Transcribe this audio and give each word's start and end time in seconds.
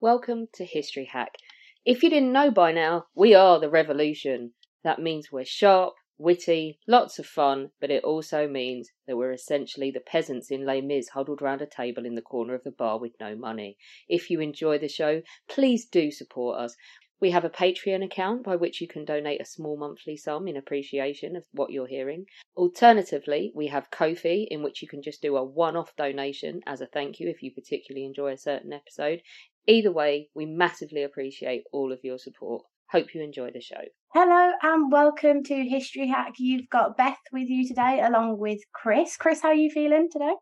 Welcome 0.00 0.46
to 0.52 0.64
History 0.64 1.06
Hack. 1.06 1.38
If 1.84 2.04
you 2.04 2.10
didn't 2.10 2.30
know 2.30 2.52
by 2.52 2.70
now, 2.70 3.06
we 3.16 3.34
are 3.34 3.58
the 3.58 3.68
revolution. 3.68 4.52
That 4.84 5.00
means 5.00 5.32
we're 5.32 5.44
sharp, 5.44 5.94
witty, 6.18 6.78
lots 6.86 7.18
of 7.18 7.26
fun, 7.26 7.72
but 7.80 7.90
it 7.90 8.04
also 8.04 8.46
means 8.46 8.92
that 9.08 9.16
we're 9.16 9.32
essentially 9.32 9.90
the 9.90 9.98
peasants 9.98 10.52
in 10.52 10.64
Les 10.64 10.82
Mis 10.82 11.08
huddled 11.08 11.42
round 11.42 11.62
a 11.62 11.66
table 11.66 12.06
in 12.06 12.14
the 12.14 12.22
corner 12.22 12.54
of 12.54 12.62
the 12.62 12.70
bar 12.70 13.00
with 13.00 13.14
no 13.18 13.34
money. 13.34 13.76
If 14.08 14.30
you 14.30 14.38
enjoy 14.38 14.78
the 14.78 14.88
show, 14.88 15.20
please 15.48 15.84
do 15.84 16.12
support 16.12 16.60
us. 16.60 16.76
We 17.20 17.32
have 17.32 17.44
a 17.44 17.50
Patreon 17.50 18.04
account 18.04 18.44
by 18.44 18.54
which 18.54 18.80
you 18.80 18.86
can 18.86 19.04
donate 19.04 19.40
a 19.40 19.44
small 19.44 19.76
monthly 19.76 20.16
sum 20.16 20.46
in 20.46 20.56
appreciation 20.56 21.34
of 21.34 21.42
what 21.50 21.72
you're 21.72 21.88
hearing. 21.88 22.26
Alternatively, 22.56 23.50
we 23.56 23.66
have 23.66 23.90
Ko-fi, 23.90 24.46
in 24.48 24.62
which 24.62 24.82
you 24.82 24.88
can 24.88 25.02
just 25.02 25.20
do 25.20 25.36
a 25.36 25.42
one 25.42 25.76
off 25.76 25.96
donation 25.96 26.60
as 26.64 26.80
a 26.80 26.86
thank 26.86 27.18
you 27.18 27.28
if 27.28 27.42
you 27.42 27.52
particularly 27.52 28.06
enjoy 28.06 28.32
a 28.32 28.38
certain 28.38 28.72
episode. 28.72 29.22
Either 29.66 29.90
way, 29.90 30.28
we 30.32 30.46
massively 30.46 31.02
appreciate 31.02 31.64
all 31.72 31.92
of 31.92 31.98
your 32.04 32.18
support. 32.18 32.64
Hope 32.92 33.12
you 33.14 33.20
enjoy 33.20 33.50
the 33.50 33.60
show. 33.60 33.82
Hello 34.14 34.52
and 34.62 34.92
welcome 34.92 35.42
to 35.42 35.54
History 35.68 36.06
Hack. 36.06 36.34
You've 36.38 36.70
got 36.70 36.96
Beth 36.96 37.18
with 37.32 37.48
you 37.48 37.66
today, 37.66 38.00
along 38.00 38.38
with 38.38 38.60
Chris. 38.72 39.16
Chris, 39.16 39.42
how 39.42 39.48
are 39.48 39.54
you 39.54 39.70
feeling 39.70 40.08
today? 40.10 40.34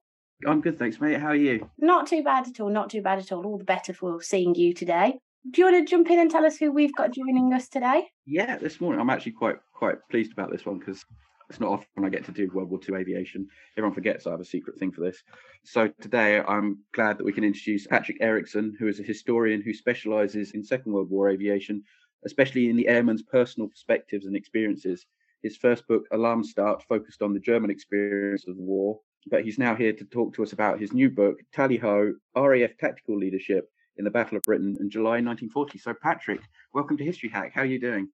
I'm 0.46 0.60
good, 0.60 0.78
thanks, 0.78 1.00
mate. 1.00 1.18
How 1.18 1.28
are 1.28 1.34
you? 1.34 1.70
Not 1.78 2.06
too 2.06 2.22
bad 2.22 2.46
at 2.46 2.60
all. 2.60 2.68
Not 2.68 2.90
too 2.90 3.00
bad 3.00 3.18
at 3.18 3.32
all. 3.32 3.46
All 3.46 3.56
the 3.56 3.64
better 3.64 3.94
for 3.94 4.20
seeing 4.20 4.54
you 4.54 4.74
today. 4.74 5.14
Do 5.48 5.60
you 5.60 5.70
want 5.70 5.86
to 5.86 5.90
jump 5.90 6.10
in 6.10 6.18
and 6.18 6.28
tell 6.28 6.44
us 6.44 6.56
who 6.56 6.72
we've 6.72 6.94
got 6.96 7.14
joining 7.14 7.52
us 7.52 7.68
today? 7.68 8.08
Yeah, 8.24 8.58
this 8.58 8.80
morning 8.80 9.00
I'm 9.00 9.10
actually 9.10 9.32
quite 9.32 9.56
quite 9.72 9.96
pleased 10.10 10.32
about 10.32 10.50
this 10.50 10.66
one 10.66 10.80
because 10.80 11.04
it's 11.48 11.60
not 11.60 11.70
often 11.70 12.04
I 12.04 12.08
get 12.08 12.24
to 12.24 12.32
do 12.32 12.50
World 12.52 12.68
War 12.68 12.80
II 12.88 12.96
aviation. 12.96 13.46
Everyone 13.76 13.94
forgets 13.94 14.26
I 14.26 14.32
have 14.32 14.40
a 14.40 14.44
secret 14.44 14.76
thing 14.76 14.90
for 14.90 15.02
this. 15.02 15.22
So 15.62 15.88
today 16.00 16.40
I'm 16.40 16.78
glad 16.94 17.16
that 17.18 17.24
we 17.24 17.32
can 17.32 17.44
introduce 17.44 17.86
Patrick 17.86 18.16
Eriksson, 18.20 18.76
who 18.80 18.88
is 18.88 18.98
a 18.98 19.04
historian 19.04 19.62
who 19.62 19.72
specialises 19.72 20.50
in 20.50 20.64
Second 20.64 20.92
World 20.92 21.10
War 21.10 21.28
aviation, 21.28 21.84
especially 22.24 22.68
in 22.68 22.76
the 22.76 22.88
airman's 22.88 23.22
personal 23.22 23.68
perspectives 23.68 24.26
and 24.26 24.34
experiences. 24.34 25.06
His 25.44 25.56
first 25.56 25.86
book, 25.86 26.06
Alarm 26.10 26.42
Start, 26.42 26.82
focused 26.88 27.22
on 27.22 27.34
the 27.34 27.40
German 27.40 27.70
experience 27.70 28.48
of 28.48 28.56
the 28.56 28.62
war, 28.64 28.98
but 29.30 29.44
he's 29.44 29.60
now 29.60 29.76
here 29.76 29.92
to 29.92 30.04
talk 30.06 30.34
to 30.34 30.42
us 30.42 30.52
about 30.54 30.80
his 30.80 30.92
new 30.92 31.08
book, 31.08 31.38
Tally 31.52 31.76
Ho 31.76 32.14
RAF 32.34 32.76
Tactical 32.78 33.16
Leadership 33.16 33.70
in 33.98 34.04
the 34.04 34.10
Battle 34.10 34.36
of 34.36 34.42
Britain 34.42 34.76
in 34.80 34.90
July 34.90 35.20
1940. 35.22 35.78
So, 35.78 35.94
Patrick, 35.94 36.40
welcome 36.72 36.96
to 36.96 37.04
History 37.04 37.28
Hack. 37.28 37.52
How 37.54 37.62
are 37.62 37.66
you 37.66 37.80
doing? 37.80 38.08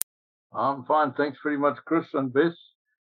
I'm 0.52 0.84
fine. 0.84 1.12
Thanks 1.12 1.38
very 1.42 1.56
much, 1.56 1.78
Chris 1.84 2.06
and 2.14 2.32
Beth. 2.32 2.52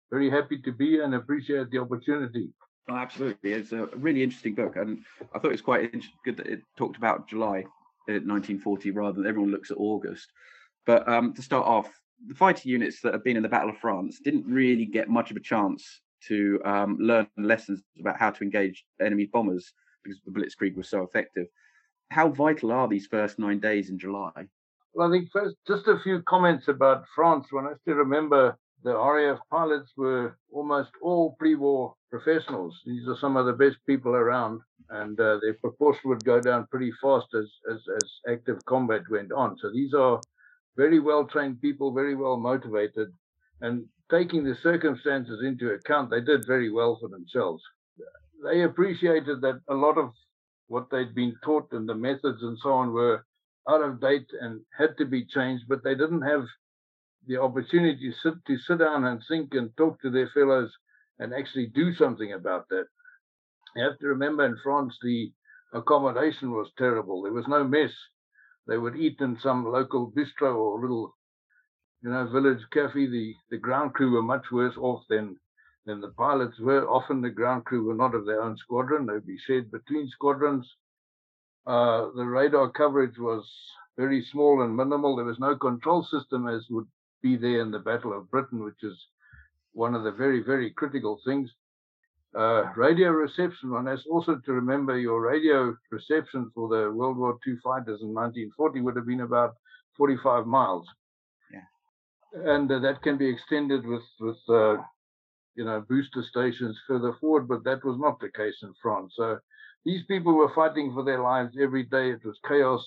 Very 0.09 0.29
happy 0.29 0.61
to 0.61 0.71
be 0.71 0.91
here 0.91 1.03
and 1.03 1.15
appreciate 1.15 1.69
the 1.69 1.79
opportunity. 1.79 2.49
Oh, 2.89 2.95
absolutely. 2.95 3.53
It's 3.53 3.71
a 3.71 3.85
really 3.95 4.23
interesting 4.23 4.55
book. 4.55 4.75
And 4.75 4.99
I 5.33 5.39
thought 5.39 5.47
it 5.47 5.51
was 5.51 5.61
quite 5.61 5.91
good 6.25 6.37
that 6.37 6.47
it 6.47 6.61
talked 6.77 6.97
about 6.97 7.27
July 7.27 7.63
1940 8.07 8.91
rather 8.91 9.17
than 9.17 9.27
everyone 9.27 9.51
looks 9.51 9.71
at 9.71 9.77
August. 9.77 10.27
But 10.85 11.07
um, 11.07 11.33
to 11.33 11.41
start 11.41 11.65
off, 11.65 11.89
the 12.27 12.35
fighter 12.35 12.67
units 12.67 13.01
that 13.01 13.13
have 13.13 13.23
been 13.23 13.37
in 13.37 13.43
the 13.43 13.49
Battle 13.49 13.69
of 13.69 13.77
France 13.77 14.19
didn't 14.23 14.45
really 14.45 14.85
get 14.85 15.09
much 15.09 15.31
of 15.31 15.37
a 15.37 15.41
chance 15.41 16.01
to 16.27 16.59
um, 16.65 16.97
learn 16.99 17.27
lessons 17.37 17.81
about 17.99 18.17
how 18.17 18.29
to 18.29 18.43
engage 18.43 18.85
enemy 19.01 19.29
bombers 19.31 19.73
because 20.03 20.19
the 20.25 20.31
Blitzkrieg 20.31 20.75
was 20.75 20.89
so 20.89 21.03
effective 21.03 21.47
how 22.11 22.27
vital 22.27 22.71
are 22.71 22.87
these 22.89 23.07
first 23.07 23.39
nine 23.39 23.59
days 23.59 23.89
in 23.89 23.97
July? 23.97 24.47
Well, 24.93 25.07
I 25.07 25.11
think 25.11 25.29
first, 25.31 25.55
just 25.65 25.87
a 25.87 25.99
few 26.03 26.21
comments 26.23 26.67
about 26.67 27.05
France. 27.15 27.47
When 27.51 27.65
I 27.65 27.73
still 27.81 27.95
remember 27.95 28.57
the 28.83 28.93
RAF 28.93 29.39
pilots 29.49 29.91
were 29.95 30.37
almost 30.51 30.89
all 31.01 31.35
pre-war 31.39 31.93
professionals. 32.09 32.77
These 32.85 33.07
are 33.07 33.15
some 33.15 33.37
of 33.37 33.45
the 33.45 33.53
best 33.53 33.77
people 33.87 34.13
around, 34.13 34.59
and 34.89 35.17
uh, 35.19 35.39
their 35.41 35.53
proportion 35.53 36.09
would 36.09 36.25
go 36.25 36.41
down 36.41 36.67
pretty 36.69 36.91
fast 37.01 37.27
as, 37.33 37.49
as 37.71 37.79
as 37.95 38.33
active 38.33 38.59
combat 38.65 39.03
went 39.09 39.31
on. 39.31 39.57
So 39.61 39.71
these 39.71 39.93
are 39.93 40.19
very 40.75 40.99
well 40.99 41.25
trained 41.25 41.61
people, 41.61 41.93
very 41.93 42.15
well 42.15 42.37
motivated, 42.37 43.07
and 43.61 43.85
taking 44.09 44.43
the 44.43 44.55
circumstances 44.61 45.41
into 45.45 45.71
account, 45.71 46.09
they 46.09 46.19
did 46.19 46.45
very 46.45 46.69
well 46.69 46.97
for 46.99 47.07
themselves. 47.07 47.63
They 48.43 48.63
appreciated 48.63 49.39
that 49.41 49.61
a 49.69 49.75
lot 49.75 49.97
of 49.97 50.11
what 50.71 50.89
they'd 50.89 51.13
been 51.13 51.35
taught 51.43 51.67
and 51.73 51.87
the 51.87 51.93
methods 51.93 52.41
and 52.41 52.57
so 52.59 52.71
on 52.71 52.93
were 52.93 53.25
out 53.67 53.83
of 53.83 53.99
date 53.99 54.29
and 54.39 54.61
had 54.77 54.97
to 54.97 55.05
be 55.05 55.25
changed, 55.25 55.65
but 55.67 55.83
they 55.83 55.93
didn't 55.95 56.21
have 56.21 56.45
the 57.27 57.35
opportunity 57.37 58.09
to 58.09 58.17
sit, 58.23 58.33
to 58.47 58.57
sit 58.57 58.79
down 58.79 59.03
and 59.03 59.21
think 59.27 59.53
and 59.53 59.75
talk 59.75 60.01
to 60.01 60.09
their 60.09 60.29
fellows 60.33 60.71
and 61.19 61.33
actually 61.33 61.67
do 61.67 61.93
something 61.93 62.31
about 62.31 62.69
that. 62.69 62.85
You 63.75 63.83
have 63.83 63.99
to 63.99 64.07
remember 64.07 64.45
in 64.45 64.57
France, 64.63 64.97
the 65.01 65.33
accommodation 65.73 66.51
was 66.51 66.71
terrible. 66.77 67.21
There 67.21 67.33
was 67.33 67.49
no 67.49 67.65
mess. 67.65 67.91
They 68.65 68.77
would 68.77 68.95
eat 68.95 69.17
in 69.19 69.37
some 69.41 69.65
local 69.65 70.11
bistro 70.11 70.55
or 70.55 70.79
little, 70.81 71.13
you 72.01 72.11
know, 72.11 72.27
village 72.27 72.63
cafe. 72.71 73.07
The, 73.07 73.33
the 73.49 73.57
ground 73.57 73.93
crew 73.93 74.11
were 74.11 74.23
much 74.23 74.45
worse 74.53 74.77
off 74.77 75.03
than 75.09 75.35
then 75.85 76.01
the 76.01 76.09
pilots 76.09 76.59
were. 76.59 76.87
Often 76.87 77.21
the 77.21 77.29
ground 77.29 77.65
crew 77.65 77.83
were 77.83 77.95
not 77.95 78.15
of 78.15 78.25
their 78.25 78.41
own 78.41 78.57
squadron, 78.57 79.05
they'd 79.05 79.25
be 79.25 79.37
shared 79.37 79.71
between 79.71 80.07
squadrons. 80.09 80.67
Uh, 81.65 82.09
the 82.15 82.25
radar 82.25 82.69
coverage 82.69 83.17
was 83.17 83.43
very 83.97 84.25
small 84.31 84.61
and 84.61 84.75
minimal. 84.75 85.15
There 85.15 85.25
was 85.25 85.39
no 85.39 85.55
control 85.55 86.03
system 86.03 86.47
as 86.47 86.65
would 86.69 86.87
be 87.21 87.35
there 87.37 87.61
in 87.61 87.71
the 87.71 87.79
Battle 87.79 88.17
of 88.17 88.31
Britain, 88.31 88.63
which 88.63 88.83
is 88.83 88.97
one 89.73 89.95
of 89.95 90.03
the 90.03 90.11
very, 90.11 90.41
very 90.41 90.71
critical 90.71 91.19
things. 91.25 91.49
Uh, 92.33 92.63
radio 92.77 93.09
reception, 93.09 93.71
one 93.71 93.87
has 93.87 94.05
also 94.09 94.37
to 94.45 94.53
remember 94.53 94.97
your 94.97 95.21
radio 95.21 95.75
reception 95.91 96.49
for 96.55 96.69
the 96.69 96.89
World 96.91 97.17
War 97.17 97.37
II 97.45 97.55
fighters 97.61 98.01
in 98.01 98.13
1940 98.13 98.81
would 98.81 98.95
have 98.95 99.05
been 99.05 99.21
about 99.21 99.55
45 99.97 100.47
miles. 100.47 100.87
Yeah. 101.51 102.53
And 102.55 102.71
uh, 102.71 102.79
that 102.79 103.01
can 103.01 103.17
be 103.17 103.29
extended 103.29 103.85
with, 103.85 104.03
with 104.19 104.37
uh, 104.47 104.77
you 105.61 105.67
know, 105.67 105.85
booster 105.87 106.23
stations 106.23 106.75
further 106.87 107.13
forward, 107.21 107.47
but 107.47 107.63
that 107.63 107.85
was 107.85 107.95
not 107.99 108.19
the 108.19 108.31
case 108.31 108.55
in 108.63 108.73
France. 108.81 109.13
So 109.15 109.37
these 109.85 110.03
people 110.07 110.33
were 110.33 110.51
fighting 110.55 110.91
for 110.91 111.03
their 111.03 111.21
lives 111.21 111.55
every 111.61 111.83
day. 111.83 112.09
It 112.09 112.25
was 112.25 112.39
chaos. 112.47 112.83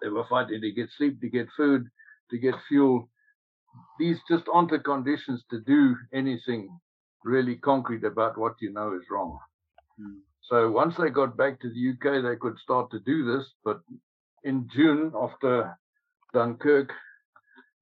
They 0.00 0.08
were 0.08 0.24
fighting 0.30 0.62
to 0.62 0.72
get 0.72 0.88
sleep, 0.96 1.20
to 1.20 1.28
get 1.28 1.48
food, 1.54 1.86
to 2.30 2.38
get 2.38 2.54
fuel. 2.66 3.10
These 3.98 4.16
just 4.26 4.44
aren't 4.50 4.70
the 4.70 4.78
conditions 4.78 5.44
to 5.50 5.60
do 5.60 5.96
anything 6.14 6.70
really 7.24 7.56
concrete 7.56 8.04
about 8.04 8.38
what 8.38 8.54
you 8.62 8.72
know 8.72 8.94
is 8.94 9.04
wrong. 9.10 9.38
Mm. 10.00 10.20
So 10.40 10.70
once 10.70 10.96
they 10.96 11.10
got 11.10 11.36
back 11.36 11.60
to 11.60 11.68
the 11.68 11.90
UK, 11.90 12.22
they 12.22 12.36
could 12.36 12.56
start 12.58 12.90
to 12.92 13.00
do 13.00 13.36
this. 13.36 13.44
But 13.62 13.80
in 14.44 14.66
June, 14.74 15.12
after 15.14 15.76
Dunkirk, 16.32 16.90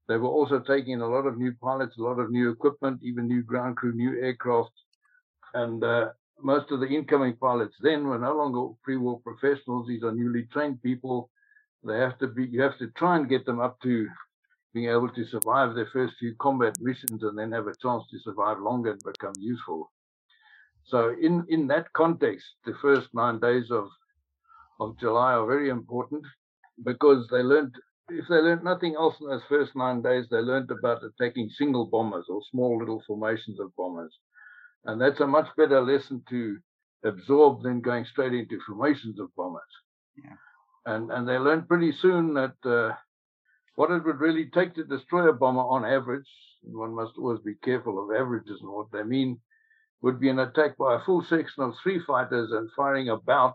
they 0.08 0.16
were 0.16 0.28
also 0.28 0.60
taking 0.60 1.00
a 1.00 1.08
lot 1.08 1.26
of 1.26 1.38
new 1.38 1.52
pilots, 1.62 1.96
a 1.98 2.02
lot 2.02 2.18
of 2.18 2.30
new 2.30 2.50
equipment, 2.50 3.00
even 3.02 3.26
new 3.26 3.42
ground 3.42 3.76
crew, 3.76 3.92
new 3.94 4.20
aircraft. 4.22 4.72
And 5.54 5.82
uh, 5.82 6.08
most 6.42 6.70
of 6.70 6.80
the 6.80 6.86
incoming 6.86 7.36
pilots 7.36 7.74
then 7.80 8.06
were 8.06 8.18
no 8.18 8.34
longer 8.36 8.74
pre-war 8.82 9.20
professionals. 9.20 9.88
These 9.88 10.02
are 10.02 10.12
newly 10.12 10.44
trained 10.52 10.82
people. 10.82 11.30
They 11.84 11.98
have 11.98 12.18
to 12.18 12.28
be, 12.28 12.46
you 12.46 12.60
have 12.62 12.78
to 12.78 12.88
try 12.88 13.16
and 13.16 13.28
get 13.28 13.46
them 13.46 13.60
up 13.60 13.80
to 13.82 14.08
being 14.74 14.90
able 14.90 15.08
to 15.08 15.24
survive 15.26 15.74
their 15.74 15.88
first 15.92 16.14
few 16.18 16.34
combat 16.40 16.74
missions 16.80 17.22
and 17.22 17.38
then 17.38 17.52
have 17.52 17.68
a 17.68 17.76
chance 17.80 18.02
to 18.10 18.18
survive 18.18 18.58
longer 18.58 18.92
and 18.92 19.02
become 19.04 19.34
useful. 19.38 19.90
So 20.84 21.14
in, 21.20 21.46
in 21.48 21.66
that 21.68 21.92
context, 21.94 22.44
the 22.66 22.74
first 22.82 23.08
nine 23.14 23.38
days 23.40 23.70
of, 23.70 23.88
of 24.80 24.98
July 24.98 25.34
are 25.34 25.46
very 25.46 25.70
important 25.70 26.24
because 26.84 27.26
they 27.30 27.42
learned 27.42 27.74
if 28.10 28.26
they 28.28 28.36
learned 28.36 28.64
nothing 28.64 28.94
else 28.94 29.20
in 29.20 29.28
those 29.28 29.42
first 29.48 29.74
nine 29.74 30.02
days, 30.02 30.26
they 30.30 30.38
learned 30.38 30.70
about 30.70 31.02
attacking 31.04 31.48
single 31.50 31.86
bombers 31.86 32.26
or 32.28 32.42
small 32.50 32.78
little 32.78 33.02
formations 33.06 33.58
of 33.60 33.74
bombers. 33.76 34.12
And 34.84 35.00
that's 35.00 35.20
a 35.20 35.26
much 35.26 35.48
better 35.56 35.80
lesson 35.80 36.22
to 36.28 36.58
absorb 37.04 37.62
than 37.62 37.80
going 37.80 38.04
straight 38.04 38.34
into 38.34 38.60
formations 38.66 39.18
of 39.18 39.34
bombers. 39.36 39.62
Yeah. 40.22 40.34
And, 40.86 41.10
and 41.10 41.26
they 41.26 41.38
learned 41.38 41.68
pretty 41.68 41.92
soon 41.92 42.34
that 42.34 42.54
uh, 42.64 42.94
what 43.76 43.90
it 43.90 44.04
would 44.04 44.20
really 44.20 44.50
take 44.50 44.74
to 44.74 44.84
destroy 44.84 45.28
a 45.28 45.32
bomber 45.32 45.62
on 45.62 45.84
average, 45.84 46.28
one 46.62 46.94
must 46.94 47.12
always 47.18 47.40
be 47.40 47.54
careful 47.62 48.02
of 48.02 48.14
averages 48.14 48.60
and 48.60 48.70
what 48.70 48.92
they 48.92 49.02
mean, 49.02 49.40
would 50.02 50.20
be 50.20 50.28
an 50.28 50.40
attack 50.40 50.76
by 50.76 50.96
a 50.96 51.04
full 51.04 51.22
section 51.22 51.62
of 51.62 51.74
three 51.82 51.98
fighters 52.00 52.52
and 52.52 52.70
firing 52.76 53.08
about 53.08 53.54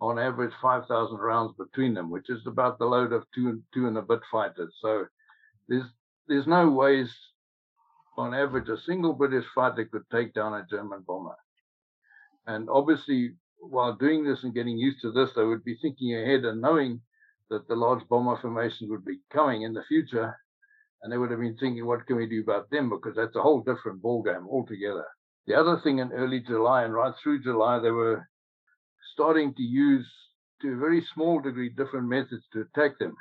on 0.00 0.18
average 0.18 0.52
5,000 0.62 1.16
rounds 1.18 1.54
between 1.58 1.94
them, 1.94 2.10
which 2.10 2.30
is 2.30 2.46
about 2.46 2.78
the 2.78 2.86
load 2.86 3.12
of 3.12 3.24
two 3.34 3.62
two 3.72 3.86
and 3.86 3.98
a 3.98 4.02
bit 4.02 4.20
fighters. 4.30 4.74
So 4.80 5.06
there's 5.68 5.84
there's 6.26 6.46
no 6.46 6.70
ways 6.70 7.14
on 8.16 8.34
average 8.34 8.68
a 8.68 8.78
single 8.78 9.12
British 9.12 9.46
fighter 9.54 9.84
could 9.84 10.08
take 10.10 10.34
down 10.34 10.54
a 10.54 10.66
German 10.68 11.04
bomber. 11.06 11.36
And 12.46 12.68
obviously, 12.70 13.34
while 13.58 13.94
doing 13.94 14.24
this 14.24 14.42
and 14.44 14.54
getting 14.54 14.78
used 14.78 15.00
to 15.02 15.12
this, 15.12 15.32
they 15.32 15.44
would 15.44 15.64
be 15.64 15.76
thinking 15.76 16.14
ahead 16.14 16.44
and 16.44 16.60
knowing 16.60 17.00
that 17.50 17.68
the 17.68 17.76
large 17.76 18.06
bomber 18.08 18.36
formations 18.40 18.90
would 18.90 19.04
be 19.04 19.20
coming 19.30 19.62
in 19.62 19.74
the 19.74 19.84
future. 19.84 20.36
And 21.02 21.12
they 21.12 21.18
would 21.18 21.30
have 21.30 21.40
been 21.40 21.56
thinking, 21.56 21.86
what 21.86 22.06
can 22.06 22.16
we 22.16 22.26
do 22.26 22.40
about 22.40 22.70
them? 22.70 22.90
Because 22.90 23.16
that's 23.16 23.36
a 23.36 23.42
whole 23.42 23.60
different 23.60 24.02
ballgame 24.02 24.46
altogether. 24.48 25.06
The 25.46 25.54
other 25.54 25.80
thing 25.80 25.98
in 25.98 26.12
early 26.12 26.40
July 26.40 26.84
and 26.84 26.92
right 26.92 27.14
through 27.22 27.42
July, 27.42 27.78
they 27.78 27.90
were 27.90 28.28
starting 29.12 29.54
to 29.54 29.62
use, 29.62 30.06
to 30.62 30.72
a 30.72 30.76
very 30.76 31.04
small 31.14 31.40
degree, 31.40 31.70
different 31.70 32.08
methods 32.08 32.44
to 32.52 32.62
attack 32.62 32.98
them. 32.98 33.16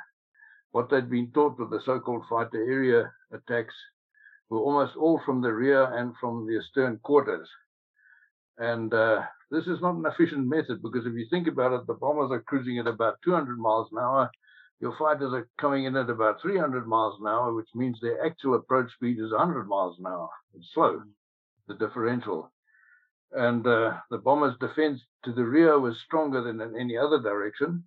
What 0.72 0.90
they'd 0.90 1.10
been 1.10 1.32
taught 1.32 1.60
with 1.60 1.72
the 1.72 1.82
so 1.86 2.00
called 2.00 2.24
fighter 2.30 2.64
area 2.64 3.12
attacks 3.32 3.74
were 4.50 4.60
almost 4.60 4.96
all 4.96 5.22
from 5.26 5.42
the 5.42 5.54
rear 5.54 5.84
and 5.84 6.14
from 6.20 6.46
the 6.46 6.62
stern 6.70 7.00
quarters. 7.04 7.50
And 8.58 8.94
uh, 8.94 9.22
this 9.52 9.66
is 9.68 9.82
not 9.82 9.96
an 9.96 10.06
efficient 10.06 10.48
method 10.48 10.82
because 10.82 11.06
if 11.06 11.14
you 11.14 11.26
think 11.30 11.48
about 11.48 11.74
it, 11.74 11.88
the 11.88 11.94
bombers 11.94 12.32
are 12.32 12.42
cruising 12.42 12.78
at 12.78 12.88
about 12.88 13.18
200 13.24 13.58
miles 13.58 13.88
an 13.92 14.00
hour. 14.00 14.30
Your 14.82 14.96
fighters 14.98 15.34
are 15.34 15.48
coming 15.60 15.86
in 15.86 15.96
at 15.96 16.10
about 16.10 16.42
300 16.42 16.88
miles 16.88 17.20
an 17.20 17.28
hour, 17.28 17.54
which 17.54 17.68
means 17.74 18.00
their 18.00 18.26
actual 18.26 18.56
approach 18.56 18.92
speed 18.94 19.20
is 19.20 19.32
100 19.32 19.68
miles 19.68 19.98
an 20.00 20.08
hour. 20.08 20.30
It's 20.56 20.68
slow, 20.74 21.02
the 21.68 21.76
differential. 21.76 22.52
And 23.32 23.66
uh, 23.66 23.98
the 24.10 24.18
bombers' 24.18 24.58
defense 24.60 25.02
to 25.24 25.32
the 25.32 25.44
rear 25.44 25.80
was 25.80 26.00
stronger 26.00 26.42
than 26.42 26.62
in 26.62 26.76
any 26.76 26.98
other 26.98 27.22
direction. 27.22 27.84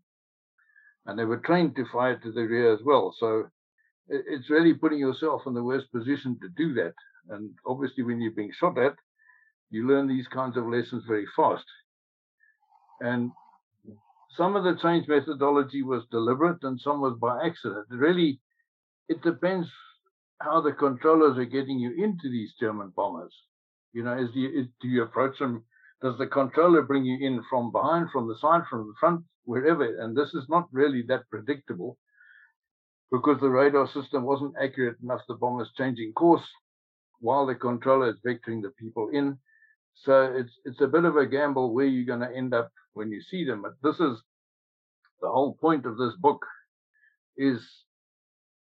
And 1.06 1.18
they 1.18 1.24
were 1.24 1.38
trained 1.38 1.74
to 1.76 1.84
fire 1.92 2.16
to 2.18 2.32
the 2.32 2.42
rear 2.42 2.72
as 2.72 2.80
well. 2.84 3.14
So 3.18 3.48
it's 4.08 4.50
really 4.50 4.74
putting 4.74 4.98
yourself 4.98 5.42
in 5.46 5.54
the 5.54 5.62
worst 5.62 5.90
position 5.92 6.38
to 6.40 6.48
do 6.56 6.74
that. 6.74 6.94
And 7.30 7.50
obviously, 7.66 8.04
when 8.04 8.20
you're 8.20 8.32
being 8.32 8.52
shot 8.52 8.78
at, 8.78 8.94
you 9.70 9.86
learn 9.86 10.06
these 10.06 10.28
kinds 10.28 10.56
of 10.56 10.66
lessons 10.66 11.04
very 11.06 11.26
fast. 11.34 11.64
And 13.00 13.32
some 14.36 14.54
of 14.54 14.64
the 14.64 14.76
change 14.80 15.08
methodology 15.08 15.82
was 15.82 16.04
deliberate 16.10 16.62
and 16.62 16.80
some 16.80 17.00
was 17.00 17.18
by 17.20 17.44
accident. 17.44 17.86
Really, 17.90 18.40
it 19.08 19.22
depends 19.22 19.68
how 20.40 20.60
the 20.60 20.72
controllers 20.72 21.38
are 21.38 21.44
getting 21.44 21.78
you 21.78 21.92
into 21.92 22.30
these 22.30 22.52
German 22.58 22.92
bombers. 22.94 23.34
You 23.92 24.04
know, 24.04 24.16
is, 24.16 24.30
is 24.30 24.66
do 24.80 24.88
you 24.88 25.02
approach 25.02 25.38
them? 25.38 25.64
Does 26.02 26.18
the 26.18 26.26
controller 26.26 26.82
bring 26.82 27.04
you 27.04 27.18
in 27.26 27.42
from 27.48 27.70
behind, 27.70 28.08
from 28.10 28.26
the 28.28 28.36
side, 28.40 28.62
from 28.68 28.88
the 28.88 28.94
front, 28.98 29.24
wherever? 29.44 29.84
And 30.00 30.16
this 30.16 30.34
is 30.34 30.44
not 30.48 30.68
really 30.72 31.02
that 31.08 31.28
predictable 31.30 31.98
because 33.12 33.38
the 33.40 33.50
radar 33.50 33.86
system 33.88 34.24
wasn't 34.24 34.54
accurate 34.60 34.96
enough. 35.02 35.20
The 35.28 35.34
bomber's 35.34 35.70
changing 35.76 36.12
course 36.14 36.46
while 37.20 37.46
the 37.46 37.54
controller 37.54 38.10
is 38.10 38.16
vectoring 38.26 38.62
the 38.62 38.72
people 38.78 39.10
in. 39.12 39.38
So 39.94 40.34
it's 40.34 40.52
it's 40.64 40.80
a 40.80 40.88
bit 40.88 41.04
of 41.04 41.16
a 41.16 41.26
gamble 41.26 41.74
where 41.74 41.86
you're 41.86 42.06
going 42.06 42.28
to 42.28 42.36
end 42.36 42.54
up 42.54 42.70
when 42.94 43.12
you 43.12 43.20
see 43.20 43.44
them. 43.44 43.62
But 43.62 43.74
this 43.82 44.00
is 44.00 44.20
the 45.20 45.28
whole 45.28 45.54
point 45.60 45.86
of 45.86 45.96
this 45.98 46.14
book 46.18 46.44
is 47.36 47.60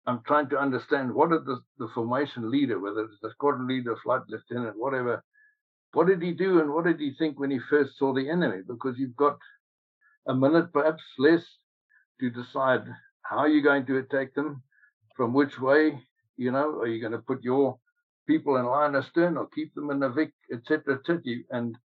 I'm 0.07 0.21
trying 0.27 0.49
to 0.51 0.59
understand 0.59 1.15
what 1.15 1.31
did 1.31 1.47
the, 1.47 1.61
the 1.79 1.89
formation 1.95 2.51
leader, 2.51 2.79
whether 2.79 3.05
it's 3.05 3.21
the 3.23 3.31
squadron 3.31 3.67
leader, 3.67 3.97
flight 3.97 4.23
lieutenant, 4.29 4.77
whatever, 4.77 5.25
what 5.93 6.09
did 6.09 6.21
he 6.21 6.33
do 6.33 6.61
and 6.61 6.73
what 6.73 6.85
did 6.85 7.01
he 7.01 7.15
think 7.15 7.39
when 7.39 7.51
he 7.51 7.59
first 7.59 7.97
saw 7.97 8.13
the 8.13 8.29
enemy? 8.29 8.63
Because 8.67 8.99
you've 8.99 9.17
got 9.17 9.39
a 10.29 10.35
minute, 10.35 10.73
perhaps 10.73 11.03
less, 11.19 11.45
to 12.21 12.31
decide 12.31 12.85
how 13.23 13.47
you're 13.47 13.63
going 13.63 13.87
to 13.87 13.99
attack 13.99 14.35
them, 14.35 14.63
from 15.17 15.33
which 15.33 15.59
way, 15.61 15.99
you 16.37 16.51
know, 16.51 16.81
are 16.81 16.87
you 16.87 17.01
going 17.01 17.13
to 17.13 17.19
put 17.19 17.43
your 17.43 17.79
people 18.27 18.57
in 18.57 18.67
line 18.67 18.95
astern 18.95 19.37
or 19.37 19.49
keep 19.55 19.75
them 19.75 19.91
in 19.91 20.01
the 20.01 20.09
Vic, 20.09 20.33
etc., 20.53 20.97
etc. 20.99 21.21
And 21.51 21.77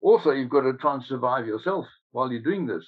also, 0.00 0.30
you've 0.30 0.50
got 0.50 0.62
to 0.62 0.74
try 0.74 0.94
and 0.94 1.04
survive 1.04 1.46
yourself 1.46 1.86
while 2.12 2.30
you're 2.30 2.42
doing 2.42 2.66
this. 2.66 2.86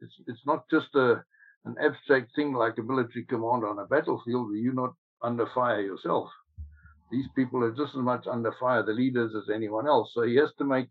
It's 0.00 0.14
it's 0.26 0.46
not 0.46 0.68
just 0.70 0.94
a 0.94 1.24
an 1.64 1.74
abstract 1.82 2.34
thing 2.34 2.52
like 2.52 2.78
a 2.78 2.82
military 2.82 3.24
command 3.24 3.64
on 3.64 3.78
a 3.78 3.86
battlefield 3.86 4.48
where 4.48 4.56
you're 4.56 4.72
not 4.72 4.94
under 5.22 5.46
fire 5.54 5.80
yourself. 5.80 6.28
These 7.10 7.26
people 7.34 7.64
are 7.64 7.72
just 7.72 7.94
as 7.94 8.02
much 8.02 8.26
under 8.26 8.52
fire, 8.60 8.82
the 8.82 8.92
leaders, 8.92 9.34
as 9.34 9.50
anyone 9.52 9.86
else. 9.86 10.12
So 10.14 10.22
he 10.22 10.36
has 10.36 10.50
to 10.58 10.64
make 10.64 10.88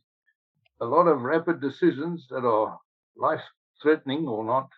a 0.81 0.85
lot 0.85 1.07
of 1.07 1.21
rapid 1.21 1.61
decisions 1.61 2.27
that 2.29 2.45
are 2.45 2.77
life 3.15 3.41
threatening 3.81 4.27
or 4.27 4.43
not 4.43 4.69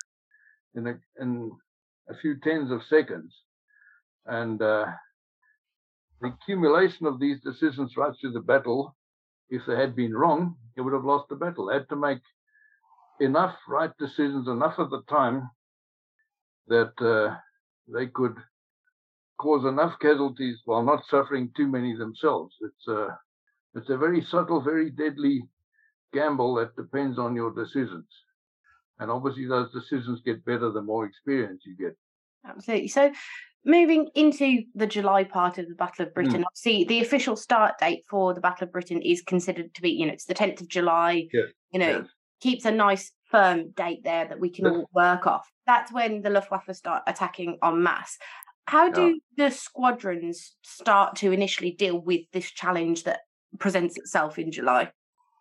in 0.76 0.88
a, 0.88 1.00
in 1.22 1.52
a 2.10 2.16
few 2.16 2.40
tens 2.40 2.72
of 2.72 2.84
seconds. 2.84 3.34
And 4.26 4.62
uh, 4.62 4.86
the 6.22 6.28
accumulation 6.28 7.06
of 7.06 7.20
these 7.20 7.40
decisions 7.42 7.98
right 7.98 8.14
through 8.20 8.34
the 8.34 8.42
battle, 8.42 8.96
if 9.50 9.62
they 9.66 9.76
had 9.76 9.96
been 9.96 10.14
wrong, 10.14 10.56
it 10.76 10.82
would 10.82 10.94
have 10.94 11.06
lost 11.06 11.30
the 11.30 11.36
battle. 11.36 11.68
They 11.68 11.76
had 11.76 11.90
to 11.90 11.96
make 11.96 12.22
enough 13.20 13.56
right 13.68 13.92
decisions, 13.98 14.48
enough 14.48 14.80
at 14.80 14.90
the 14.90 15.02
time 15.10 15.50
that 16.70 16.94
uh, 17.02 17.36
they 17.88 18.08
could 18.08 18.36
cause 19.38 19.66
enough 19.66 19.98
casualties 20.00 20.60
while 20.66 20.84
not 20.84 21.04
suffering 21.10 21.52
too 21.56 21.68
many 21.68 21.96
themselves. 21.96 22.56
It's 22.62 22.88
a, 22.88 23.18
it's 23.76 23.90
a 23.90 23.98
very 23.98 24.22
subtle, 24.22 24.62
very 24.62 24.90
deadly 24.90 25.44
gamble 26.14 26.56
that 26.56 26.76
depends 26.76 27.18
on 27.20 27.36
your 27.36 27.52
decisions. 27.52 28.06
And 29.00 29.10
obviously, 29.10 29.46
those 29.46 29.72
decisions 29.72 30.22
get 30.26 30.44
better 30.46 30.72
the 30.72 30.82
more 30.82 31.06
experience 31.06 31.62
you 31.66 31.76
get. 31.76 31.96
Absolutely. 32.46 32.90
So, 32.90 33.12
moving 33.66 34.10
into 34.16 34.64
the 34.76 34.88
July 34.88 35.24
part 35.24 35.58
of 35.58 35.68
the 35.68 35.76
Battle 35.76 36.06
of 36.06 36.14
Britain, 36.14 36.42
mm. 36.42 36.46
obviously 36.46 36.84
the 36.84 37.02
official 37.02 37.36
start 37.36 37.78
date 37.80 38.04
for 38.10 38.34
the 38.34 38.42
Battle 38.42 38.66
of 38.66 38.74
Britain 38.74 39.02
is 39.02 39.22
considered 39.22 39.74
to 39.76 39.82
be, 39.82 39.92
you 39.92 40.06
know, 40.06 40.14
it's 40.14 40.26
the 40.26 40.34
10th 40.34 40.62
of 40.62 40.68
July. 40.68 41.28
Yes. 41.32 41.46
You 41.72 41.80
know, 41.80 41.90
yes. 42.00 42.08
keeps 42.42 42.66
a 42.66 42.72
nice 42.72 43.12
firm 43.30 43.72
date 43.72 44.04
there 44.04 44.28
that 44.28 44.40
we 44.40 44.50
can 44.50 44.68
all 44.68 44.90
work 44.94 45.28
off. 45.28 45.50
That's 45.66 45.92
when 45.92 46.22
the 46.22 46.30
Luftwaffe 46.30 46.76
start 46.76 47.04
attacking 47.08 47.58
en 47.64 47.84
masse. 47.84 48.18
How 48.68 48.90
do 48.90 49.20
yeah. 49.36 49.46
the 49.46 49.52
squadrons 49.52 50.56
start 50.64 51.16
to 51.18 51.32
initially 51.32 51.72
deal 51.72 52.00
with 52.00 52.22
this 52.34 52.52
challenge 52.52 53.04
that 53.04 53.22
presents 53.58 53.98
itself 53.98 54.38
in 54.38 54.52
July? 54.52 54.92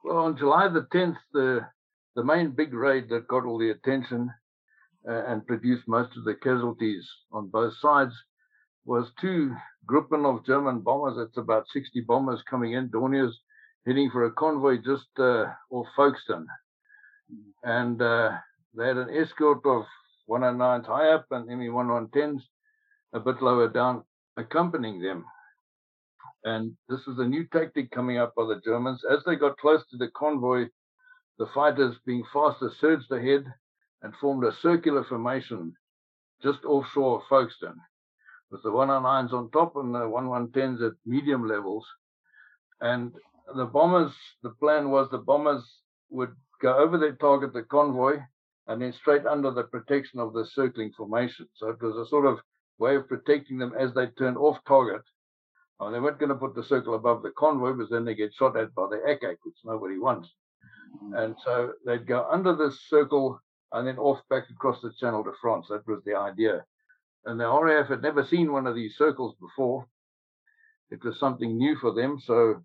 Well, 0.04 0.18
on 0.18 0.36
July 0.36 0.68
the 0.68 0.86
10th, 0.92 1.16
the 1.32 1.66
the 2.16 2.24
main 2.24 2.50
big 2.50 2.74
raid 2.74 3.08
that 3.10 3.28
got 3.28 3.44
all 3.44 3.58
the 3.58 3.70
attention 3.70 4.28
uh, 5.08 5.24
and 5.26 5.46
produced 5.46 5.86
most 5.86 6.16
of 6.16 6.24
the 6.24 6.34
casualties 6.34 7.08
on 7.30 7.48
both 7.48 7.74
sides 7.80 8.12
was 8.84 9.12
two 9.20 9.54
Gruppen 9.88 10.24
of 10.24 10.44
German 10.44 10.80
bombers. 10.80 11.16
It's 11.18 11.36
about 11.36 11.68
60 11.72 12.00
bombers 12.00 12.42
coming 12.50 12.72
in, 12.72 12.88
Dorniers, 12.88 13.34
heading 13.86 14.10
for 14.10 14.24
a 14.24 14.32
convoy 14.32 14.78
just 14.78 15.06
uh, 15.18 15.46
off 15.70 15.86
Folkestone. 15.94 16.46
And 17.62 18.00
uh, 18.00 18.36
they 18.74 18.86
had 18.88 18.96
an 18.96 19.10
escort 19.10 19.64
of 19.64 19.84
109s 20.28 20.86
high 20.86 21.10
up 21.10 21.26
and 21.30 21.46
ME 21.46 21.68
110s 21.68 22.42
a 23.12 23.20
bit 23.20 23.42
lower 23.42 23.68
down 23.68 24.04
accompanying 24.36 25.00
them. 25.00 25.24
And 26.44 26.76
this 26.88 27.04
was 27.06 27.18
a 27.18 27.26
new 27.26 27.46
tactic 27.48 27.90
coming 27.90 28.18
up 28.18 28.34
by 28.34 28.44
the 28.44 28.60
Germans. 28.64 29.02
As 29.10 29.18
they 29.24 29.36
got 29.36 29.58
close 29.58 29.84
to 29.90 29.96
the 29.96 30.08
convoy, 30.16 30.68
the 31.38 31.46
fighters, 31.54 31.96
being 32.06 32.24
faster, 32.32 32.70
surged 32.80 33.10
ahead 33.10 33.44
and 34.02 34.14
formed 34.20 34.44
a 34.44 34.52
circular 34.62 35.04
formation 35.04 35.74
just 36.42 36.64
offshore 36.64 37.16
of 37.16 37.26
Folkestone, 37.28 37.80
with 38.50 38.62
the 38.62 38.70
109s 38.70 39.32
on 39.32 39.50
top 39.50 39.76
and 39.76 39.94
the 39.94 40.00
110s 40.00 40.86
at 40.86 40.92
medium 41.04 41.48
levels. 41.48 41.84
And 42.80 43.12
the 43.56 43.66
bombers, 43.66 44.12
the 44.42 44.50
plan 44.50 44.90
was 44.90 45.08
the 45.10 45.18
bombers 45.18 45.64
would 46.10 46.34
go 46.60 46.76
over 46.76 46.98
their 46.98 47.16
target, 47.16 47.52
the 47.52 47.62
convoy, 47.62 48.18
and 48.66 48.82
then 48.82 48.92
straight 48.92 49.26
under 49.26 49.50
the 49.50 49.64
protection 49.64 50.20
of 50.20 50.32
the 50.32 50.46
circling 50.46 50.92
formation. 50.96 51.48
So 51.54 51.68
it 51.70 51.82
was 51.82 51.96
a 51.96 52.08
sort 52.08 52.26
of 52.26 52.38
way 52.78 52.96
of 52.96 53.08
protecting 53.08 53.58
them 53.58 53.74
as 53.78 53.94
they 53.94 54.06
turned 54.18 54.36
off 54.36 54.58
target. 54.66 55.02
And 55.80 55.94
they 55.94 56.00
weren't 56.00 56.18
going 56.18 56.30
to 56.30 56.34
put 56.34 56.54
the 56.54 56.64
circle 56.64 56.94
above 56.94 57.22
the 57.22 57.30
convoy 57.30 57.72
because 57.72 57.90
then 57.90 58.04
they 58.04 58.14
get 58.14 58.34
shot 58.34 58.56
at 58.56 58.74
by 58.74 58.88
the 58.90 59.00
Ack-Ack, 59.08 59.38
which 59.44 59.56
nobody 59.64 59.98
wants. 59.98 60.28
Mm-hmm. 60.96 61.14
And 61.14 61.36
so 61.44 61.72
they'd 61.86 62.06
go 62.06 62.26
under 62.30 62.54
this 62.54 62.80
circle 62.88 63.40
and 63.72 63.86
then 63.86 63.98
off 63.98 64.20
back 64.28 64.50
across 64.50 64.80
the 64.80 64.92
Channel 64.98 65.24
to 65.24 65.32
France. 65.40 65.66
That 65.70 65.86
was 65.86 66.02
the 66.04 66.16
idea. 66.16 66.64
And 67.26 67.38
the 67.38 67.48
RAF 67.48 67.88
had 67.88 68.02
never 68.02 68.24
seen 68.24 68.52
one 68.52 68.66
of 68.66 68.74
these 68.74 68.96
circles 68.96 69.34
before. 69.40 69.86
It 70.90 71.04
was 71.04 71.18
something 71.18 71.56
new 71.56 71.76
for 71.76 71.92
them. 71.92 72.18
So 72.24 72.64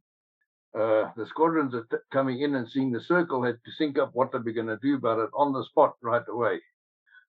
uh, 0.75 1.11
the 1.15 1.25
squadrons 1.27 1.73
are 1.73 1.87
t- 1.91 1.97
coming 2.11 2.41
in 2.41 2.55
and 2.55 2.67
seeing 2.69 2.91
the 2.91 3.01
circle 3.01 3.43
had 3.43 3.57
to 3.65 3.71
think 3.77 3.97
up 3.97 4.11
what 4.13 4.31
they 4.31 4.39
were 4.39 4.51
going 4.51 4.67
to 4.67 4.79
do 4.81 4.95
about 4.95 5.19
it 5.19 5.29
on 5.33 5.53
the 5.53 5.63
spot 5.65 5.93
right 6.01 6.23
away. 6.29 6.59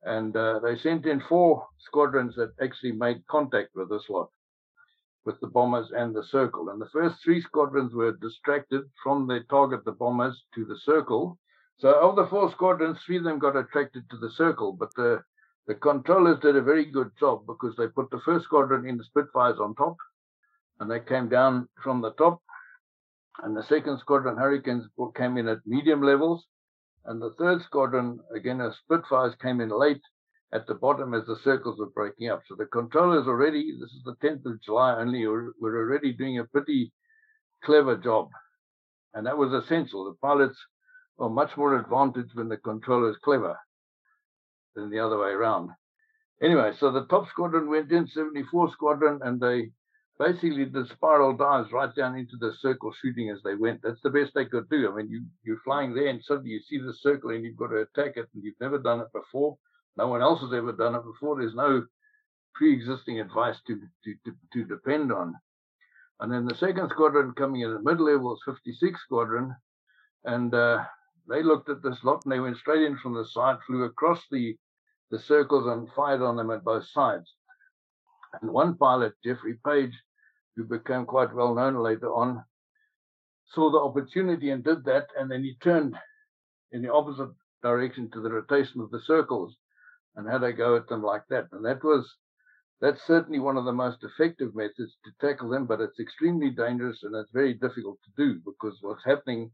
And 0.04 0.36
uh, 0.36 0.60
they 0.60 0.78
sent 0.78 1.06
in 1.06 1.22
four 1.22 1.66
squadrons 1.80 2.36
that 2.36 2.54
actually 2.62 2.92
made 2.92 3.26
contact 3.28 3.70
with 3.76 3.90
this 3.90 4.10
lot 4.10 4.30
with 5.26 5.40
the 5.40 5.48
bombers 5.48 5.92
and 5.96 6.14
the 6.14 6.24
circle. 6.24 6.70
And 6.70 6.82
the 6.82 6.90
first 6.92 7.24
three 7.24 7.42
squadrons 7.42 7.94
were 7.94 8.18
distracted 8.22 8.84
from 9.02 9.28
their 9.28 9.44
target, 9.44 9.86
the 9.86 9.94
bombers, 9.94 10.44
to 10.56 10.66
the 10.66 10.78
circle, 10.78 11.40
So 11.80 11.94
of 12.00 12.16
the 12.16 12.28
four 12.28 12.52
squadrons, 12.52 13.00
three 13.06 13.18
of 13.18 13.24
them 13.24 13.40
got 13.40 13.56
attracted 13.56 14.10
to 14.10 14.18
the 14.18 14.32
circle, 14.32 14.74
but 14.74 14.94
the 14.96 15.24
the 15.66 15.76
controllers 15.76 16.40
did 16.42 16.58
a 16.58 16.62
very 16.62 16.84
good 16.84 17.12
job 17.18 17.48
because 17.48 17.74
they 17.78 17.88
put 17.88 18.10
the 18.12 18.20
first 18.26 18.44
squadron 18.46 18.86
in 18.86 18.98
the 18.98 19.04
Spitfires 19.06 19.60
on 19.62 19.76
top, 19.76 19.96
and 20.80 20.92
they 20.92 21.00
came 21.00 21.30
down 21.30 21.70
from 21.82 22.02
the 22.02 22.12
top, 22.12 22.42
and 23.42 23.56
the 23.58 23.64
second 23.64 24.00
squadron 24.00 24.38
Hurricanes 24.38 24.86
came 25.16 25.38
in 25.38 25.48
at 25.48 25.66
medium 25.66 26.02
levels, 26.02 26.46
and 27.06 27.22
the 27.22 27.32
third 27.32 27.62
squadron 27.64 28.20
again 28.36 28.62
as 28.62 28.76
Spitfires 28.78 29.36
came 29.42 29.60
in 29.60 29.70
late 29.70 30.02
at 30.54 30.68
the 30.68 30.76
bottom 30.76 31.14
as 31.14 31.26
the 31.26 31.38
circles 31.44 31.80
were 31.80 31.90
breaking 31.90 32.30
up. 32.30 32.44
So 32.48 32.56
the 32.56 32.68
controllers 32.68 33.28
already, 33.28 33.76
this 33.80 33.90
is 33.90 34.04
the 34.06 34.16
10th 34.18 34.46
of 34.46 34.62
July 34.62 34.96
only, 34.98 35.26
were, 35.26 35.54
were 35.60 35.78
already 35.80 36.14
doing 36.14 36.38
a 36.38 36.46
pretty 36.46 36.94
clever 37.64 37.98
job. 37.98 38.30
And 39.16 39.26
that 39.26 39.38
was 39.38 39.52
essential. 39.52 40.06
The 40.06 40.16
pilots 40.22 40.58
are 41.20 41.30
much 41.30 41.58
more 41.58 41.78
advantaged 41.80 42.36
when 42.36 42.50
the 42.50 42.58
controller 42.58 43.10
is 43.10 43.18
clever 43.24 43.58
than 44.76 44.92
the 44.92 45.00
other 45.00 45.18
way 45.18 45.30
around. 45.30 45.72
Anyway, 46.42 46.74
so 46.80 46.92
the 46.92 47.06
top 47.06 47.28
squadron 47.30 47.70
went 47.70 47.92
in, 47.92 48.08
74 48.08 48.72
squadron, 48.72 49.20
and 49.24 49.40
they 49.40 49.72
basically 50.20 50.66
the 50.66 50.88
spiral 50.94 51.34
dives 51.36 51.72
right 51.72 51.94
down 51.96 52.18
into 52.18 52.38
the 52.38 52.54
circle, 52.60 52.94
shooting 52.94 53.30
as 53.30 53.42
they 53.44 53.56
went. 53.56 53.82
That's 53.82 54.02
the 54.02 54.10
best 54.10 54.34
they 54.34 54.46
could 54.46 54.70
do. 54.70 54.92
I 54.92 54.96
mean, 54.96 55.10
you, 55.10 55.26
you're 55.44 55.62
flying 55.64 55.94
there, 55.94 56.08
and 56.08 56.24
suddenly 56.24 56.52
you 56.52 56.62
see 56.62 56.78
the 56.78 56.94
circle, 56.94 57.32
and 57.32 57.44
you've 57.44 57.58
got 57.58 57.68
to 57.68 57.82
attack 57.82 58.18
it, 58.18 58.28
and 58.34 58.44
you've 58.44 58.60
never 58.62 58.78
done 58.78 59.00
it 59.00 59.12
before. 59.14 59.58
No 59.98 60.08
one 60.08 60.22
else 60.22 60.42
has 60.42 60.54
ever 60.54 60.72
done 60.72 60.96
it 60.96 61.04
before. 61.04 61.38
There's 61.38 61.56
no 61.56 61.86
pre-existing 62.56 63.20
advice 63.20 63.58
to, 63.68 63.80
to, 64.04 64.14
to, 64.26 64.32
to 64.54 64.64
depend 64.66 65.12
on. 65.12 65.36
And 66.20 66.32
then 66.32 66.46
the 66.46 66.56
second 66.56 66.90
squadron 66.90 67.34
coming 67.34 67.62
in 67.62 67.74
at 67.74 67.84
mid 67.84 68.00
level 68.00 68.34
is 68.34 68.42
56 68.46 69.00
squadron, 69.02 69.56
and 70.26 70.54
uh, 70.54 70.84
they 71.28 71.44
looked 71.44 71.70
at 71.70 71.82
this 71.84 72.04
lot 72.04 72.24
and 72.24 72.32
they 72.32 72.40
went 72.40 72.58
straight 72.58 72.84
in 72.84 72.98
from 72.98 73.14
the 73.14 73.26
side, 73.26 73.58
flew 73.66 73.84
across 73.84 74.22
the 74.32 74.56
the 75.12 75.20
circles 75.20 75.68
and 75.68 75.88
fired 75.96 76.24
on 76.24 76.36
them 76.36 76.50
at 76.50 76.64
both 76.64 76.88
sides. 76.88 77.36
And 78.42 78.52
one 78.52 78.76
pilot, 78.76 79.14
Geoffrey 79.24 79.60
Page, 79.66 79.94
who 80.56 80.64
became 80.64 81.06
quite 81.06 81.34
well 81.34 81.54
known 81.54 81.76
later 81.76 82.14
on, 82.14 82.44
saw 83.54 83.72
the 83.72 83.80
opportunity 83.80 84.50
and 84.50 84.64
did 84.64 84.84
that, 84.86 85.08
and 85.18 85.30
then 85.30 85.44
he 85.44 85.56
turned 85.62 85.96
in 86.72 86.82
the 86.82 86.92
opposite 86.92 87.30
direction 87.62 88.10
to 88.12 88.22
the 88.22 88.32
rotation 88.32 88.82
of 88.82 88.92
the 88.92 89.02
circles 89.02 89.56
and 90.16 90.30
had 90.30 90.44
a 90.44 90.52
go 90.54 90.76
at 90.76 90.88
them 90.88 91.04
like 91.04 91.24
that. 91.30 91.48
And 91.52 91.66
that 91.66 91.84
was 91.84 92.18
that's 92.82 93.02
certainly 93.04 93.40
one 93.40 93.56
of 93.56 93.66
the 93.66 93.72
most 93.72 94.04
effective 94.04 94.54
methods 94.56 94.98
to 95.06 95.12
tackle 95.22 95.50
them, 95.50 95.66
but 95.66 95.80
it's 95.80 96.00
extremely 96.00 96.50
dangerous 96.50 97.04
and 97.04 97.16
it's 97.16 97.32
very 97.32 97.54
difficult 97.54 97.98
to 98.04 98.12
do 98.18 98.42
because 98.44 98.78
what's 98.82 99.06
happening 99.06 99.50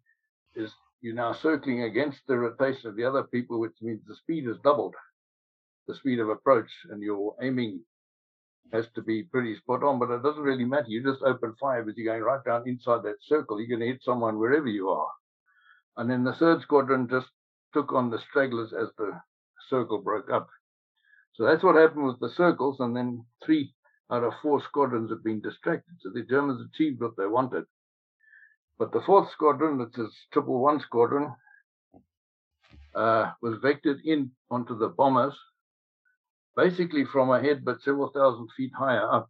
is 0.55 0.73
you're 1.01 1.13
now 1.13 1.31
circling 1.31 1.83
against 1.83 2.21
the 2.27 2.37
rotation 2.37 2.89
of 2.89 2.95
the 2.95 3.05
other 3.05 3.23
people, 3.23 3.59
which 3.59 3.75
means 3.81 4.01
the 4.07 4.15
speed 4.15 4.47
is 4.47 4.57
doubled, 4.63 4.95
the 5.87 5.93
speed 5.93 6.19
of 6.19 6.29
approach, 6.29 6.71
and 6.89 7.03
your 7.03 7.35
aiming 7.41 7.81
has 8.71 8.85
to 8.95 9.01
be 9.01 9.23
pretty 9.23 9.55
spot 9.57 9.83
on, 9.83 9.99
but 9.99 10.11
it 10.11 10.23
doesn't 10.23 10.43
really 10.43 10.65
matter. 10.65 10.87
You 10.87 11.03
just 11.03 11.23
open 11.23 11.55
fire 11.59 11.81
as 11.87 11.95
you're 11.97 12.13
going 12.13 12.23
right 12.23 12.43
down 12.45 12.67
inside 12.67 13.03
that 13.03 13.21
circle. 13.21 13.59
You're 13.59 13.69
going 13.69 13.81
to 13.81 13.93
hit 13.93 14.03
someone 14.03 14.37
wherever 14.37 14.67
you 14.67 14.89
are. 14.89 15.09
And 15.97 16.09
then 16.09 16.23
the 16.23 16.33
third 16.33 16.61
squadron 16.61 17.07
just 17.09 17.27
took 17.73 17.93
on 17.93 18.09
the 18.09 18.19
stragglers 18.29 18.73
as 18.73 18.87
the 18.97 19.11
circle 19.69 20.01
broke 20.01 20.29
up. 20.31 20.47
So 21.33 21.45
that's 21.45 21.63
what 21.63 21.75
happened 21.75 22.05
with 22.05 22.19
the 22.19 22.29
circles, 22.35 22.77
and 22.79 22.95
then 22.95 23.25
three 23.45 23.73
out 24.11 24.23
of 24.23 24.33
four 24.41 24.61
squadrons 24.63 25.09
have 25.09 25.23
been 25.23 25.41
distracted. 25.41 25.95
So 26.01 26.09
the 26.13 26.23
Germans 26.23 26.67
achieved 26.73 27.01
what 27.01 27.15
they 27.17 27.27
wanted. 27.27 27.65
But 28.77 28.91
the 28.91 29.01
fourth 29.01 29.31
squadron, 29.31 29.77
which 29.77 29.97
is 29.97 30.13
Triple 30.31 30.59
One 30.61 30.79
Squadron, 30.79 31.33
uh, 32.95 33.31
was 33.41 33.59
vectored 33.59 33.99
in 34.03 34.31
onto 34.49 34.77
the 34.77 34.89
bombers, 34.89 35.37
basically 36.63 37.05
from 37.05 37.29
ahead, 37.29 37.63
but 37.63 37.81
several 37.81 38.11
thousand 38.11 38.47
feet 38.55 38.71
higher 38.77 39.07
up. 39.17 39.29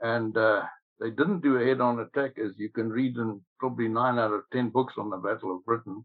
And 0.00 0.36
uh, 0.36 0.62
they 0.98 1.10
didn't 1.10 1.42
do 1.42 1.56
a 1.56 1.64
head-on 1.64 2.00
attack, 2.00 2.32
as 2.44 2.52
you 2.56 2.70
can 2.70 2.88
read 2.90 3.16
in 3.16 3.40
probably 3.58 3.88
nine 3.88 4.18
out 4.18 4.32
of 4.32 4.42
ten 4.52 4.70
books 4.70 4.94
on 4.98 5.10
the 5.10 5.16
Battle 5.16 5.54
of 5.54 5.64
Britain. 5.64 6.04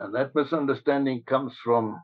And 0.00 0.14
that 0.14 0.34
misunderstanding 0.34 1.24
comes 1.26 1.52
from 1.64 2.00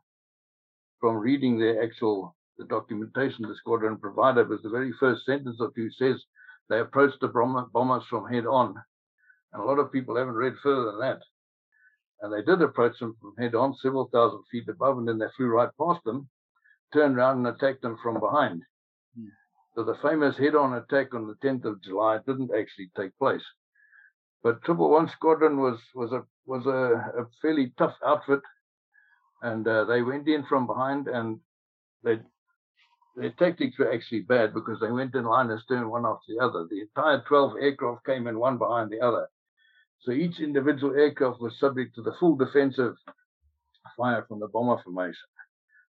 from 1.00 1.16
reading 1.16 1.58
the 1.58 1.72
actual 1.82 2.36
the 2.58 2.66
documentation 2.66 3.48
the 3.48 3.54
squadron 3.56 3.96
provided. 3.96 4.48
Was 4.48 4.62
the 4.62 4.76
very 4.78 4.92
first 5.00 5.24
sentence 5.24 5.58
or 5.60 5.70
two 5.74 5.90
says 5.90 6.22
they 6.68 6.80
approached 6.80 7.20
the 7.20 7.28
bombers 7.72 8.04
from 8.10 8.32
head 8.32 8.46
on, 8.46 8.74
and 9.52 9.62
a 9.62 9.64
lot 9.64 9.78
of 9.78 9.92
people 9.92 10.16
haven't 10.16 10.34
read 10.44 10.54
further 10.62 10.86
than 10.90 11.00
that. 11.00 11.20
And 12.20 12.32
they 12.32 12.42
did 12.42 12.62
approach 12.62 12.98
them 12.98 13.16
from 13.20 13.34
head 13.38 13.54
on, 13.54 13.74
several 13.82 14.08
thousand 14.12 14.42
feet 14.50 14.68
above, 14.68 14.98
and 14.98 15.06
then 15.06 15.18
they 15.18 15.26
flew 15.36 15.46
right 15.46 15.68
past 15.78 16.02
them, 16.04 16.28
turned 16.94 17.18
around 17.18 17.38
and 17.38 17.48
attacked 17.48 17.82
them 17.82 17.98
from 18.02 18.20
behind. 18.20 18.62
Yeah. 19.16 19.28
So 19.74 19.84
the 19.84 19.96
famous 19.96 20.38
head-on 20.38 20.72
attack 20.74 21.12
on 21.14 21.26
the 21.26 21.34
10th 21.46 21.64
of 21.66 21.82
July 21.82 22.20
didn't 22.26 22.52
actually 22.58 22.90
take 22.96 23.18
place. 23.18 23.44
But 24.42 24.62
Triple 24.62 24.90
One 24.90 25.08
Squadron 25.08 25.58
was 25.58 25.78
was 25.94 26.12
a 26.12 26.22
was 26.46 26.66
a, 26.66 27.20
a 27.22 27.26
fairly 27.42 27.72
tough 27.78 27.96
outfit, 28.04 28.40
and 29.42 29.66
uh, 29.66 29.84
they 29.84 30.02
went 30.02 30.28
in 30.28 30.44
from 30.44 30.66
behind, 30.66 31.08
and 31.08 31.40
they 32.02 32.20
their 33.16 33.30
tactics 33.30 33.78
were 33.78 33.92
actually 33.92 34.20
bad 34.20 34.52
because 34.52 34.80
they 34.80 34.90
went 34.90 35.14
in 35.14 35.24
line 35.24 35.50
and 35.50 35.58
astern 35.58 35.88
one 35.88 36.04
after 36.04 36.32
the 36.34 36.44
other. 36.44 36.66
The 36.68 36.82
entire 36.82 37.22
12 37.26 37.54
aircraft 37.60 38.04
came 38.04 38.26
in 38.26 38.38
one 38.38 38.58
behind 38.58 38.90
the 38.90 39.00
other. 39.00 39.28
So 40.00 40.12
each 40.12 40.40
individual 40.40 40.94
aircraft 40.94 41.40
was 41.40 41.58
subject 41.58 41.94
to 41.94 42.02
the 42.02 42.14
full 42.18 42.36
defensive 42.36 42.96
fire 43.96 44.24
from 44.28 44.40
the 44.40 44.48
bomber 44.48 44.82
formation. 44.82 45.28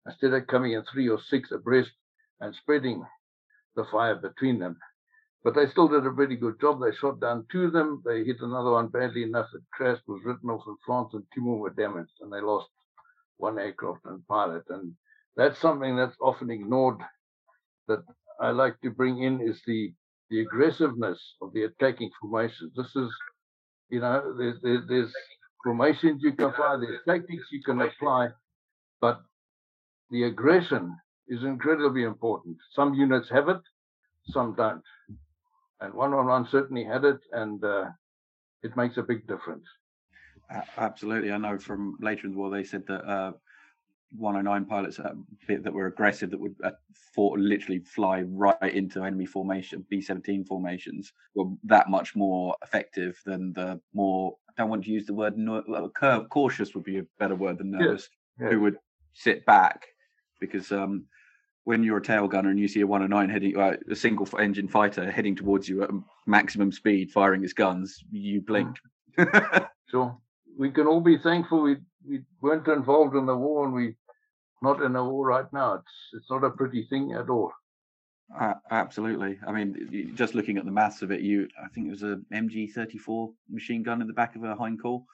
Instead 0.07 0.35
of 0.35 0.47
coming 0.47 0.73
in 0.73 0.85
three 0.85 1.09
or 1.09 1.19
six 1.19 1.51
abreast 1.51 1.93
and 2.41 2.55
spreading 2.55 3.05
the 3.77 3.85
fire 3.91 4.15
between 4.17 4.59
them. 4.59 4.79
But 5.43 5.55
they 5.55 5.67
still 5.67 5.89
did 5.89 6.07
a 6.07 6.11
pretty 6.11 6.37
good 6.37 6.61
job. 6.61 6.81
They 6.81 6.95
shot 6.95 7.21
down 7.21 7.47
two 7.51 7.65
of 7.65 7.73
them. 7.73 8.03
They 8.05 8.25
hit 8.25 8.41
another 8.41 8.73
one 8.73 8.89
badly 8.89 9.23
enough. 9.23 9.49
It 9.55 9.63
crashed, 9.73 10.03
was 10.07 10.23
written 10.25 10.51
off 10.51 10.67
in 10.67 10.77
France, 10.87 11.11
and 11.13 11.25
two 11.35 11.43
more 11.43 11.59
were 11.59 11.71
damaged. 11.71 12.13
And 12.21 12.33
they 12.33 12.41
lost 12.41 12.69
one 13.37 13.59
aircraft 13.59 14.05
and 14.07 14.27
pilot. 14.27 14.65
And 14.71 14.95
that's 15.37 15.59
something 15.59 15.97
that's 15.97 16.17
often 16.21 16.51
ignored 16.51 16.99
that 17.89 18.03
I 18.41 18.51
like 18.51 18.81
to 18.83 18.91
bring 18.91 19.23
in 19.23 19.41
is 19.41 19.61
the 19.67 19.93
the 20.31 20.41
aggressiveness 20.41 21.21
of 21.43 21.53
the 21.53 21.65
attacking 21.65 22.11
formations. 22.21 22.73
This 22.75 22.97
is 22.97 23.11
you 23.95 24.01
know, 24.01 24.35
there's, 24.37 24.57
there's, 24.63 24.87
there's 24.89 25.13
formations 25.63 26.23
you 26.23 26.33
can 26.33 26.47
apply, 26.47 26.77
there's 26.77 27.01
tactics 27.07 27.45
you 27.53 27.63
can 27.63 27.81
apply, 27.81 28.29
but 29.01 29.21
the 30.11 30.25
aggression 30.25 30.97
is 31.29 31.43
incredibly 31.43 32.05
important. 32.05 32.57
Some 32.73 32.95
units 32.95 33.29
have 33.31 33.49
it, 33.49 33.61
some 34.31 34.55
don't. 34.55 34.83
And 35.81 35.93
111 35.95 36.49
certainly 36.51 36.85
had 36.85 37.05
it, 37.05 37.19
and 37.33 37.63
uh, 37.65 37.87
it 38.63 38.77
makes 38.77 38.97
a 38.97 39.03
big 39.03 39.27
difference. 39.27 39.65
Absolutely. 40.77 41.33
I 41.33 41.39
know 41.39 41.59
from 41.59 41.97
later 42.01 42.27
in 42.27 42.33
the 42.33 42.39
war, 42.39 42.51
they 42.51 42.65
said 42.65 42.87
that 42.87 43.05
uh, 43.05 43.33
109 44.17 44.65
pilots 44.67 45.01
that 45.49 45.73
were 45.73 45.87
aggressive 45.87 46.31
that 46.31 46.41
would 46.41 46.55
uh, 46.63 46.71
for, 47.15 47.39
literally 47.39 47.81
fly 47.81 48.23
right 48.29 48.75
into 48.75 49.03
enemy 49.03 49.27
formation 49.27 49.85
b-17 49.91 50.47
formations 50.47 51.13
were 51.35 51.47
that 51.65 51.89
much 51.91 52.15
more 52.15 52.55
effective 52.63 53.21
than 53.27 53.53
the 53.55 53.81
more 53.93 54.37
i 54.49 54.53
don't 54.57 54.71
want 54.71 54.85
to 54.85 54.91
use 54.91 55.07
the 55.07 55.15
word 55.15 55.37
no, 55.37 55.63
curve 55.97 56.29
cautious 56.29 56.75
would 56.75 56.85
be 56.85 56.99
a 56.99 57.07
better 57.19 57.35
word 57.35 57.59
than 57.59 57.73
nervous 57.73 58.09
yes. 58.41 58.51
who 58.51 58.61
would 58.61 58.77
sit 59.15 59.45
back 59.47 59.87
because 60.41 60.73
um, 60.73 61.05
when 61.65 61.83
you're 61.83 61.99
a 61.99 62.03
tail 62.03 62.29
gunner 62.29 62.51
and 62.51 62.59
you 62.59 62.69
see 62.69 62.81
a 62.81 62.87
109 62.87 63.29
heading 63.29 63.57
uh, 63.57 63.77
a 63.91 63.97
single 63.97 64.29
engine 64.39 64.69
fighter 64.69 65.11
heading 65.11 65.35
towards 65.35 65.69
you 65.69 65.83
at 65.83 65.91
maximum 66.27 66.71
speed 66.71 67.11
firing 67.11 67.43
his 67.43 67.53
guns 67.53 68.05
you 68.11 68.41
blink 68.41 68.77
sure 69.89 70.17
we 70.59 70.71
can 70.71 70.87
all 70.87 71.01
be 71.01 71.19
thankful 71.19 71.63
we 71.63 71.77
we 72.07 72.21
weren't 72.41 72.69
involved 72.69 73.17
in 73.17 73.27
the 73.27 73.37
war 73.37 73.65
and 73.65 73.75
we 73.75 73.95
not 74.65 74.83
in 74.83 74.97
a 74.97 75.05
war 75.05 75.27
right 75.27 75.53
now. 75.53 75.75
It's 75.75 75.95
it's 76.15 76.31
not 76.31 76.43
a 76.43 76.51
pretty 76.51 76.85
thing 76.85 77.13
at 77.13 77.29
all. 77.29 77.53
Uh, 78.37 78.55
absolutely. 78.71 79.39
I 79.47 79.53
mean, 79.53 80.11
just 80.17 80.35
looking 80.35 80.57
at 80.57 80.65
the 80.65 80.73
maths 80.73 81.03
of 81.03 81.13
it, 81.13 81.21
you 81.21 81.47
I 81.63 81.69
think 81.69 81.87
it 81.87 81.91
was 81.91 82.03
a 82.03 82.21
MG34 82.33 83.33
machine 83.49 83.83
gun 83.83 84.01
in 84.01 84.09
the 84.09 84.15
back 84.15 84.35
of 84.35 84.43
a 84.43 84.57
Heinkel, 84.57 85.05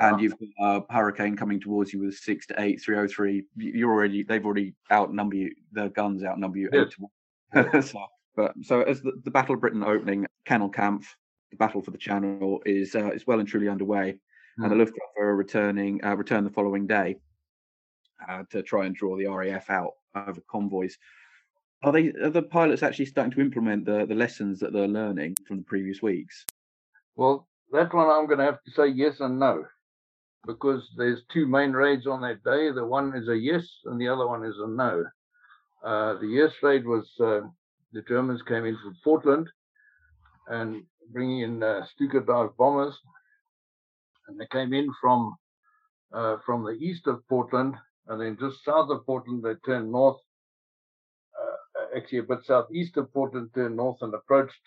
and 0.00 0.20
you've 0.20 0.34
got 0.38 0.48
a 0.88 0.92
Hurricane 0.92 1.36
coming 1.36 1.60
towards 1.60 1.92
you 1.92 2.00
with 2.00 2.16
six 2.16 2.46
to 2.46 2.60
eight, 2.60 2.80
303. 2.82 3.44
You're 3.56 3.92
already 3.92 4.22
they've 4.22 4.44
already 4.44 4.74
outnumber 4.90 5.36
you. 5.36 5.54
The 5.72 5.88
guns 5.90 6.24
outnumber 6.24 6.58
you 6.58 6.70
yes. 6.72 6.86
eight 6.86 6.90
to 6.92 7.08
one. 7.72 7.82
so, 7.82 8.06
but 8.36 8.52
so 8.62 8.82
as 8.82 9.02
the, 9.02 9.12
the 9.24 9.30
Battle 9.30 9.54
of 9.54 9.60
Britain 9.60 9.82
opening, 9.82 10.26
Kanalkampf, 10.46 11.04
the 11.50 11.56
battle 11.56 11.82
for 11.82 11.90
the 11.90 11.98
Channel 11.98 12.60
is 12.64 12.94
uh, 12.94 13.10
is 13.10 13.26
well 13.26 13.40
and 13.40 13.48
truly 13.48 13.68
underway, 13.68 14.18
mm. 14.58 14.64
and 14.64 14.70
the 14.72 14.76
Luftwaffe 14.76 15.16
are 15.18 15.36
returning 15.36 16.04
uh, 16.04 16.16
return 16.16 16.44
the 16.44 16.50
following 16.50 16.86
day 16.86 17.16
uh, 18.28 18.44
to 18.50 18.62
try 18.62 18.86
and 18.86 18.94
draw 18.94 19.16
the 19.16 19.26
RAF 19.26 19.68
out 19.68 19.92
over 20.14 20.40
convoys. 20.50 20.96
Are 21.82 21.92
they 21.92 22.08
are 22.22 22.30
the 22.30 22.42
pilots 22.42 22.82
actually 22.82 23.06
starting 23.06 23.32
to 23.32 23.40
implement 23.40 23.84
the, 23.84 24.06
the 24.06 24.14
lessons 24.14 24.60
that 24.60 24.72
they're 24.72 24.88
learning 24.88 25.36
from 25.46 25.58
the 25.58 25.64
previous 25.64 26.02
weeks? 26.02 26.44
Well, 27.16 27.48
that 27.72 27.92
one 27.92 28.08
I'm 28.08 28.26
going 28.26 28.38
to 28.38 28.44
have 28.44 28.62
to 28.64 28.70
say 28.70 28.88
yes 28.88 29.20
and 29.20 29.38
no. 29.38 29.64
Because 30.46 30.88
there's 30.96 31.20
two 31.32 31.46
main 31.46 31.72
raids 31.72 32.06
on 32.06 32.20
that 32.22 32.42
day. 32.44 32.70
The 32.72 32.84
one 32.84 33.14
is 33.16 33.28
a 33.28 33.36
yes, 33.36 33.66
and 33.84 34.00
the 34.00 34.08
other 34.08 34.26
one 34.26 34.44
is 34.44 34.56
a 34.58 34.68
no. 34.68 35.04
Uh, 35.84 36.14
the 36.14 36.26
yes 36.26 36.52
raid 36.62 36.86
was 36.86 37.08
uh, 37.20 37.40
the 37.92 38.02
Germans 38.08 38.42
came 38.42 38.64
in 38.64 38.76
from 38.82 38.96
Portland 39.02 39.48
and 40.48 40.82
bringing 41.12 41.40
in 41.40 41.62
uh, 41.62 41.84
Stuka 41.86 42.20
dive 42.20 42.56
bombers, 42.56 42.96
and 44.28 44.38
they 44.38 44.46
came 44.46 44.72
in 44.72 44.88
from 45.00 45.34
uh, 46.12 46.36
from 46.44 46.64
the 46.64 46.72
east 46.72 47.06
of 47.06 47.26
Portland, 47.28 47.74
and 48.08 48.20
then 48.20 48.36
just 48.38 48.64
south 48.64 48.90
of 48.90 49.06
Portland 49.06 49.42
they 49.42 49.54
turned 49.66 49.90
north. 49.90 50.18
Uh, 51.38 51.96
actually, 51.96 52.18
a 52.18 52.22
bit 52.22 52.44
southeast 52.44 52.96
of 52.96 53.12
Portland, 53.12 53.50
turned 53.54 53.76
north 53.76 53.98
and 54.02 54.14
approached 54.14 54.60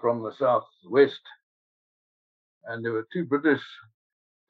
from 0.00 0.22
the 0.22 0.32
southwest. 0.38 1.20
And 2.64 2.84
there 2.84 2.92
were 2.92 3.06
two 3.12 3.24
British 3.24 3.62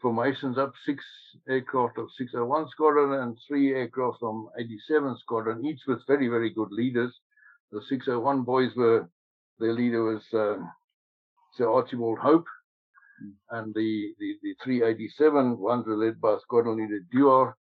formations 0.00 0.58
up, 0.58 0.72
six 0.86 1.04
aircraft 1.48 1.98
of 1.98 2.08
601 2.16 2.68
Squadron 2.70 3.20
and 3.22 3.36
three 3.46 3.74
aircraft 3.74 4.18
from 4.20 4.48
87 4.58 5.16
Squadron, 5.20 5.64
each 5.64 5.80
with 5.86 6.06
very, 6.06 6.28
very 6.28 6.50
good 6.50 6.72
leaders. 6.72 7.12
The 7.72 7.80
601 7.88 8.42
boys 8.42 8.70
were, 8.76 9.08
their 9.58 9.72
leader 9.72 10.02
was 10.02 10.22
uh, 10.32 10.62
Sir 11.56 11.70
Archibald 11.70 12.18
Hope, 12.18 12.46
mm. 13.22 13.32
and 13.50 13.74
the, 13.74 14.12
the, 14.18 14.34
the 14.42 14.54
387 14.64 15.58
ones 15.58 15.86
were 15.86 15.96
led 15.96 16.20
by 16.20 16.36
Squadron 16.42 16.78
Leader 16.78 17.00
Dewar. 17.12 17.56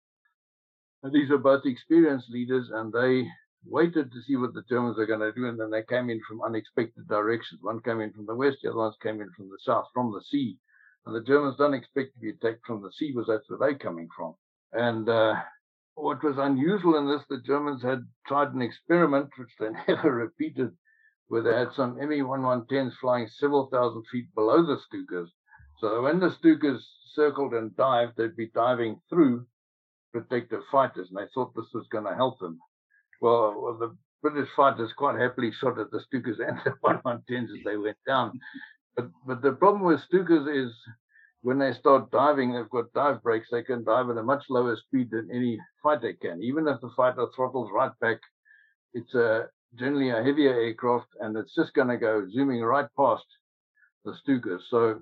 And 1.02 1.12
these 1.12 1.30
are 1.30 1.38
both 1.38 1.64
experienced 1.64 2.30
leaders, 2.30 2.70
and 2.72 2.92
they 2.92 3.26
waited 3.66 4.10
to 4.10 4.22
see 4.26 4.36
what 4.36 4.54
the 4.54 4.64
Germans 4.68 4.96
were 4.96 5.06
going 5.06 5.20
to 5.20 5.32
do, 5.32 5.46
and 5.46 5.58
then 5.58 5.70
they 5.70 5.82
came 5.82 6.10
in 6.10 6.20
from 6.26 6.42
unexpected 6.42 7.06
directions. 7.08 7.60
One 7.62 7.80
came 7.80 8.00
in 8.00 8.12
from 8.12 8.26
the 8.26 8.34
west, 8.34 8.58
the 8.62 8.70
other 8.70 8.78
ones 8.78 8.96
came 9.02 9.20
in 9.20 9.30
from 9.36 9.48
the 9.48 9.58
south, 9.64 9.86
from 9.94 10.12
the 10.12 10.22
sea. 10.30 10.56
And 11.06 11.14
the 11.14 11.22
Germans 11.22 11.56
don't 11.56 11.74
expect 11.74 12.14
to 12.14 12.20
be 12.20 12.30
attacked 12.30 12.66
from 12.66 12.82
the 12.82 12.92
sea, 12.92 13.12
because 13.12 13.28
that's 13.28 13.48
where 13.48 13.58
they're 13.58 13.78
coming 13.78 14.08
from. 14.14 14.34
And 14.72 15.08
uh, 15.08 15.34
what 15.94 16.22
was 16.22 16.36
unusual 16.38 16.96
in 16.98 17.08
this, 17.08 17.24
the 17.28 17.40
Germans 17.44 17.82
had 17.82 18.06
tried 18.26 18.52
an 18.54 18.62
experiment, 18.62 19.30
which 19.36 19.50
they 19.58 19.70
never 19.88 20.12
repeated, 20.12 20.70
where 21.28 21.42
they 21.42 21.54
had 21.54 21.72
some 21.72 21.96
Me-1110s 21.96 22.92
flying 23.00 23.28
several 23.28 23.68
thousand 23.70 24.04
feet 24.10 24.34
below 24.34 24.64
the 24.64 24.78
Stukas. 24.78 25.28
So 25.78 26.02
when 26.02 26.20
the 26.20 26.30
Stukas 26.30 26.80
circled 27.14 27.54
and 27.54 27.74
dived, 27.76 28.16
they'd 28.16 28.36
be 28.36 28.50
diving 28.54 29.00
through 29.08 29.46
protective 30.12 30.62
fighters, 30.70 31.08
and 31.08 31.18
they 31.18 31.30
thought 31.32 31.54
this 31.54 31.72
was 31.72 31.86
going 31.90 32.04
to 32.04 32.14
help 32.14 32.38
them. 32.40 32.58
Well, 33.20 33.60
well, 33.60 33.78
the 33.78 33.96
British 34.22 34.50
fighters 34.54 34.92
quite 34.92 35.18
happily 35.18 35.52
shot 35.52 35.78
at 35.78 35.90
the 35.90 36.00
Stukas 36.00 36.46
and 36.46 36.58
the 36.64 36.72
110s 36.84 37.44
as 37.44 37.64
they 37.64 37.76
went 37.76 37.98
down. 38.06 38.38
But 39.00 39.10
but 39.26 39.42
the 39.42 39.52
problem 39.52 39.82
with 39.82 40.00
Stukas 40.08 40.46
is 40.46 40.72
when 41.42 41.58
they 41.58 41.72
start 41.72 42.10
diving, 42.10 42.52
they've 42.52 42.68
got 42.68 42.92
dive 42.92 43.22
brakes. 43.22 43.48
They 43.50 43.62
can 43.62 43.82
dive 43.82 44.10
at 44.10 44.18
a 44.18 44.22
much 44.22 44.44
lower 44.50 44.76
speed 44.76 45.10
than 45.10 45.30
any 45.32 45.58
fighter 45.82 46.12
can. 46.20 46.42
Even 46.42 46.68
if 46.68 46.80
the 46.80 46.90
fighter 46.94 47.26
throttles 47.34 47.70
right 47.72 47.92
back, 48.00 48.18
it's 48.92 49.14
a 49.14 49.48
generally 49.78 50.10
a 50.10 50.22
heavier 50.22 50.52
aircraft, 50.52 51.06
and 51.20 51.36
it's 51.36 51.54
just 51.54 51.72
going 51.72 51.88
to 51.88 51.96
go 51.96 52.26
zooming 52.30 52.60
right 52.60 52.88
past 52.94 53.24
the 54.04 54.12
Stukas. 54.12 54.60
So 54.68 55.00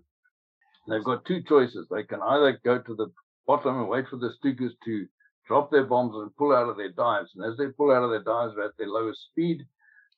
they've 0.88 1.02
got 1.02 1.24
two 1.24 1.42
choices. 1.42 1.88
They 1.90 2.04
can 2.04 2.22
either 2.22 2.60
go 2.64 2.78
to 2.78 2.94
the 2.94 3.10
bottom 3.46 3.80
and 3.80 3.88
wait 3.88 4.06
for 4.08 4.16
the 4.16 4.32
Stukas 4.38 4.74
to 4.84 5.06
drop 5.46 5.72
their 5.72 5.84
bombs 5.84 6.14
and 6.14 6.36
pull 6.36 6.54
out 6.54 6.68
of 6.68 6.76
their 6.76 6.92
dives. 6.92 7.30
And 7.34 7.44
as 7.50 7.58
they 7.58 7.66
pull 7.68 7.90
out 7.90 8.04
of 8.04 8.10
their 8.10 8.22
dives 8.22 8.54
at 8.62 8.76
their 8.78 8.88
lowest 8.88 9.24
speed, 9.30 9.66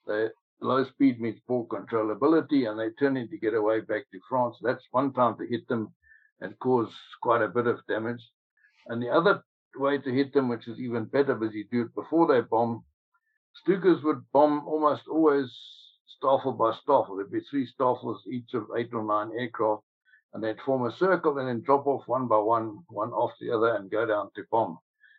the 0.07 0.33
low 0.61 0.85
speed 0.85 1.21
means 1.21 1.41
poor 1.47 1.67
controllability, 1.67 2.69
and 2.69 2.79
they 2.79 2.91
turn 2.91 3.17
in 3.17 3.29
to 3.29 3.39
get 3.39 3.55
away 3.55 3.81
back 3.81 4.05
to 4.13 4.21
France. 4.29 4.57
That's 4.63 4.85
one 4.91 5.13
time 5.13 5.37
to 5.39 5.47
hit 5.47 5.67
them 5.69 5.93
and 6.41 6.59
cause 6.59 6.93
quite 7.23 7.43
a 7.43 7.49
bit 7.49 7.67
of 7.67 7.87
damage. 7.87 8.23
And 8.87 9.03
the 9.03 9.11
other 9.11 9.43
way 9.77 9.99
to 9.99 10.11
hit 10.11 10.33
them, 10.33 10.49
which 10.49 10.69
is 10.69 10.79
even 10.79 11.05
better 11.05 11.35
because 11.35 11.55
you 11.55 11.65
do 11.71 11.83
it 11.83 11.95
before 11.95 12.27
they 12.27 12.41
bomb, 12.41 12.85
Stukas 13.67 14.03
would 14.05 14.23
bomb 14.33 14.67
almost 14.67 15.09
always 15.09 15.51
staffel 16.07 16.53
by 16.53 16.73
staffel. 16.83 17.17
There'd 17.17 17.33
be 17.33 17.41
three 17.41 17.67
staffels, 17.67 18.23
each 18.31 18.55
of 18.55 18.67
eight 18.77 18.91
or 18.93 19.05
nine 19.05 19.31
aircraft, 19.39 19.83
and 20.35 20.43
they'd 20.43 20.61
form 20.61 20.87
a 20.87 20.93
circle 20.93 21.39
and 21.39 21.49
then 21.49 21.63
drop 21.63 21.87
off 21.87 22.07
one 22.07 22.29
by 22.29 22.39
one, 22.39 22.79
one 22.89 23.11
off 23.11 23.33
the 23.41 23.51
other, 23.51 23.75
and 23.75 23.91
go 23.91 24.07
down 24.07 24.31
to 24.37 24.45
bomb. 24.51 24.79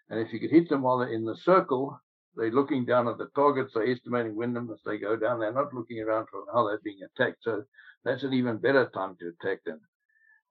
And 0.10 0.20
if 0.20 0.34
you 0.34 0.40
could 0.40 0.52
hit 0.52 0.70
them 0.70 0.82
while 0.82 0.98
they're 0.98 1.14
in 1.14 1.26
the 1.26 1.36
circle, 1.36 2.00
they're 2.36 2.52
looking 2.52 2.86
down 2.86 3.08
at 3.08 3.18
the 3.18 3.28
targets, 3.36 3.74
they're 3.74 3.92
estimating 3.92 4.36
wind 4.36 4.56
them 4.56 4.70
as 4.72 4.80
they 4.86 4.98
go 4.98 5.16
down. 5.16 5.40
They're 5.40 5.52
not 5.52 5.74
looking 5.74 6.00
around 6.00 6.28
for 6.32 6.44
how 6.54 6.68
they're 6.68 6.80
being 6.84 7.00
attacked. 7.04 7.40
So 7.42 7.64
that's 8.04 8.24
an 8.24 8.34
even 8.34 8.58
better 8.58 8.90
time 8.94 9.16
to 9.20 9.32
attack 9.34 9.64
them. 9.66 9.82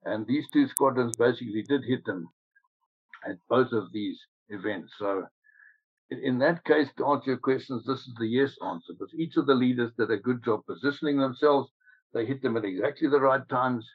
And 0.04 0.26
these 0.26 0.46
two 0.52 0.68
squadrons 0.68 1.16
basically 1.16 1.62
did 1.62 1.84
hit 1.84 2.04
them 2.04 2.28
at 3.26 3.36
both 3.48 3.72
of 3.72 3.92
these 3.92 4.18
events. 4.48 4.92
So 4.98 5.26
in 6.10 6.38
that 6.40 6.64
case, 6.64 6.88
to 6.96 7.06
answer 7.06 7.30
your 7.30 7.38
questions, 7.38 7.84
this 7.86 8.00
is 8.00 8.14
the 8.18 8.26
yes 8.26 8.56
answer. 8.66 8.92
But 8.98 9.08
each 9.16 9.36
of 9.36 9.46
the 9.46 9.54
leaders 9.54 9.92
did 9.98 10.10
a 10.10 10.16
good 10.16 10.44
job 10.44 10.60
positioning 10.66 11.18
themselves. 11.18 11.70
They 12.12 12.26
hit 12.26 12.42
them 12.42 12.56
at 12.56 12.64
exactly 12.64 13.08
the 13.08 13.20
right 13.20 13.48
times, 13.48 13.86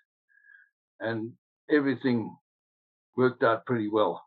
and 1.01 1.33
everything 1.69 2.33
worked 3.17 3.43
out 3.43 3.65
pretty 3.65 3.89
well. 3.89 4.24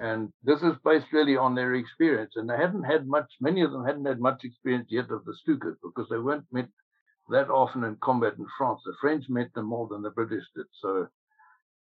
And 0.00 0.32
this 0.42 0.60
is 0.62 0.74
based 0.84 1.06
really 1.12 1.36
on 1.36 1.54
their 1.54 1.74
experience. 1.74 2.32
And 2.36 2.48
they 2.48 2.56
hadn't 2.56 2.82
had 2.82 3.06
much, 3.06 3.30
many 3.40 3.62
of 3.62 3.70
them 3.70 3.84
hadn't 3.84 4.06
had 4.06 4.20
much 4.20 4.44
experience 4.44 4.88
yet 4.90 5.10
of 5.10 5.24
the 5.24 5.34
Stukas 5.46 5.76
because 5.82 6.08
they 6.10 6.18
weren't 6.18 6.46
met 6.52 6.68
that 7.30 7.48
often 7.48 7.84
in 7.84 7.96
combat 8.02 8.34
in 8.38 8.46
France. 8.58 8.82
The 8.84 8.94
French 9.00 9.28
met 9.28 9.52
them 9.54 9.66
more 9.66 9.88
than 9.88 10.02
the 10.02 10.10
British 10.10 10.44
did. 10.54 10.66
So, 10.80 11.08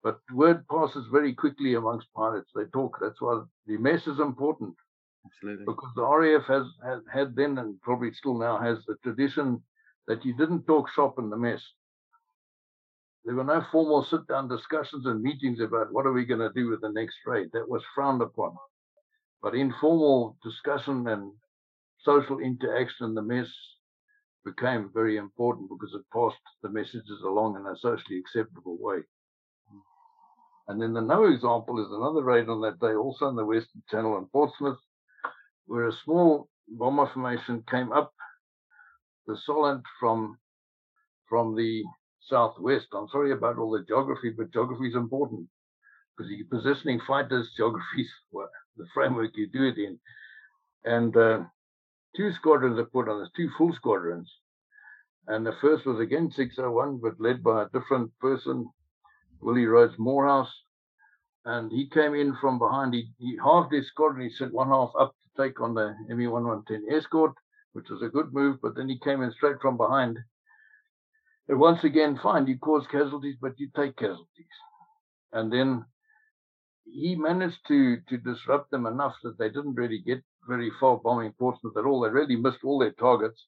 but 0.02 0.20
word 0.32 0.66
passes 0.68 1.06
very 1.12 1.34
quickly 1.34 1.74
amongst 1.74 2.12
pilots. 2.14 2.50
They 2.54 2.64
talk. 2.72 2.98
That's 3.00 3.20
why 3.20 3.42
the 3.66 3.76
mess 3.76 4.06
is 4.06 4.20
important. 4.20 4.74
Absolutely. 5.26 5.64
Because 5.66 5.90
the 5.94 6.06
RAF 6.06 6.44
has, 6.46 6.66
has 6.84 7.02
had 7.12 7.36
then 7.36 7.58
and 7.58 7.80
probably 7.82 8.12
still 8.14 8.38
now 8.38 8.58
has 8.58 8.78
the 8.86 8.96
tradition 9.02 9.62
that 10.06 10.24
you 10.24 10.34
didn't 10.34 10.66
talk 10.66 10.88
shop 10.90 11.18
in 11.18 11.28
the 11.28 11.36
mess. 11.36 11.62
There 13.24 13.34
were 13.34 13.44
no 13.44 13.64
formal 13.70 14.04
sit 14.04 14.26
down 14.26 14.48
discussions 14.48 15.06
and 15.06 15.22
meetings 15.22 15.60
about 15.60 15.92
what 15.92 16.06
are 16.06 16.12
we 16.12 16.24
going 16.24 16.40
to 16.40 16.52
do 16.52 16.68
with 16.68 16.80
the 16.80 16.92
next 16.92 17.16
raid. 17.26 17.48
That 17.52 17.68
was 17.68 17.82
frowned 17.94 18.22
upon. 18.22 18.56
But 19.42 19.54
informal 19.54 20.36
discussion 20.42 21.06
and 21.08 21.32
social 21.98 22.38
interaction 22.38 23.06
in 23.06 23.14
the 23.14 23.22
mess 23.22 23.48
became 24.44 24.90
very 24.94 25.16
important 25.16 25.68
because 25.68 25.94
it 25.94 26.02
passed 26.12 26.42
the 26.62 26.70
messages 26.70 27.22
along 27.24 27.56
in 27.56 27.66
a 27.66 27.76
socially 27.76 28.18
acceptable 28.18 28.78
way. 28.80 29.00
And 30.68 30.80
then 30.80 30.92
the 30.92 31.00
no 31.00 31.24
example 31.24 31.80
is 31.80 31.90
another 31.90 32.22
raid 32.22 32.48
on 32.48 32.60
that 32.60 32.78
day, 32.78 32.94
also 32.94 33.28
in 33.28 33.36
the 33.36 33.44
Western 33.44 33.82
Channel 33.90 34.18
in 34.18 34.26
Portsmouth, 34.26 34.78
where 35.66 35.88
a 35.88 35.92
small 36.04 36.48
bomber 36.68 37.06
formation 37.12 37.64
came 37.70 37.92
up 37.92 38.12
the 39.26 39.36
Solent 39.36 39.84
from 40.00 40.38
from 41.28 41.54
the 41.54 41.84
southwest. 42.28 42.86
I'm 42.92 43.08
sorry 43.08 43.32
about 43.32 43.58
all 43.58 43.70
the 43.70 43.84
geography, 43.84 44.30
but 44.30 44.52
geography 44.52 44.88
is 44.88 44.94
important 44.94 45.48
because 46.16 46.30
you're 46.30 46.46
positioning 46.46 47.00
fighters, 47.06 47.52
geography 47.56 48.02
is 48.02 48.10
the 48.76 48.86
framework 48.94 49.36
you 49.36 49.48
do 49.48 49.64
it 49.64 49.78
in. 49.78 49.98
And 50.84 51.16
uh, 51.16 51.40
two 52.16 52.32
squadrons 52.32 52.78
are 52.78 52.84
put 52.84 53.08
on 53.08 53.20
this, 53.20 53.30
two 53.36 53.50
full 53.56 53.72
squadrons. 53.72 54.30
And 55.26 55.44
the 55.44 55.56
first 55.60 55.84
was 55.84 56.00
again 56.00 56.30
601, 56.34 57.00
but 57.02 57.20
led 57.20 57.42
by 57.42 57.62
a 57.62 57.68
different 57.78 58.10
person, 58.18 58.68
Willie 59.40 59.66
Rhodes 59.66 59.98
Moorhouse. 59.98 60.52
And 61.44 61.70
he 61.70 61.88
came 61.88 62.14
in 62.14 62.34
from 62.40 62.58
behind. 62.58 62.94
He, 62.94 63.10
he 63.18 63.38
halved 63.42 63.72
his 63.72 63.88
squadron. 63.88 64.28
He 64.28 64.34
sent 64.34 64.54
one 64.54 64.68
half 64.68 64.90
up 64.98 65.14
to 65.36 65.42
take 65.42 65.60
on 65.60 65.74
the 65.74 65.94
ME 66.08 66.26
1110 66.26 66.94
escort, 66.94 67.32
which 67.72 67.88
was 67.90 68.02
a 68.02 68.08
good 68.08 68.32
move. 68.32 68.58
But 68.62 68.74
then 68.74 68.88
he 68.88 68.98
came 68.98 69.22
in 69.22 69.30
straight 69.32 69.60
from 69.60 69.76
behind. 69.76 70.18
And 71.48 71.58
once 71.58 71.82
again, 71.84 72.18
fine, 72.22 72.46
you 72.46 72.58
cause 72.58 72.86
casualties, 72.90 73.36
but 73.40 73.58
you 73.58 73.70
take 73.74 73.96
casualties. 73.96 74.26
And 75.32 75.52
then 75.52 75.84
he 76.84 77.14
managed 77.16 77.60
to 77.68 77.98
to 78.08 78.16
disrupt 78.18 78.70
them 78.70 78.86
enough 78.86 79.14
that 79.22 79.38
they 79.38 79.48
didn't 79.48 79.74
really 79.74 79.98
get 79.98 80.22
very 80.46 80.70
far 80.80 80.98
bombing 80.98 81.32
Portsmouth 81.38 81.76
at 81.76 81.84
all. 81.84 82.00
They 82.00 82.10
really 82.10 82.36
missed 82.36 82.64
all 82.64 82.78
their 82.78 82.92
targets. 82.92 83.46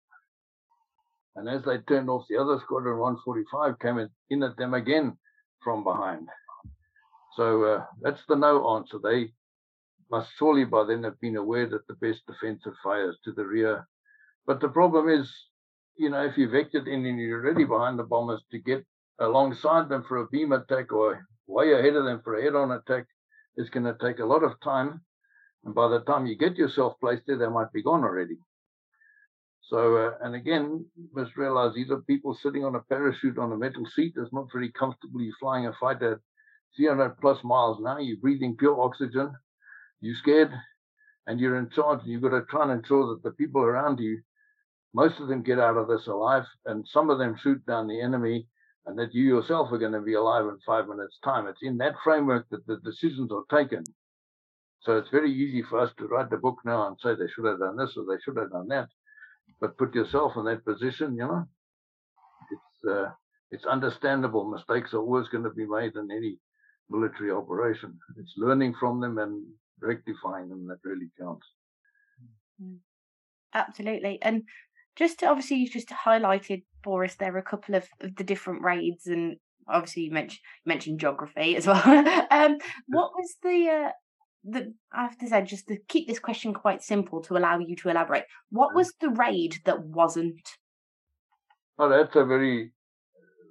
And 1.36 1.48
as 1.48 1.64
they 1.64 1.78
turned 1.78 2.10
off, 2.10 2.26
the 2.28 2.36
other 2.36 2.58
squadron 2.60 2.98
145 2.98 3.78
came 3.78 3.98
in, 3.98 4.10
in 4.30 4.42
at 4.42 4.56
them 4.56 4.74
again 4.74 5.16
from 5.62 5.84
behind. 5.84 6.28
So 7.36 7.64
uh, 7.64 7.84
that's 8.02 8.22
the 8.28 8.34
no 8.34 8.76
answer. 8.76 8.98
They 9.02 9.32
must 10.10 10.30
surely 10.38 10.64
by 10.64 10.84
then 10.84 11.04
have 11.04 11.20
been 11.20 11.36
aware 11.36 11.66
that 11.66 11.86
the 11.86 11.94
best 11.94 12.22
defensive 12.26 12.74
fire 12.82 13.10
is 13.10 13.16
to 13.24 13.32
the 13.32 13.46
rear. 13.46 13.86
But 14.46 14.60
the 14.60 14.68
problem 14.68 15.08
is, 15.08 15.32
you 16.00 16.08
know, 16.08 16.24
if 16.24 16.38
you've 16.38 16.52
vectored 16.52 16.88
in 16.88 17.04
and 17.04 17.20
you're 17.20 17.44
already 17.44 17.64
behind 17.64 17.98
the 17.98 18.04
bombers 18.04 18.40
to 18.50 18.58
get 18.58 18.86
alongside 19.18 19.90
them 19.90 20.02
for 20.08 20.16
a 20.16 20.28
beam 20.28 20.50
attack 20.52 20.90
or 20.92 21.26
way 21.46 21.74
ahead 21.74 21.94
of 21.94 22.06
them 22.06 22.22
for 22.24 22.38
a 22.38 22.42
head-on 22.42 22.72
attack, 22.72 23.04
it's 23.56 23.68
going 23.68 23.84
to 23.84 23.96
take 24.00 24.18
a 24.18 24.24
lot 24.24 24.42
of 24.42 24.58
time. 24.64 25.02
And 25.66 25.74
by 25.74 25.88
the 25.88 26.00
time 26.00 26.24
you 26.24 26.38
get 26.38 26.56
yourself 26.56 26.94
placed 27.00 27.24
there, 27.26 27.36
they 27.36 27.48
might 27.48 27.70
be 27.74 27.82
gone 27.82 28.02
already. 28.02 28.38
So, 29.60 29.96
uh, 29.96 30.12
and 30.22 30.34
again, 30.34 30.86
you 30.96 31.08
must 31.14 31.36
realize 31.36 31.74
these 31.74 31.90
are 31.90 32.00
people 32.00 32.34
sitting 32.34 32.64
on 32.64 32.76
a 32.76 32.80
parachute 32.80 33.36
on 33.36 33.52
a 33.52 33.58
metal 33.58 33.84
seat. 33.94 34.14
It's 34.16 34.32
not 34.32 34.48
very 34.50 34.72
comfortable. 34.72 35.20
You're 35.20 35.34
flying 35.38 35.66
a 35.66 35.74
fighter 35.78 36.22
300 36.76 37.20
plus 37.20 37.44
miles 37.44 37.78
now. 37.78 37.98
You're 37.98 38.16
breathing 38.16 38.56
pure 38.56 38.80
oxygen. 38.80 39.34
You're 40.00 40.16
scared 40.16 40.50
and 41.26 41.38
you're 41.38 41.56
in 41.56 41.68
charge. 41.68 42.00
You've 42.06 42.22
got 42.22 42.30
to 42.30 42.42
try 42.48 42.62
and 42.62 42.72
ensure 42.72 43.06
that 43.08 43.22
the 43.22 43.32
people 43.32 43.60
around 43.60 44.00
you, 44.00 44.22
most 44.92 45.20
of 45.20 45.28
them 45.28 45.42
get 45.42 45.58
out 45.58 45.76
of 45.76 45.88
this 45.88 46.06
alive, 46.06 46.44
and 46.66 46.86
some 46.86 47.10
of 47.10 47.18
them 47.18 47.36
shoot 47.36 47.64
down 47.66 47.86
the 47.86 48.00
enemy, 48.00 48.46
and 48.86 48.98
that 48.98 49.14
you 49.14 49.24
yourself 49.24 49.70
are 49.72 49.78
going 49.78 49.92
to 49.92 50.00
be 50.00 50.14
alive 50.14 50.46
in 50.46 50.58
five 50.66 50.88
minutes' 50.88 51.18
time. 51.22 51.46
It's 51.46 51.62
in 51.62 51.76
that 51.78 51.94
framework 52.02 52.48
that 52.50 52.66
the 52.66 52.78
decisions 52.78 53.30
are 53.30 53.44
taken. 53.56 53.84
So 54.82 54.96
it's 54.96 55.10
very 55.10 55.30
easy 55.30 55.62
for 55.62 55.78
us 55.78 55.90
to 55.98 56.06
write 56.06 56.30
the 56.30 56.38
book 56.38 56.56
now 56.64 56.88
and 56.88 56.96
say 57.02 57.14
they 57.14 57.30
should 57.34 57.44
have 57.44 57.58
done 57.58 57.76
this 57.76 57.96
or 57.96 58.04
they 58.04 58.20
should 58.24 58.38
have 58.38 58.50
done 58.50 58.68
that. 58.68 58.88
But 59.60 59.76
put 59.76 59.94
yourself 59.94 60.32
in 60.36 60.44
that 60.46 60.64
position, 60.64 61.14
you 61.16 61.26
know. 61.26 61.46
It's 62.50 62.90
uh, 62.90 63.10
it's 63.50 63.66
understandable. 63.66 64.50
Mistakes 64.50 64.94
are 64.94 65.00
always 65.00 65.28
going 65.28 65.44
to 65.44 65.50
be 65.50 65.66
made 65.66 65.96
in 65.96 66.08
any 66.10 66.38
military 66.88 67.30
operation. 67.30 67.98
It's 68.16 68.32
learning 68.36 68.74
from 68.80 69.00
them 69.00 69.18
and 69.18 69.44
rectifying 69.80 70.48
them 70.48 70.66
that 70.68 70.78
really 70.82 71.10
counts. 71.20 71.46
Mm. 72.62 72.78
Absolutely. 73.52 74.18
And 74.22 74.44
just 75.00 75.20
to, 75.20 75.26
obviously, 75.26 75.56
you 75.56 75.68
just 75.68 75.88
highlighted 75.88 76.62
for 76.84 77.04
us 77.04 77.14
there 77.14 77.34
are 77.34 77.38
a 77.38 77.42
couple 77.42 77.74
of, 77.74 77.88
of 78.02 78.14
the 78.16 78.22
different 78.22 78.62
raids, 78.62 79.06
and 79.06 79.36
obviously 79.66 80.02
you 80.02 80.10
mentioned 80.10 80.40
you 80.64 80.68
mentioned 80.68 81.00
geography 81.00 81.56
as 81.56 81.66
well. 81.66 81.82
um, 82.30 82.58
what 82.86 83.10
was 83.16 83.34
the 83.42 83.68
uh, 83.68 83.90
the 84.44 84.74
I 84.92 85.02
have 85.04 85.16
to 85.18 85.28
say 85.28 85.42
just 85.42 85.68
to 85.68 85.78
keep 85.88 86.06
this 86.06 86.18
question 86.18 86.52
quite 86.52 86.82
simple 86.82 87.22
to 87.22 87.38
allow 87.38 87.58
you 87.58 87.74
to 87.76 87.88
elaborate. 87.88 88.24
What 88.50 88.74
was 88.74 88.92
the 89.00 89.08
raid 89.08 89.56
that 89.64 89.82
wasn't? 89.82 90.46
Oh, 91.78 91.88
that's 91.88 92.14
a 92.14 92.24
very 92.26 92.72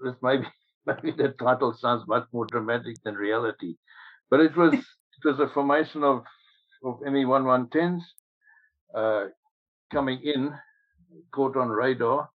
this 0.03 0.15
maybe 0.21 0.45
maybe 0.85 1.11
the 1.17 1.29
title 1.39 1.73
sounds 1.73 2.03
much 2.07 2.27
more 2.31 2.45
dramatic 2.45 2.97
than 3.03 3.15
reality, 3.15 3.75
but 4.29 4.39
it 4.39 4.55
was 4.55 4.73
it 4.75 5.25
was 5.25 5.39
a 5.39 5.47
formation 5.47 6.03
of 6.03 6.23
of 6.83 7.01
ME 7.01 7.25
one 7.25 7.45
one 7.45 7.69
tens 7.69 8.03
uh, 8.95 9.25
coming 9.91 10.19
in, 10.23 10.53
caught 11.31 11.57
on 11.57 11.69
radar, 11.69 12.29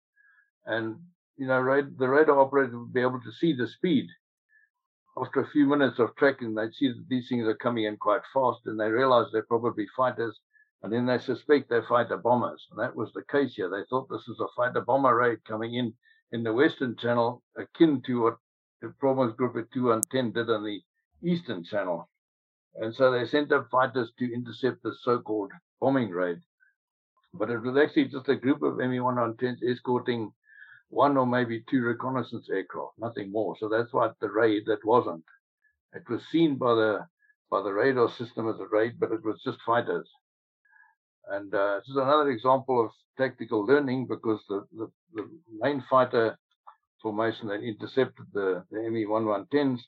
and 0.66 0.96
you 1.36 1.46
know 1.46 1.60
rad- 1.60 1.98
the 1.98 2.08
radar 2.08 2.40
operator 2.40 2.78
would 2.78 2.92
be 2.92 3.00
able 3.00 3.20
to 3.20 3.32
see 3.32 3.54
the 3.54 3.68
speed 3.68 4.08
after 5.16 5.40
a 5.40 5.50
few 5.50 5.66
minutes 5.66 5.98
of 6.00 6.14
tracking, 6.16 6.54
they 6.54 6.70
see 6.70 6.88
that 6.88 7.06
these 7.08 7.28
things 7.28 7.46
are 7.46 7.54
coming 7.54 7.84
in 7.84 7.96
quite 7.96 8.22
fast 8.32 8.60
and 8.66 8.78
they 8.78 8.90
realize 8.90 9.26
they're 9.32 9.42
probably 9.42 9.86
fighters. 9.96 10.40
And 10.82 10.92
then 10.92 11.06
they 11.06 11.18
suspect 11.18 11.68
they're 11.68 11.84
fighter 11.84 12.16
bombers. 12.16 12.66
And 12.70 12.80
that 12.80 12.94
was 12.94 13.12
the 13.12 13.22
case 13.30 13.54
here. 13.54 13.70
They 13.70 13.84
thought 13.88 14.08
this 14.08 14.26
was 14.26 14.40
a 14.40 14.52
fighter 14.56 14.80
bomber 14.80 15.16
raid 15.16 15.44
coming 15.44 15.74
in 15.74 15.94
in 16.32 16.42
the 16.42 16.52
Western 16.52 16.96
Channel, 16.96 17.42
akin 17.56 18.02
to 18.02 18.22
what 18.22 18.36
the 18.82 18.88
Erprobungsgruppe 18.88 19.62
at 19.62 19.70
210 19.72 20.32
did 20.32 20.50
on 20.50 20.64
the 20.64 20.82
Eastern 21.22 21.62
Channel. 21.64 22.08
And 22.74 22.92
so 22.92 23.12
they 23.12 23.24
sent 23.24 23.52
up 23.52 23.70
fighters 23.70 24.10
to 24.18 24.34
intercept 24.34 24.82
the 24.82 24.94
so 25.02 25.20
called 25.20 25.52
bombing 25.80 26.10
raid. 26.10 26.40
But 27.36 27.50
it 27.50 27.58
was 27.58 27.76
actually 27.76 28.06
just 28.06 28.28
a 28.28 28.36
group 28.36 28.62
of 28.62 28.76
ME 28.76 28.98
110s 28.98 29.62
escorting 29.62 30.32
one 30.88 31.16
or 31.16 31.26
maybe 31.26 31.64
two 31.68 31.82
reconnaissance 31.82 32.48
aircraft, 32.48 32.92
nothing 32.98 33.32
more. 33.32 33.56
So 33.58 33.68
that's 33.68 33.92
what 33.92 34.14
the 34.20 34.30
raid 34.30 34.64
that 34.66 34.84
wasn't. 34.84 35.24
It 35.92 36.08
was 36.08 36.22
seen 36.30 36.56
by 36.56 36.74
the 36.74 37.06
by 37.50 37.62
the 37.62 37.72
radar 37.72 38.10
system 38.10 38.48
as 38.48 38.58
a 38.60 38.66
raid, 38.70 38.98
but 38.98 39.12
it 39.12 39.24
was 39.24 39.40
just 39.44 39.58
fighters. 39.62 40.08
And 41.28 41.54
uh, 41.54 41.76
this 41.76 41.88
is 41.88 41.96
another 41.96 42.30
example 42.30 42.84
of 42.84 42.90
tactical 43.16 43.64
learning 43.64 44.06
because 44.06 44.40
the, 44.48 44.66
the, 44.72 44.90
the 45.14 45.28
main 45.60 45.82
fighter 45.88 46.36
formation 47.00 47.48
that 47.48 47.62
intercepted 47.62 48.26
the, 48.32 48.64
the 48.70 48.90
ME 48.90 49.04
1110s 49.04 49.80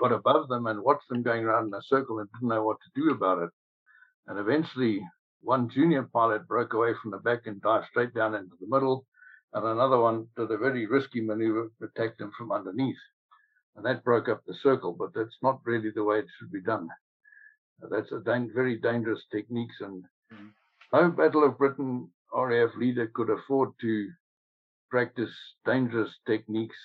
got 0.00 0.12
above 0.12 0.48
them 0.48 0.66
and 0.66 0.82
watched 0.82 1.08
them 1.08 1.22
going 1.22 1.44
around 1.44 1.68
in 1.68 1.74
a 1.74 1.82
circle 1.82 2.18
and 2.18 2.28
didn't 2.32 2.48
know 2.48 2.62
what 2.62 2.78
to 2.80 3.00
do 3.00 3.10
about 3.10 3.42
it. 3.42 3.50
And 4.26 4.38
eventually, 4.38 5.06
one 5.46 5.68
junior 5.68 6.02
pilot 6.02 6.46
broke 6.48 6.72
away 6.74 6.92
from 7.00 7.12
the 7.12 7.18
back 7.18 7.46
and 7.46 7.62
dived 7.62 7.86
straight 7.90 8.14
down 8.14 8.34
into 8.34 8.56
the 8.60 8.66
middle 8.68 9.06
and 9.52 9.64
another 9.64 9.98
one 9.98 10.26
did 10.36 10.50
a 10.50 10.58
very 10.58 10.86
risky 10.86 11.22
maneuver, 11.22 11.70
attacked 11.82 12.20
him 12.20 12.30
from 12.36 12.52
underneath. 12.52 12.98
And 13.74 13.86
that 13.86 14.04
broke 14.04 14.28
up 14.28 14.42
the 14.44 14.54
circle, 14.62 14.92
but 14.92 15.14
that's 15.14 15.36
not 15.42 15.60
really 15.64 15.90
the 15.90 16.04
way 16.04 16.18
it 16.18 16.26
should 16.38 16.52
be 16.52 16.60
done. 16.60 16.88
That's 17.90 18.12
a 18.12 18.20
da- 18.20 18.52
very 18.54 18.76
dangerous 18.76 19.22
techniques, 19.30 19.76
and 19.80 20.04
mm. 20.32 20.50
no 20.92 21.10
Battle 21.10 21.44
of 21.44 21.58
Britain 21.58 22.10
RAF 22.34 22.70
leader 22.76 23.06
could 23.14 23.30
afford 23.30 23.70
to 23.80 24.10
practice 24.90 25.34
dangerous 25.64 26.10
techniques 26.26 26.76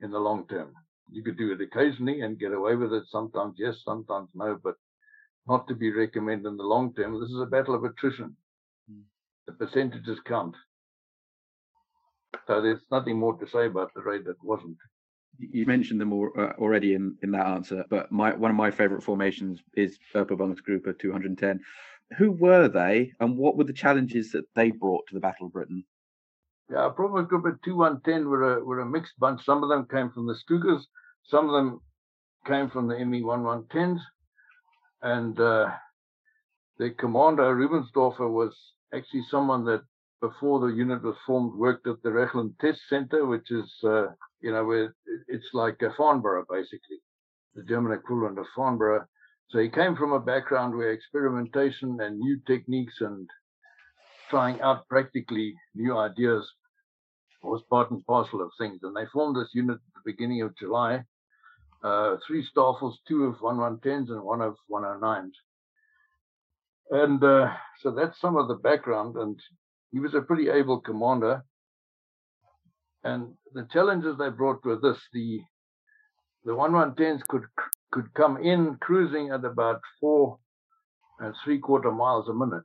in 0.00 0.10
the 0.10 0.18
long 0.18 0.46
term. 0.48 0.72
You 1.10 1.22
could 1.22 1.36
do 1.36 1.52
it 1.52 1.60
occasionally 1.60 2.22
and 2.22 2.38
get 2.38 2.52
away 2.52 2.76
with 2.76 2.92
it. 2.92 3.04
Sometimes 3.08 3.54
yes, 3.58 3.76
sometimes 3.84 4.28
no, 4.34 4.58
but 4.62 4.76
not 5.46 5.68
to 5.68 5.74
be 5.74 5.92
recommended 5.92 6.48
in 6.48 6.56
the 6.56 6.62
long 6.62 6.94
term. 6.94 7.20
This 7.20 7.30
is 7.30 7.40
a 7.40 7.46
battle 7.46 7.74
of 7.74 7.84
attrition. 7.84 8.36
Mm. 8.90 9.02
The 9.46 9.52
percentages 9.52 10.18
count. 10.26 10.54
So 12.46 12.60
there's 12.60 12.80
nothing 12.90 13.18
more 13.18 13.36
to 13.36 13.46
say 13.48 13.66
about 13.66 13.92
the 13.94 14.02
raid 14.02 14.24
that 14.26 14.42
wasn't. 14.42 14.76
You 15.38 15.66
mentioned 15.66 16.00
them 16.00 16.12
all, 16.12 16.30
uh, 16.38 16.52
already 16.58 16.94
in, 16.94 17.16
in 17.22 17.32
that 17.32 17.46
answer, 17.46 17.84
but 17.90 18.10
my 18.12 18.34
one 18.34 18.50
of 18.50 18.56
my 18.56 18.70
favourite 18.70 19.02
formations 19.02 19.60
is 19.74 19.98
Erprobungsgruppe 20.14 20.86
of 20.86 20.98
210. 20.98 21.60
Who 22.18 22.32
were 22.32 22.68
they, 22.68 23.12
and 23.18 23.36
what 23.36 23.56
were 23.56 23.64
the 23.64 23.72
challenges 23.72 24.30
that 24.32 24.44
they 24.54 24.70
brought 24.70 25.06
to 25.08 25.14
the 25.14 25.20
Battle 25.20 25.46
of 25.46 25.52
Britain? 25.52 25.84
Yeah, 26.70 26.88
Erprobungsgruppe 26.88 27.62
210 27.64 28.28
were 28.28 28.58
a, 28.58 28.64
were 28.64 28.80
a 28.80 28.86
mixed 28.86 29.18
bunch. 29.18 29.44
Some 29.44 29.62
of 29.64 29.68
them 29.68 29.86
came 29.90 30.10
from 30.10 30.26
the 30.26 30.34
Stukas, 30.34 30.84
some 31.24 31.48
of 31.48 31.52
them 31.52 31.80
came 32.46 32.70
from 32.70 32.86
the 32.86 33.04
ME 33.04 33.22
1110s, 33.22 34.00
and 35.04 35.38
uh, 35.38 35.66
the 36.78 36.90
commander, 36.98 37.54
Rubensdörffer, 37.54 38.28
was 38.28 38.54
actually 38.92 39.22
someone 39.30 39.64
that 39.66 39.82
before 40.20 40.60
the 40.60 40.74
unit 40.74 41.02
was 41.02 41.16
formed, 41.26 41.54
worked 41.54 41.86
at 41.86 42.02
the 42.02 42.08
Rechlin 42.08 42.58
Test 42.58 42.80
Center, 42.88 43.26
which 43.26 43.50
is, 43.50 43.70
uh, 43.84 44.06
you 44.40 44.50
know, 44.50 44.64
where 44.64 44.94
it's 45.28 45.50
like 45.52 45.82
a 45.82 45.92
Farnborough, 45.96 46.46
basically, 46.50 46.98
the 47.54 47.62
German 47.64 47.92
equivalent 47.92 48.38
of 48.38 48.46
Farnborough. 48.56 49.06
So 49.50 49.58
he 49.58 49.68
came 49.68 49.94
from 49.94 50.12
a 50.12 50.18
background 50.18 50.74
where 50.74 50.92
experimentation 50.92 52.00
and 52.00 52.18
new 52.18 52.40
techniques 52.46 52.94
and 53.00 53.28
trying 54.30 54.60
out 54.62 54.88
practically 54.88 55.54
new 55.74 55.98
ideas 55.98 56.50
was 57.42 57.62
part 57.68 57.90
and 57.90 58.04
parcel 58.06 58.40
of 58.40 58.50
things. 58.58 58.80
And 58.82 58.96
they 58.96 59.04
formed 59.12 59.36
this 59.36 59.50
unit 59.52 59.76
at 59.76 59.94
the 59.94 60.10
beginning 60.12 60.40
of 60.40 60.56
July. 60.56 61.04
Uh, 61.84 62.16
three 62.26 62.42
staffels, 62.42 62.98
two 63.06 63.24
of 63.24 63.36
1110s 63.40 64.08
and 64.08 64.22
one 64.22 64.40
of 64.40 64.56
109s. 64.72 65.32
And 66.90 67.22
uh, 67.22 67.52
so 67.82 67.90
that's 67.90 68.18
some 68.18 68.36
of 68.36 68.48
the 68.48 68.54
background. 68.54 69.16
And 69.16 69.38
he 69.92 70.00
was 70.00 70.14
a 70.14 70.22
pretty 70.22 70.48
able 70.48 70.80
commander. 70.80 71.44
And 73.04 73.34
the 73.52 73.68
challenges 73.70 74.16
they 74.16 74.30
brought 74.30 74.64
were 74.64 74.80
this: 74.80 74.98
the 75.12 75.42
the 76.46 76.52
1110s 76.52 77.20
could 77.28 77.44
could 77.92 78.12
come 78.14 78.38
in 78.38 78.76
cruising 78.80 79.30
at 79.30 79.44
about 79.44 79.82
four 80.00 80.38
and 81.20 81.34
three 81.44 81.58
quarter 81.58 81.92
miles 81.92 82.30
a 82.30 82.34
minute, 82.34 82.64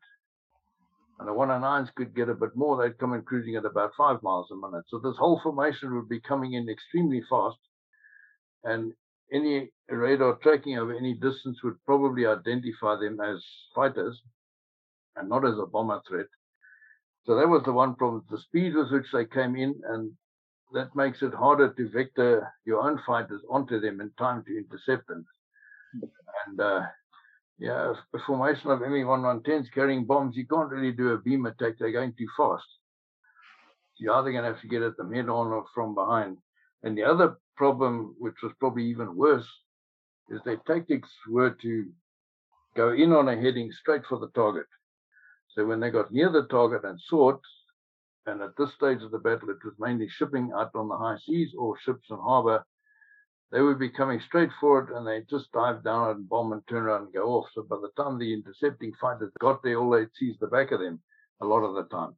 and 1.20 1.28
the 1.28 1.34
109s 1.34 1.94
could 1.96 2.16
get 2.16 2.30
a 2.30 2.34
bit 2.34 2.56
more. 2.56 2.82
They'd 2.82 2.98
come 2.98 3.14
in 3.14 3.24
cruising 3.24 3.58
at 3.58 3.66
about 3.66 3.92
five 3.98 4.24
miles 4.24 4.50
a 4.52 4.56
minute. 4.56 4.86
So 4.88 5.00
this 5.00 5.18
whole 5.18 5.42
formation 5.44 5.94
would 5.96 6.08
be 6.08 6.22
coming 6.22 6.54
in 6.54 6.70
extremely 6.70 7.22
fast, 7.30 7.60
and 8.64 8.94
any 9.32 9.70
radar 9.90 10.36
tracking 10.36 10.78
over 10.78 10.96
any 10.96 11.14
distance 11.14 11.62
would 11.64 11.84
probably 11.86 12.26
identify 12.26 12.96
them 12.96 13.20
as 13.20 13.44
fighters 13.76 14.22
and 15.16 15.30
not 15.30 15.46
as 15.46 15.58
a 15.58 15.66
bomber 15.66 16.02
threat. 16.08 16.28
So 17.26 17.36
that 17.36 17.48
was 17.48 17.64
the 17.64 17.74
one 17.74 17.96
problem. 17.96 18.24
The 18.30 18.40
speed 18.40 18.76
with 18.76 18.92
which 18.92 19.08
they 19.12 19.26
came 19.26 19.56
in, 19.56 19.80
and 19.88 20.12
that 20.74 20.96
makes 20.96 21.22
it 21.22 21.34
harder 21.34 21.74
to 21.74 21.90
vector 21.90 22.52
your 22.66 22.82
own 22.82 23.00
fighters 23.06 23.42
onto 23.50 23.80
them 23.80 24.02
in 24.02 24.12
time 24.18 24.44
to 24.46 24.58
intercept 24.58 25.08
them. 25.08 25.26
And 26.48 26.60
uh, 26.60 26.82
yeah, 27.58 27.94
a 28.14 28.20
formation 28.26 28.72
of 28.72 28.80
ME-1110s 28.80 29.72
carrying 29.74 30.06
bombs, 30.06 30.36
you 30.38 30.48
can't 30.48 30.70
really 30.70 30.92
do 30.92 31.10
a 31.10 31.18
beam 31.18 31.46
attack. 31.46 31.74
They're 31.78 31.92
going 31.92 32.14
too 32.18 32.28
fast. 32.38 32.66
You're 33.98 34.16
either 34.16 34.32
going 34.32 34.44
to 34.44 34.52
have 34.52 34.62
to 34.62 34.68
get 34.68 34.82
at 34.82 34.96
them 34.96 35.14
head 35.14 35.28
on 35.28 35.48
or 35.48 35.66
from 35.76 35.94
behind. 35.94 36.38
And 36.84 36.98
the 36.98 37.04
other 37.04 37.38
problem, 37.56 38.16
which 38.20 38.42
was 38.42 38.54
probably 38.60 38.86
even 38.86 39.16
worse, 39.16 39.48
is 40.30 40.42
their 40.44 40.62
tactics 40.68 41.10
were 41.28 41.52
to 41.62 41.86
go 42.76 42.94
in 42.94 43.12
on 43.12 43.28
a 43.28 43.36
heading 43.36 43.72
straight 43.72 44.06
for 44.08 44.20
the 44.20 44.30
target. 44.30 44.68
So 45.50 45.66
when 45.66 45.80
they 45.80 45.90
got 45.90 46.12
near 46.12 46.30
the 46.30 46.46
target 46.48 46.84
and 46.84 47.00
saw 47.02 47.32
it, 47.32 47.40
and 48.26 48.42
at 48.42 48.56
this 48.58 48.74
stage 48.76 49.02
of 49.02 49.12
the 49.12 49.18
battle, 49.18 49.50
it 49.50 49.64
was 49.66 49.74
mainly 49.80 50.08
shipping 50.08 50.52
out 50.56 50.72
on 50.76 50.88
the 50.88 50.98
high 50.98 51.18
seas 51.26 51.54
or 51.58 51.78
ships 51.80 52.08
in 52.10 52.18
harbor, 52.18 52.64
they 53.52 53.62
would 53.62 53.80
be 53.80 53.90
coming 53.90 54.22
straight 54.28 54.52
for 54.60 54.80
it 54.82 54.96
and 54.96 55.08
they'd 55.08 55.28
just 55.28 55.52
dive 55.52 55.84
down 55.84 56.12
and 56.12 56.30
bomb 56.30 56.54
and 56.54 56.62
turn 56.68 56.84
around 56.84 57.06
and 57.06 57.14
go 57.14 57.30
off. 57.30 57.48
So 57.56 57.64
by 57.64 57.78
the 57.78 57.90
time 58.02 58.20
the 58.20 58.34
intercepting 58.34 58.94
fighters 59.02 59.32
got 59.40 59.64
there, 59.64 59.80
all 59.80 59.90
they'd 59.90 60.14
see 60.18 60.28
is 60.28 60.38
the 60.40 60.48
back 60.48 60.72
of 60.72 60.80
them 60.80 61.02
a 61.42 61.46
lot 61.46 61.64
of 61.64 61.74
the 61.74 61.86
time. 61.86 62.16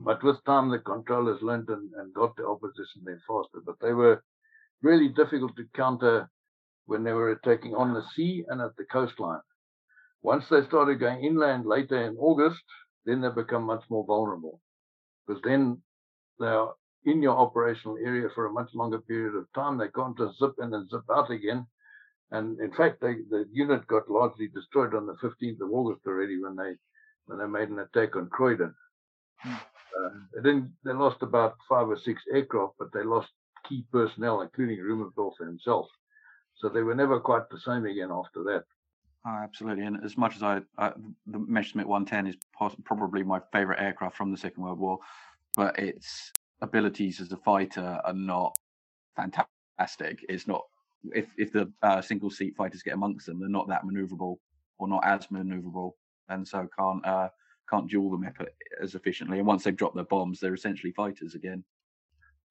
But 0.00 0.22
with 0.22 0.42
time, 0.44 0.70
the 0.70 0.78
controllers 0.78 1.42
learned 1.42 1.68
and, 1.68 1.90
and 1.94 2.14
got 2.14 2.34
the 2.36 2.46
opposition 2.46 3.02
there 3.04 3.20
faster. 3.26 3.60
But 3.64 3.76
they 3.80 3.92
were 3.92 4.22
really 4.82 5.08
difficult 5.08 5.56
to 5.56 5.64
counter 5.74 6.28
when 6.86 7.04
they 7.04 7.12
were 7.12 7.30
attacking 7.30 7.74
on 7.74 7.94
the 7.94 8.02
sea 8.14 8.44
and 8.48 8.60
at 8.60 8.76
the 8.76 8.84
coastline. 8.84 9.40
Once 10.22 10.48
they 10.48 10.64
started 10.66 11.00
going 11.00 11.24
inland 11.24 11.66
later 11.66 12.02
in 12.04 12.16
August, 12.16 12.62
then 13.04 13.20
they 13.20 13.28
become 13.28 13.64
much 13.64 13.82
more 13.90 14.04
vulnerable 14.04 14.60
because 15.26 15.42
then 15.42 15.80
they 16.38 16.46
are 16.46 16.74
in 17.04 17.22
your 17.22 17.36
operational 17.36 17.96
area 17.96 18.28
for 18.34 18.46
a 18.46 18.52
much 18.52 18.68
longer 18.74 19.00
period 19.00 19.34
of 19.34 19.52
time. 19.54 19.78
They 19.78 19.88
can't 19.88 20.16
just 20.16 20.38
zip 20.38 20.54
in 20.60 20.72
and 20.72 20.88
zip 20.88 21.02
out 21.10 21.30
again. 21.30 21.66
And 22.30 22.58
in 22.60 22.72
fact, 22.72 23.00
they, 23.00 23.14
the 23.28 23.46
unit 23.52 23.86
got 23.86 24.08
largely 24.08 24.48
destroyed 24.48 24.94
on 24.94 25.06
the 25.06 25.16
15th 25.22 25.60
of 25.60 25.72
August 25.72 26.06
already 26.06 26.40
when 26.40 26.56
they 26.56 26.76
when 27.26 27.38
they 27.38 27.46
made 27.46 27.68
an 27.68 27.78
attack 27.78 28.16
on 28.16 28.28
Croydon. 28.28 28.74
Hmm. 29.38 29.54
Uh, 29.98 30.10
they 30.34 30.42
didn't. 30.42 30.72
They 30.84 30.92
lost 30.92 31.22
about 31.22 31.56
five 31.68 31.88
or 31.88 31.96
six 31.96 32.22
aircraft, 32.32 32.74
but 32.78 32.92
they 32.92 33.02
lost 33.02 33.28
key 33.68 33.84
personnel, 33.92 34.40
including 34.40 34.78
Rubensdörffer 34.78 35.46
himself. 35.46 35.88
So 36.54 36.68
they 36.68 36.82
were 36.82 36.94
never 36.94 37.20
quite 37.20 37.48
the 37.50 37.58
same 37.58 37.86
again 37.86 38.10
after 38.10 38.42
that. 38.44 38.64
Oh, 39.26 39.38
absolutely. 39.42 39.84
And 39.84 40.02
as 40.04 40.16
much 40.16 40.36
as 40.36 40.42
I, 40.42 40.60
I 40.78 40.92
the 41.26 41.38
Messerschmitt 41.38 41.86
110 41.86 42.26
is 42.26 42.36
probably 42.84 43.22
my 43.22 43.40
favorite 43.52 43.80
aircraft 43.80 44.16
from 44.16 44.30
the 44.30 44.36
Second 44.36 44.64
World 44.64 44.78
War, 44.78 44.98
but 45.56 45.78
its 45.78 46.32
abilities 46.60 47.20
as 47.20 47.30
a 47.32 47.36
fighter 47.36 48.00
are 48.04 48.12
not 48.12 48.56
fantastic. 49.16 50.24
It's 50.28 50.48
not 50.48 50.62
if 51.14 51.26
if 51.36 51.52
the 51.52 51.70
uh, 51.82 52.00
single 52.00 52.30
seat 52.30 52.56
fighters 52.56 52.82
get 52.82 52.94
amongst 52.94 53.26
them, 53.26 53.38
they're 53.38 53.48
not 53.48 53.68
that 53.68 53.84
maneuverable 53.84 54.36
or 54.78 54.88
not 54.88 55.04
as 55.04 55.26
maneuverable, 55.28 55.92
and 56.28 56.46
so 56.46 56.68
can't 56.76 57.04
uh, 57.06 57.28
can't 57.72 57.88
duel 57.88 58.10
them 58.10 58.28
as 58.82 58.94
efficiently. 58.94 59.38
And 59.38 59.46
once 59.46 59.64
they've 59.64 59.76
dropped 59.76 59.94
their 59.94 60.04
bombs, 60.04 60.40
they're 60.40 60.54
essentially 60.54 60.92
fighters 60.92 61.34
again. 61.34 61.64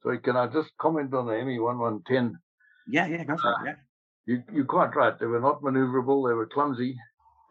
So 0.04 0.18
can 0.18 0.36
I 0.36 0.48
just 0.48 0.72
comment 0.80 1.14
on 1.14 1.28
the 1.28 1.44
ME 1.46 1.60
one 1.60 1.78
one 1.78 2.02
ten? 2.08 2.40
Yeah, 2.88 3.06
yeah, 3.06 3.24
go 3.24 3.38
for 3.38 3.48
uh, 3.48 3.64
it. 3.64 3.66
Yeah, 3.66 3.76
you 4.26 4.44
you're 4.52 4.66
quite 4.66 4.96
right. 4.96 5.18
They 5.20 5.28
were 5.28 5.40
not 5.40 5.62
maneuverable. 5.62 6.28
They 6.28 6.34
were 6.34 6.48
clumsy, 6.48 6.98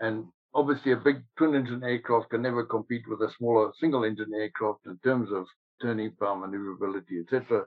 and 0.01 0.27
obviously 0.53 0.93
a 0.93 0.97
big 0.97 1.23
twin 1.39 1.55
engine 1.55 1.85
aircraft 1.85 2.31
can 2.31 2.43
never 2.43 2.65
compete 2.65 3.03
with 3.09 3.21
a 3.21 3.33
smaller 3.39 3.71
single 3.79 4.03
engine 4.03 4.35
aircraft 4.35 4.81
in 4.87 4.99
terms 5.05 5.31
of 5.33 5.47
turning 5.81 6.11
power, 6.19 6.37
maneuverability, 6.37 7.21
etc. 7.21 7.67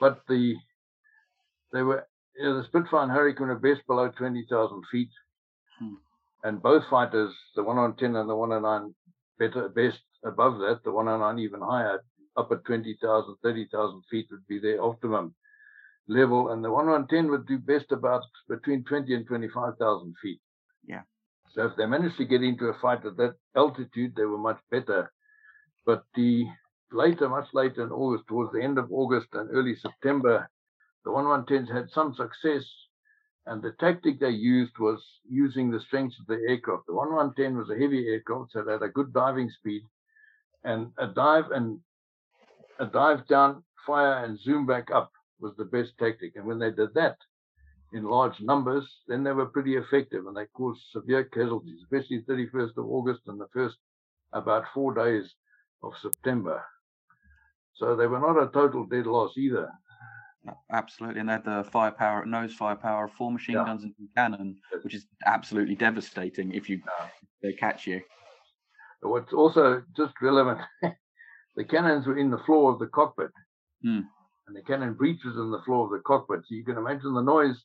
But 0.00 0.22
the 0.28 0.54
they 1.74 1.82
were 1.82 2.06
you 2.36 2.44
know, 2.44 2.58
the 2.58 2.64
Spitfire 2.64 3.02
and 3.02 3.12
Hurricane 3.12 3.48
are 3.48 3.58
best 3.58 3.86
below 3.86 4.08
20,000 4.08 4.82
feet. 4.90 5.10
Hmm. 5.78 5.94
And 6.44 6.62
both 6.62 6.84
fighters, 6.90 7.34
the 7.56 7.64
110 7.64 8.14
and 8.16 8.28
the 8.28 8.36
109, 8.36 8.94
better, 9.38 9.68
best 9.70 10.02
above 10.24 10.58
that, 10.58 10.84
the 10.84 10.92
109 10.92 11.42
even 11.42 11.60
higher, 11.60 12.04
up 12.36 12.52
at 12.52 12.64
20,000, 12.64 13.36
30,000 13.42 14.02
feet 14.10 14.26
would 14.30 14.46
be 14.46 14.58
their 14.58 14.82
optimum 14.82 15.34
level. 16.06 16.50
And 16.50 16.62
the 16.62 16.70
110 16.70 17.30
would 17.30 17.46
do 17.46 17.58
best 17.58 17.92
about 17.92 18.22
between 18.48 18.84
20 18.84 19.14
and 19.14 19.26
25,000 19.26 20.14
feet. 20.22 20.40
Yeah. 20.86 21.02
So 21.52 21.66
if 21.66 21.76
they 21.76 21.86
managed 21.86 22.18
to 22.18 22.26
get 22.26 22.42
into 22.42 22.66
a 22.66 22.78
fight 22.78 23.04
at 23.06 23.16
that 23.16 23.36
altitude, 23.56 24.14
they 24.14 24.24
were 24.24 24.38
much 24.38 24.60
better. 24.70 25.10
But 25.86 26.04
the 26.14 26.46
later, 26.92 27.28
much 27.28 27.48
later 27.54 27.84
in 27.84 27.90
August, 27.90 28.26
towards 28.26 28.52
the 28.52 28.62
end 28.62 28.78
of 28.78 28.92
August 28.92 29.28
and 29.32 29.48
early 29.50 29.76
September, 29.76 30.48
the 31.04 31.10
110s 31.10 31.72
had 31.72 31.90
some 31.90 32.14
success, 32.14 32.64
and 33.46 33.62
the 33.62 33.72
tactic 33.78 34.20
they 34.20 34.30
used 34.30 34.78
was 34.78 35.02
using 35.28 35.70
the 35.70 35.80
strengths 35.80 36.18
of 36.18 36.26
the 36.26 36.40
aircraft. 36.48 36.86
The 36.86 36.94
1110 36.94 37.56
was 37.56 37.70
a 37.70 37.80
heavy 37.80 38.08
aircraft, 38.08 38.52
so 38.52 38.60
it 38.60 38.68
had 38.68 38.82
a 38.82 38.88
good 38.88 39.12
diving 39.12 39.50
speed, 39.50 39.82
and 40.64 40.90
a 40.98 41.06
dive 41.08 41.50
and 41.50 41.78
a 42.80 42.86
dive 42.86 43.26
down, 43.28 43.62
fire, 43.86 44.24
and 44.24 44.40
zoom 44.40 44.66
back 44.66 44.90
up 44.90 45.12
was 45.40 45.52
the 45.56 45.64
best 45.64 45.92
tactic. 45.98 46.36
And 46.36 46.46
when 46.46 46.58
they 46.58 46.70
did 46.70 46.94
that 46.94 47.16
in 47.92 48.04
large 48.04 48.40
numbers, 48.40 48.86
then 49.06 49.22
they 49.22 49.32
were 49.32 49.46
pretty 49.46 49.76
effective, 49.76 50.26
and 50.26 50.36
they 50.36 50.46
caused 50.54 50.80
severe 50.92 51.24
casualties, 51.24 51.80
especially 51.82 52.22
31st 52.22 52.76
of 52.78 52.86
August 52.86 53.20
and 53.26 53.40
the 53.40 53.48
first 53.52 53.76
about 54.32 54.64
four 54.72 54.94
days 54.94 55.30
of 55.82 55.92
September. 56.02 56.64
So 57.76 57.94
they 57.94 58.06
were 58.06 58.20
not 58.20 58.42
a 58.42 58.50
total 58.52 58.84
dead 58.86 59.06
loss 59.06 59.36
either. 59.36 59.70
Absolutely, 60.70 61.20
and 61.20 61.28
they 61.28 61.34
had 61.34 61.44
the 61.44 61.64
firepower, 61.70 62.26
nose 62.26 62.54
firepower 62.54 63.04
of 63.04 63.12
four 63.12 63.30
machine 63.30 63.54
yeah. 63.54 63.64
guns 63.64 63.82
and 63.84 63.94
cannon, 64.16 64.56
which 64.82 64.94
is 64.94 65.06
absolutely 65.26 65.74
devastating 65.74 66.52
if 66.52 66.68
you 66.68 66.82
yeah. 66.84 67.06
they 67.42 67.52
catch 67.52 67.86
you. 67.86 68.00
What's 69.00 69.32
also 69.32 69.82
just 69.96 70.14
relevant, 70.20 70.60
the 71.56 71.64
cannons 71.64 72.06
were 72.06 72.18
in 72.18 72.30
the 72.30 72.38
floor 72.38 72.72
of 72.72 72.78
the 72.78 72.88
cockpit, 72.88 73.30
hmm. 73.82 74.00
and 74.46 74.56
the 74.56 74.62
cannon 74.62 74.94
breech 74.94 75.20
was 75.24 75.36
in 75.36 75.50
the 75.50 75.62
floor 75.64 75.84
of 75.84 75.90
the 75.90 76.02
cockpit. 76.06 76.40
So 76.40 76.54
you 76.54 76.64
can 76.64 76.76
imagine 76.76 77.14
the 77.14 77.22
noise 77.22 77.62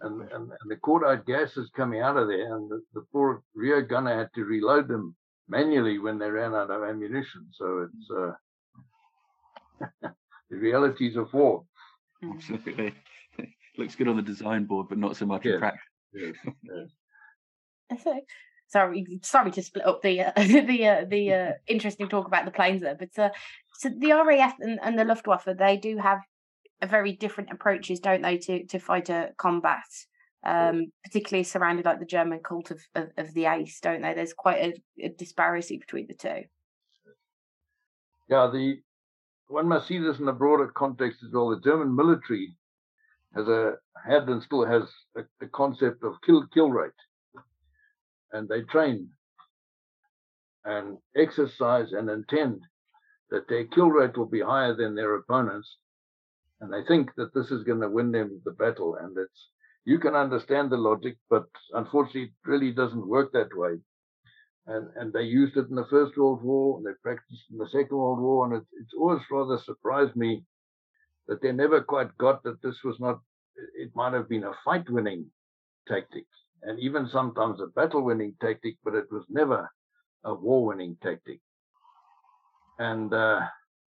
and 0.00 0.22
and, 0.22 0.50
and 0.50 0.70
the 0.70 0.76
cordite 0.76 1.26
gases 1.26 1.70
coming 1.76 2.00
out 2.00 2.16
of 2.16 2.28
there, 2.28 2.56
and 2.56 2.70
the, 2.70 2.82
the 2.94 3.04
poor 3.12 3.42
rear 3.54 3.82
gunner 3.82 4.16
had 4.16 4.30
to 4.34 4.44
reload 4.44 4.88
them 4.88 5.16
manually 5.48 5.98
when 5.98 6.18
they 6.18 6.30
ran 6.30 6.54
out 6.54 6.70
of 6.70 6.82
ammunition. 6.82 7.48
So 7.52 7.88
it's 7.88 8.10
uh, 10.02 10.08
the 10.50 10.56
realities 10.56 11.16
of 11.16 11.32
war. 11.32 11.64
Absolutely. 12.34 12.94
Looks 13.78 13.96
good 13.96 14.08
on 14.08 14.16
the 14.16 14.22
design 14.22 14.64
board, 14.64 14.88
but 14.88 14.98
not 14.98 15.16
so 15.16 15.26
much 15.26 15.44
yes. 15.44 15.54
in 15.54 15.60
practice. 15.60 15.82
Yes. 16.12 16.34
yes. 17.90 18.02
sorry, 18.68 19.20
sorry 19.22 19.50
to 19.50 19.62
split 19.62 19.86
up 19.86 20.02
the 20.02 20.20
uh, 20.20 20.32
the 20.36 20.86
uh, 20.86 21.04
the 21.08 21.32
uh, 21.32 21.50
interesting 21.66 22.08
talk 22.08 22.26
about 22.26 22.44
the 22.44 22.50
planes 22.50 22.82
there, 22.82 22.96
but 22.96 23.18
uh, 23.18 23.30
so 23.74 23.88
the 23.88 24.12
RAF 24.12 24.54
and, 24.60 24.78
and 24.82 24.98
the 24.98 25.04
Luftwaffe 25.04 25.48
they 25.58 25.76
do 25.76 25.96
have 25.98 26.20
a 26.80 26.86
very 26.86 27.12
different 27.12 27.50
approaches, 27.50 28.00
don't 28.00 28.22
they, 28.22 28.38
to 28.38 28.66
to 28.66 28.78
fighter 28.78 29.34
combat? 29.38 29.84
Um, 30.44 30.90
particularly 31.04 31.44
surrounded 31.44 31.84
like 31.84 32.00
the 32.00 32.04
German 32.04 32.40
cult 32.40 32.72
of, 32.72 32.80
of, 32.96 33.10
of 33.16 33.32
the 33.32 33.44
ace, 33.46 33.78
don't 33.78 34.02
they? 34.02 34.12
There's 34.12 34.32
quite 34.32 34.58
a, 35.00 35.04
a 35.04 35.08
disparity 35.10 35.78
between 35.78 36.08
the 36.08 36.14
two. 36.14 36.42
Yeah, 38.28 38.50
the 38.52 38.80
one 39.52 39.68
must 39.68 39.86
see 39.86 39.98
this 39.98 40.18
in 40.18 40.28
a 40.28 40.32
broader 40.32 40.68
context 40.68 41.22
as 41.22 41.30
well. 41.32 41.50
The 41.50 41.60
German 41.60 41.94
military 41.94 42.56
has 43.36 43.46
a 43.48 43.74
had 44.04 44.28
and 44.28 44.42
still 44.42 44.64
has 44.64 44.84
a, 45.16 45.22
a 45.44 45.48
concept 45.48 46.02
of 46.02 46.14
kill 46.24 46.46
kill 46.54 46.70
rate, 46.70 47.00
and 48.32 48.48
they 48.48 48.62
train 48.62 49.10
and 50.64 50.96
exercise 51.16 51.92
and 51.92 52.08
intend 52.08 52.62
that 53.30 53.48
their 53.48 53.64
kill 53.66 53.90
rate 53.90 54.16
will 54.16 54.26
be 54.26 54.40
higher 54.40 54.74
than 54.74 54.94
their 54.94 55.14
opponents, 55.16 55.76
and 56.60 56.72
they 56.72 56.82
think 56.84 57.10
that 57.16 57.34
this 57.34 57.50
is 57.50 57.64
going 57.64 57.80
to 57.80 57.90
win 57.90 58.10
them 58.10 58.40
the 58.44 58.52
battle. 58.52 58.96
And 58.96 59.16
it's 59.18 59.50
you 59.84 59.98
can 59.98 60.14
understand 60.14 60.70
the 60.70 60.78
logic, 60.78 61.18
but 61.28 61.46
unfortunately, 61.72 62.22
it 62.22 62.48
really 62.50 62.72
doesn't 62.72 63.06
work 63.06 63.32
that 63.32 63.54
way 63.54 63.80
and, 64.66 64.88
and 64.96 65.12
they 65.12 65.22
used 65.22 65.56
it 65.56 65.68
in 65.68 65.74
the 65.74 65.86
First 65.90 66.16
World 66.16 66.42
War, 66.42 66.78
and 66.78 66.86
they 66.86 66.92
practiced 67.02 67.44
in 67.50 67.58
the 67.58 67.68
Second 67.68 67.96
World 67.96 68.20
War, 68.20 68.46
and 68.46 68.54
it, 68.54 68.66
it's 68.80 68.94
always 68.96 69.22
rather 69.30 69.58
surprised 69.58 70.14
me 70.16 70.44
that 71.28 71.42
they 71.42 71.52
never 71.52 71.80
quite 71.80 72.16
got 72.18 72.42
that 72.44 72.62
this 72.62 72.76
was 72.84 72.98
not, 73.00 73.20
it 73.76 73.90
might 73.94 74.12
have 74.12 74.28
been 74.28 74.44
a 74.44 74.52
fight 74.64 74.88
winning 74.88 75.26
tactic, 75.88 76.26
and 76.62 76.78
even 76.78 77.08
sometimes 77.08 77.60
a 77.60 77.66
battle 77.66 78.02
winning 78.02 78.34
tactic, 78.40 78.76
but 78.84 78.94
it 78.94 79.10
was 79.10 79.24
never 79.28 79.70
a 80.24 80.34
war 80.34 80.64
winning 80.66 80.96
tactic. 81.02 81.40
And 82.78 83.12
uh, 83.12 83.40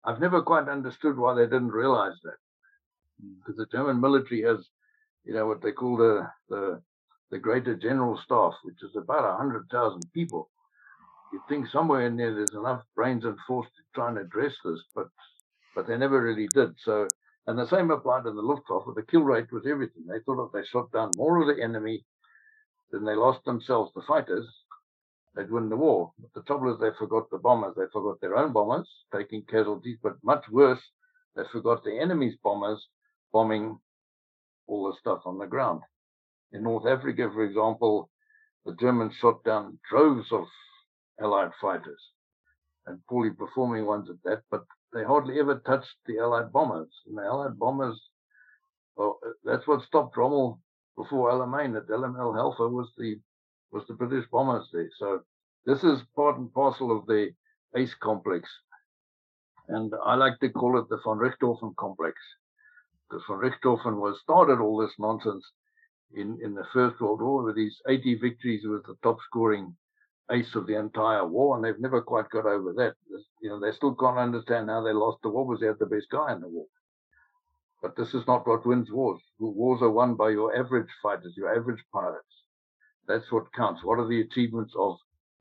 I've 0.05 0.20
never 0.20 0.42
quite 0.42 0.68
understood 0.68 1.16
why 1.16 1.35
they 1.35 1.44
didn't 1.44 1.72
realize 1.72 2.16
that. 2.22 2.37
Because 3.38 3.57
the 3.57 3.66
German 3.66 4.01
military 4.01 4.42
has, 4.42 4.68
you 5.25 5.35
know, 5.35 5.46
what 5.46 5.62
they 5.62 5.70
call 5.72 5.96
the, 5.96 6.29
the 6.48 6.83
the 7.33 7.38
Greater 7.38 7.75
General 7.75 8.20
Staff, 8.22 8.53
which 8.62 8.83
is 8.83 8.94
about 8.94 9.25
100,000 9.38 10.03
people. 10.12 10.51
You'd 11.33 11.49
think 11.49 11.68
somewhere 11.68 12.07
in 12.07 12.16
there 12.16 12.35
there's 12.35 12.55
enough 12.55 12.83
brains 12.95 13.25
and 13.25 13.38
force 13.47 13.66
to 13.66 13.83
try 13.95 14.09
and 14.09 14.18
address 14.18 14.53
this, 14.64 14.81
but 14.95 15.09
but 15.75 15.87
they 15.87 15.97
never 15.97 16.23
really 16.23 16.49
did. 16.49 16.75
So, 16.85 17.09
and 17.47 17.59
the 17.59 17.66
same 17.68 17.90
applied 17.90 18.25
to 18.25 18.33
the 18.33 18.42
Luftwaffe. 18.42 18.95
The 18.95 19.03
kill 19.03 19.23
rate 19.23 19.51
was 19.51 19.66
everything. 19.66 20.05
They 20.07 20.21
thought 20.21 20.45
if 20.47 20.53
they 20.53 20.64
shot 20.66 20.92
down 20.92 21.16
more 21.16 21.40
of 21.40 21.47
the 21.47 21.62
enemy 21.62 22.05
than 22.90 23.05
they 23.05 23.14
lost 23.14 23.45
themselves, 23.47 23.90
the 23.95 24.03
fighters, 24.03 24.47
they'd 25.35 25.51
win 25.51 25.71
the 25.71 25.77
war. 25.77 26.12
But 26.18 26.35
the 26.35 26.42
trouble 26.42 26.73
is 26.73 26.79
they 26.79 26.90
forgot 26.99 27.31
the 27.31 27.38
bombers. 27.38 27.75
They 27.75 27.87
forgot 27.90 28.21
their 28.21 28.37
own 28.37 28.53
bombers 28.53 28.88
taking 29.14 29.45
casualties, 29.45 29.97
but 30.03 30.23
much 30.23 30.45
worse, 30.51 30.83
they 31.35 31.45
forgot 31.51 31.83
the 31.83 31.99
enemy's 31.99 32.37
bombers 32.45 32.87
bombing 33.33 33.79
all 34.66 34.87
the 34.87 34.99
stuff 35.01 35.23
on 35.25 35.38
the 35.38 35.47
ground. 35.47 35.81
In 36.53 36.62
North 36.62 36.87
Africa, 36.87 37.31
for 37.33 37.42
example, 37.45 38.11
the 38.66 38.75
Germans 38.75 39.14
shot 39.14 39.42
down 39.42 39.79
droves 39.88 40.31
of 40.31 40.45
Allied 41.20 41.51
fighters 41.61 42.01
and 42.87 43.05
poorly 43.09 43.31
performing 43.31 43.87
ones 43.87 44.11
at 44.11 44.22
that, 44.25 44.42
but 44.51 44.64
they 44.92 45.05
hardly 45.05 45.38
ever 45.38 45.62
touched 45.66 45.94
the 46.07 46.18
Allied 46.18 46.53
bombers. 46.53 46.90
And 47.07 47.16
the 47.16 47.22
Allied 47.22 47.59
bombers, 47.59 48.01
well, 48.96 49.18
uh, 49.25 49.31
that's 49.44 49.66
what 49.66 49.83
stopped 49.83 50.16
Rommel 50.16 50.61
before 50.96 51.31
Alamein. 51.31 51.77
At 51.77 51.90
El 51.90 52.03
Halfa 52.03 52.68
was 52.68 52.92
the 52.98 53.20
was 53.70 53.87
the 53.87 53.94
British 53.94 54.29
bombers 54.31 54.68
there. 54.72 54.90
So 54.98 55.22
this 55.64 55.83
is 55.83 56.03
part 56.14 56.38
and 56.38 56.53
parcel 56.53 56.96
of 56.96 57.07
the 57.07 57.33
ACE 57.75 57.94
complex, 57.94 58.48
and 59.68 59.92
I 60.05 60.14
like 60.14 60.38
to 60.40 60.51
call 60.51 60.79
it 60.79 60.88
the 60.88 61.01
von 61.05 61.18
Richthofen 61.18 61.75
complex, 61.77 62.16
because 63.09 63.25
von 63.27 63.38
Richthofen 63.38 63.96
was 63.96 64.20
started 64.20 64.61
all 64.61 64.77
this 64.77 64.92
nonsense 64.98 65.46
in, 66.14 66.38
in 66.42 66.55
the 66.55 66.66
First 66.72 67.01
World 67.01 67.22
War 67.22 67.42
with 67.42 67.57
these 67.57 67.81
80 67.88 68.16
victories, 68.16 68.66
was 68.66 68.83
the 68.87 68.96
top 69.03 69.18
scoring 69.25 69.75
ace 70.33 70.55
of 70.55 70.66
the 70.66 70.79
entire 70.79 71.27
war, 71.27 71.57
and 71.57 71.64
they've 71.64 71.81
never 71.81 72.01
quite 72.01 72.31
got 72.31 72.47
over 72.47 72.73
that. 72.73 72.95
You 73.40 73.51
know, 73.51 73.61
they 73.61 73.73
still 73.73 73.95
can't 73.95 74.18
understand 74.18 74.71
how 74.71 74.83
they 74.83 74.92
lost 74.92 75.18
the 75.23 75.29
war 75.29 75.47
because 75.47 75.61
they 75.61 75.66
had 75.66 75.79
the 75.79 75.87
best 75.87 76.09
guy 76.11 76.33
in 76.33 76.40
the 76.40 76.49
war. 76.49 76.66
But 77.83 77.97
this 77.97 78.14
is 78.14 78.27
not 78.27 78.47
what 78.47 78.64
wins 78.64 78.90
wars. 78.90 79.21
Wars 79.38 79.83
are 79.83 79.90
won 79.90 80.14
by 80.14 80.31
your 80.31 80.57
average 80.57 80.88
fighters, 81.03 81.35
your 81.37 81.55
average 81.55 81.83
pilots. 81.92 82.45
That's 83.09 83.31
what 83.33 83.53
counts. 83.53 83.83
What 83.83 83.99
are 83.99 84.07
the 84.07 84.21
achievements 84.21 84.73
of 84.79 84.97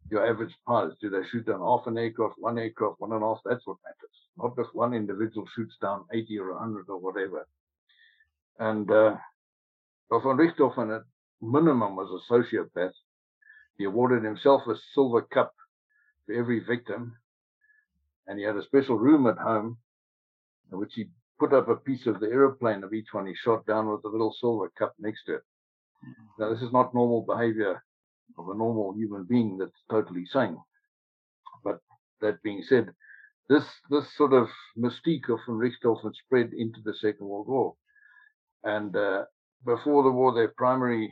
your 0.09 0.27
average 0.27 0.53
pilots? 0.67 0.97
Do 0.99 1.09
they 1.11 1.27
shoot 1.29 1.45
down 1.45 1.59
half 1.59 1.85
an 1.85 1.99
aircraft, 1.99 2.35
one 2.39 2.57
aircraft, 2.57 2.99
one 2.99 3.13
and 3.13 3.23
a 3.23 3.27
half? 3.27 3.41
That's 3.45 3.65
what 3.67 3.77
matters. 3.85 4.17
Not 4.37 4.53
if 4.57 4.73
one 4.73 4.93
individual 4.95 5.47
shoots 5.55 5.75
down 5.81 6.05
80 6.11 6.39
or 6.39 6.53
100 6.53 6.85
or 6.89 6.97
whatever. 6.97 7.47
And 8.57 8.89
uh, 8.89 9.15
von 10.09 10.37
Richthofen 10.37 10.95
at 10.95 11.03
minimum 11.41 11.95
was 11.95 12.09
a 12.09 12.33
sociopath. 12.33 12.93
He 13.81 13.85
awarded 13.85 14.23
himself 14.23 14.67
a 14.67 14.75
silver 14.93 15.23
cup 15.23 15.55
for 16.27 16.35
every 16.35 16.59
victim. 16.59 17.17
And 18.27 18.37
he 18.37 18.45
had 18.45 18.55
a 18.55 18.61
special 18.61 18.95
room 18.95 19.25
at 19.25 19.39
home 19.39 19.79
in 20.71 20.77
which 20.77 20.93
he 20.93 21.09
put 21.39 21.51
up 21.51 21.67
a 21.67 21.77
piece 21.77 22.05
of 22.05 22.19
the 22.19 22.27
aeroplane 22.27 22.83
of 22.83 22.93
each 22.93 23.11
one 23.11 23.25
he 23.25 23.33
shot 23.33 23.65
down 23.65 23.89
with 23.89 24.05
a 24.05 24.07
little 24.07 24.35
silver 24.39 24.71
cup 24.77 24.93
next 24.99 25.23
to 25.25 25.37
it. 25.37 25.41
Now, 26.37 26.53
this 26.53 26.61
is 26.61 26.71
not 26.71 26.93
normal 26.93 27.23
behavior 27.23 27.83
of 28.37 28.49
a 28.49 28.55
normal 28.55 28.93
human 28.93 29.23
being 29.23 29.57
that's 29.57 29.83
totally 29.89 30.27
sane. 30.27 30.59
But 31.63 31.79
that 32.19 32.43
being 32.43 32.61
said, 32.61 32.93
this 33.49 33.65
this 33.89 34.15
sort 34.15 34.33
of 34.33 34.47
mystique 34.77 35.27
of 35.27 35.39
von 35.47 35.57
Richthofen 35.57 36.13
spread 36.13 36.51
into 36.53 36.81
the 36.83 36.93
Second 36.93 37.25
World 37.25 37.47
War. 37.47 37.73
And 38.63 38.95
uh, 38.95 39.25
before 39.65 40.03
the 40.03 40.11
war, 40.11 40.35
their 40.35 40.49
primary 40.49 41.11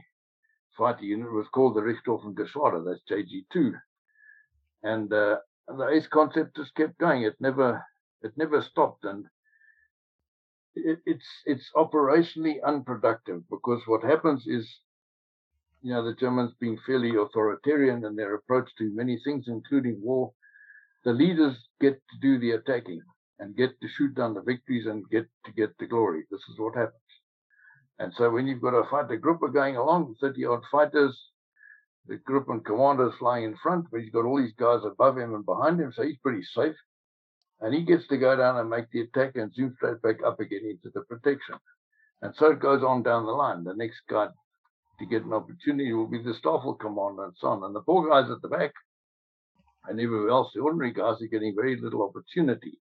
fighter 0.80 1.04
unit 1.04 1.32
was 1.32 1.48
called 1.54 1.76
the 1.76 1.82
Richthofen 1.82 2.34
Geschwader, 2.34 2.84
that's 2.86 3.04
JG2. 3.12 3.74
And 4.84 5.12
uh, 5.14 5.38
the 5.68 5.90
ace 5.90 6.08
concept 6.08 6.56
just 6.56 6.74
kept 6.76 6.98
going. 6.98 7.24
It 7.24 7.36
never 7.40 7.86
it 8.22 8.32
never 8.38 8.62
stopped. 8.62 9.04
And 9.04 9.26
it, 10.76 11.00
it's 11.06 11.28
it's 11.46 11.70
operationally 11.76 12.56
unproductive 12.66 13.44
because 13.50 13.82
what 13.86 14.04
happens 14.04 14.48
is 14.48 14.66
you 15.82 15.94
know 15.94 16.04
the 16.04 16.16
Germans 16.16 16.54
being 16.60 16.80
fairly 16.86 17.16
authoritarian 17.16 18.06
in 18.06 18.16
their 18.16 18.36
approach 18.36 18.70
to 18.78 18.96
many 18.96 19.20
things, 19.24 19.46
including 19.48 20.02
war, 20.02 20.32
the 21.04 21.14
leaders 21.14 21.56
get 21.82 21.94
to 21.94 22.20
do 22.22 22.40
the 22.40 22.52
attacking 22.52 23.02
and 23.40 23.56
get 23.56 23.80
to 23.82 23.88
shoot 23.88 24.14
down 24.16 24.34
the 24.34 24.42
victories 24.42 24.86
and 24.86 25.10
get 25.10 25.28
to 25.46 25.52
get 25.54 25.78
the 25.78 25.88
glory. 25.88 26.24
This 26.32 26.42
is 26.52 26.58
what 26.58 26.76
happens. 26.76 27.09
And 28.00 28.14
so 28.18 28.30
when 28.30 28.48
you've 28.48 28.62
got 28.62 28.74
a 28.74 28.90
fighter 28.90 29.18
group 29.18 29.44
are 29.44 29.50
going 29.50 29.76
along, 29.76 30.16
30 30.22 30.46
odd 30.46 30.64
fighters, 30.72 31.18
the 32.08 32.18
group 32.18 32.50
and 32.50 32.66
commanders 32.66 33.14
flying 33.20 33.44
in 33.44 33.58
front, 33.58 33.86
but 33.92 34.02
he's 34.02 34.12
got 34.12 34.26
all 34.26 34.38
these 34.38 34.54
guys 34.58 34.80
above 34.86 35.18
him 35.18 35.36
and 35.36 35.46
behind 35.46 35.80
him, 35.80 35.92
so 35.92 36.04
he's 36.04 36.18
pretty 36.18 36.44
safe. 36.44 36.76
And 37.62 37.74
he 37.74 37.84
gets 37.84 38.08
to 38.08 38.18
go 38.18 38.38
down 38.38 38.58
and 38.58 38.70
make 38.70 38.90
the 38.92 39.02
attack 39.02 39.36
and 39.36 39.54
zoom 39.54 39.74
straight 39.76 40.02
back 40.02 40.24
up 40.26 40.40
again 40.40 40.62
into 40.64 40.90
the 40.94 41.02
protection. 41.02 41.56
And 42.22 42.34
so 42.36 42.52
it 42.52 42.60
goes 42.60 42.84
on 42.84 43.04
down 43.04 43.26
the 43.26 43.32
line. 43.32 43.64
The 43.64 43.76
next 43.76 44.02
guy 44.10 44.28
to 45.00 45.06
get 45.06 45.24
an 45.24 45.34
opportunity 45.34 45.92
will 45.94 46.08
be 46.08 46.22
the 46.22 46.34
Staffel 46.34 46.76
commander 46.76 47.26
and 47.26 47.34
so 47.38 47.48
on. 47.48 47.64
And 47.64 47.76
the 47.76 47.82
poor 47.82 48.10
guys 48.10 48.32
at 48.32 48.42
the 48.42 48.48
back 48.48 48.72
and 49.88 50.00
everywhere 50.00 50.30
else, 50.30 50.52
the 50.54 50.62
ordinary 50.62 50.94
guys 50.94 51.22
are 51.22 51.28
getting 51.28 51.56
very 51.56 51.80
little 51.80 52.04
opportunity. 52.04 52.80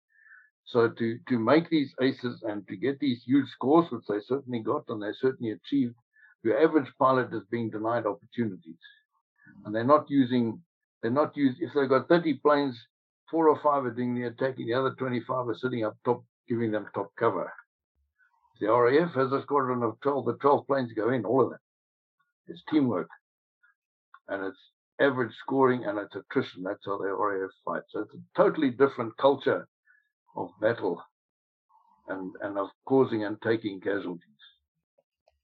So 0.66 0.88
to, 0.88 1.18
to 1.28 1.38
make 1.38 1.68
these 1.68 1.94
aces 2.00 2.42
and 2.42 2.66
to 2.68 2.76
get 2.76 2.98
these 2.98 3.22
huge 3.24 3.48
scores, 3.50 3.90
which 3.90 4.04
they 4.08 4.20
certainly 4.26 4.60
got 4.60 4.84
and 4.88 5.02
they 5.02 5.12
certainly 5.20 5.52
achieved, 5.52 5.94
your 6.42 6.62
average 6.62 6.90
pilot 6.98 7.32
is 7.32 7.42
being 7.50 7.70
denied 7.70 8.06
opportunities. 8.06 8.78
And 9.64 9.74
they're 9.74 9.84
not 9.84 10.10
using, 10.10 10.60
they're 11.02 11.10
not 11.10 11.36
used, 11.36 11.60
if 11.60 11.70
they've 11.74 11.88
got 11.88 12.08
30 12.08 12.34
planes, 12.34 12.76
four 13.30 13.48
or 13.48 13.58
five 13.62 13.84
are 13.84 13.90
doing 13.90 14.14
the 14.14 14.24
attacking, 14.24 14.66
the 14.66 14.74
other 14.74 14.94
25 14.98 15.48
are 15.48 15.54
sitting 15.54 15.84
up 15.84 15.96
top, 16.04 16.24
giving 16.48 16.70
them 16.70 16.86
top 16.94 17.12
cover. 17.18 17.52
If 18.54 18.60
The 18.60 18.72
RAF 18.72 19.14
has 19.14 19.32
a 19.32 19.42
squadron 19.42 19.82
of 19.82 20.00
12, 20.00 20.26
the 20.26 20.34
12 20.34 20.66
planes 20.66 20.92
go 20.92 21.10
in, 21.10 21.24
all 21.24 21.42
of 21.42 21.50
them. 21.50 21.58
It's 22.46 22.62
teamwork. 22.70 23.08
And 24.28 24.44
it's 24.44 24.58
average 25.00 25.32
scoring 25.40 25.84
and 25.84 25.98
it's 25.98 26.14
attrition. 26.14 26.62
That's 26.62 26.84
how 26.84 26.98
the 26.98 27.12
RAF 27.12 27.50
fight. 27.64 27.82
So 27.90 28.00
it's 28.00 28.14
a 28.14 28.18
totally 28.36 28.70
different 28.70 29.16
culture 29.18 29.66
of 30.36 30.50
battle 30.60 31.02
and, 32.08 32.32
and 32.42 32.58
of 32.58 32.68
causing 32.84 33.24
and 33.24 33.40
taking 33.42 33.80
casualties. 33.80 34.20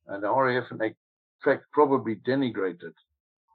And 0.07 0.23
RAF, 0.23 0.71
in 0.71 0.95
fact, 1.45 1.65
probably 1.73 2.17
denigrated 2.17 2.95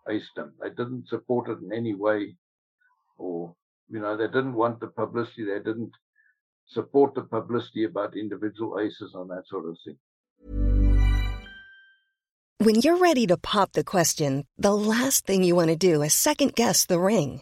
ACEDOM. 0.08 0.52
They 0.62 0.70
didn't 0.70 1.08
support 1.10 1.50
it 1.50 1.60
in 1.64 1.74
any 1.74 1.94
way, 1.94 2.36
or, 3.18 3.56
you 3.90 4.00
know, 4.00 4.16
they 4.16 4.28
didn't 4.28 4.54
want 4.54 4.80
the 4.80 4.88
publicity. 4.88 5.46
They 5.46 5.60
didn't 5.60 5.92
support 6.68 7.14
the 7.16 7.24
publicity 7.24 7.84
about 7.84 8.16
individual 8.16 8.80
aces 8.80 9.14
and 9.14 9.30
that 9.30 9.44
sort 9.48 9.66
of 9.70 9.78
thing. 9.84 9.98
When 12.60 12.76
you're 12.76 12.98
ready 12.98 13.28
to 13.28 13.38
pop 13.38 13.74
the 13.74 13.84
question, 13.84 14.46
the 14.58 14.74
last 14.74 15.26
thing 15.26 15.44
you 15.44 15.56
want 15.56 15.70
to 15.70 15.76
do 15.76 16.02
is 16.02 16.14
second 16.14 16.56
guess 16.56 16.86
the 16.86 17.00
ring 17.00 17.42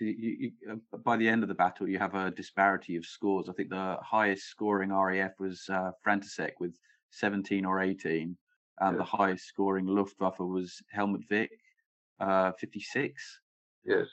you, 0.00 0.36
you, 0.40 0.52
uh, 0.72 0.96
by 0.98 1.16
the 1.16 1.28
end 1.28 1.42
of 1.42 1.48
the 1.48 1.54
battle, 1.54 1.88
you 1.88 1.98
have 1.98 2.14
a 2.14 2.30
disparity 2.30 2.96
of 2.96 3.04
scores. 3.04 3.48
I 3.48 3.52
think 3.52 3.70
the 3.70 3.96
highest 4.02 4.44
scoring 4.48 4.90
RAF 4.92 5.32
was 5.38 5.68
uh, 5.68 5.90
František 6.06 6.52
with 6.60 6.74
17 7.10 7.64
or 7.64 7.80
18, 7.80 8.36
and 8.80 8.96
Yes. 8.96 8.98
the 8.98 9.16
highest 9.16 9.46
scoring 9.46 9.86
Luftwaffe 9.86 10.38
was 10.40 10.82
Helmut 10.90 11.22
Wick, 11.30 11.50
uh, 12.20 12.52
56. 12.52 13.40
Yes, 13.84 14.06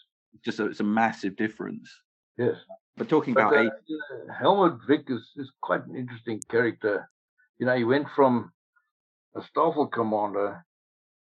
Just 0.44 0.60
a, 0.60 0.66
it's 0.66 0.80
a 0.80 0.84
massive 0.84 1.36
difference. 1.36 1.90
yes. 2.38 2.56
But 2.98 3.08
talking 3.08 3.34
But 3.34 3.42
about 3.48 3.54
uh, 3.56 3.62
eight, 3.62 3.72
uh, 3.72 4.34
Helmut 4.34 4.80
Wick 4.88 5.06
is, 5.08 5.32
is 5.38 5.50
quite 5.62 5.86
an 5.86 5.96
interesting 5.96 6.42
character. 6.50 7.10
You 7.58 7.66
know, 7.66 7.76
he 7.76 7.86
went 7.86 8.08
from 8.16 8.52
a 9.36 9.42
Staffel 9.42 9.88
commander 9.88 10.66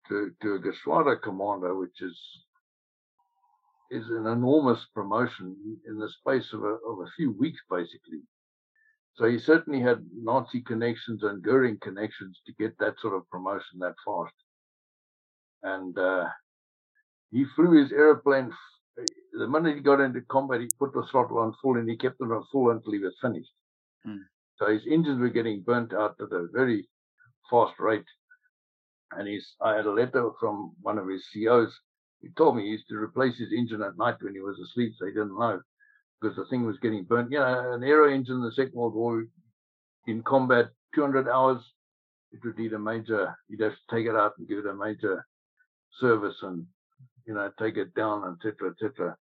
to, 0.09 0.31
to 0.41 0.55
a 0.55 0.59
Geschwader 0.61 1.21
commander, 1.21 1.75
which 1.77 2.01
is 2.01 2.17
is 3.91 4.09
an 4.11 4.27
enormous 4.27 4.85
promotion 4.95 5.57
in 5.87 5.99
the 5.99 6.09
space 6.09 6.53
of 6.53 6.63
a, 6.63 6.77
of 6.87 7.01
a 7.01 7.11
few 7.17 7.33
weeks, 7.33 7.61
basically. 7.71 8.21
So 9.15 9.25
he 9.27 9.39
certainly 9.39 9.81
had 9.81 10.05
Nazi 10.15 10.61
connections 10.63 11.23
and 11.25 11.43
Goering 11.43 11.79
connections 11.81 12.41
to 12.47 12.53
get 12.55 12.79
that 12.79 12.95
sort 13.01 13.15
of 13.17 13.29
promotion 13.31 13.79
that 13.81 13.95
fast. 14.05 14.35
And 15.63 15.99
uh, 15.99 16.27
he 17.33 17.45
flew 17.57 17.73
his 17.83 17.91
aeroplane. 17.93 18.53
f- 18.99 19.05
The 19.33 19.49
minute 19.49 19.77
he 19.77 19.83
got 19.83 20.01
into 20.01 20.21
combat, 20.23 20.61
he 20.61 20.69
put 20.79 20.93
the 20.93 21.03
throttle 21.11 21.39
on 21.39 21.55
full 21.61 21.79
and 21.79 21.89
he 21.89 21.97
kept 21.97 22.21
it 22.21 22.31
on 22.31 22.45
full 22.53 22.71
until 22.71 22.93
he 22.93 23.01
was 23.01 23.17
finished. 23.21 23.53
Hmm. 24.05 24.23
So 24.57 24.67
his 24.67 24.87
engines 24.89 25.19
were 25.21 25.31
getting 25.31 25.63
burnt 25.63 25.93
out 25.93 26.17
at 26.21 26.33
a 26.33 26.47
very 26.53 26.89
fast 27.51 27.75
rate. 27.81 28.07
And 29.13 29.27
he's, 29.27 29.55
I 29.61 29.75
had 29.75 29.87
a 29.87 29.91
letter 29.93 30.31
from 30.39 30.75
one 30.83 30.99
of 30.99 31.09
his 31.09 31.25
COs. 31.33 31.73
He 32.21 32.29
told 32.37 32.57
me 32.57 32.63
he 32.63 32.71
used 32.71 32.89
to 32.89 32.97
replace 32.97 33.39
his 33.39 33.53
engine 33.53 33.83
at 33.83 33.97
night 33.97 34.17
when 34.21 34.35
he 34.35 34.41
was 34.41 34.59
asleep, 34.59 34.93
so 34.99 35.07
he 35.07 35.13
didn't 35.13 35.39
know 35.39 35.61
because 36.21 36.37
the 36.37 36.47
thing 36.47 36.67
was 36.67 36.79
getting 36.79 37.05
burnt. 37.05 37.31
You 37.31 37.39
know, 37.39 37.73
an 37.75 37.85
aero 37.85 38.13
engine 38.13 38.37
in 38.37 38.43
the 38.43 38.53
Second 38.53 38.75
World 38.75 38.95
War 38.95 39.25
in 40.07 40.23
combat, 40.23 40.71
200 40.95 41.29
hours 41.29 41.63
it 42.33 42.41
would 42.45 42.59
need 42.59 42.73
a 42.73 42.79
major, 42.79 43.35
you'd 43.49 43.61
have 43.61 43.73
to 43.73 43.95
take 43.97 44.07
it 44.07 44.15
out 44.15 44.35
and 44.39 44.49
give 44.49 44.59
it 44.59 44.67
a 44.67 44.75
major 44.75 45.27
service 46.01 46.37
and, 46.43 46.67
you 47.27 47.35
know, 47.35 47.51
take 47.59 47.77
it 47.77 47.95
down, 47.95 48.37
etc., 48.37 48.71
etc. 48.71 49.17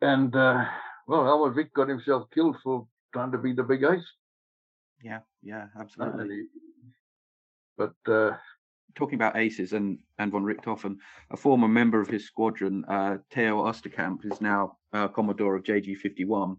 And, 0.00 0.34
uh, 0.34 0.64
well, 1.06 1.24
Helmut 1.24 1.54
Wick 1.54 1.74
got 1.74 1.88
himself 1.88 2.28
killed 2.34 2.56
for 2.62 2.86
trying 3.12 3.32
to 3.32 3.38
be 3.38 3.52
the 3.52 3.62
big 3.62 3.82
ace. 3.84 4.04
Yeah, 5.02 5.20
yeah, 5.42 5.66
absolutely. 5.78 6.36
He, 6.36 6.46
but 7.76 7.94
uh, 8.10 8.32
talking 8.96 9.14
about 9.14 9.36
aces 9.36 9.72
and 9.72 9.98
and 10.18 10.32
von 10.32 10.42
Richthofen, 10.42 10.96
a 11.30 11.36
former 11.36 11.68
member 11.68 12.00
of 12.00 12.08
his 12.08 12.26
squadron, 12.26 12.84
uh, 12.88 13.18
Theo 13.30 13.64
Osterkamp, 13.64 14.24
is 14.24 14.40
now 14.40 14.78
uh, 14.92 15.08
Commodore 15.08 15.54
of 15.54 15.62
JG51. 15.62 16.56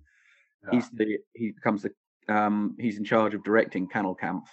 Yeah. 0.63 0.69
He's 0.71 0.89
the 0.91 1.17
he 1.33 1.51
becomes 1.51 1.83
the 1.83 1.91
um, 2.33 2.75
he's 2.79 2.97
in 2.97 3.03
charge 3.03 3.33
of 3.33 3.43
directing 3.43 3.89
Kanalkampf. 3.89 4.45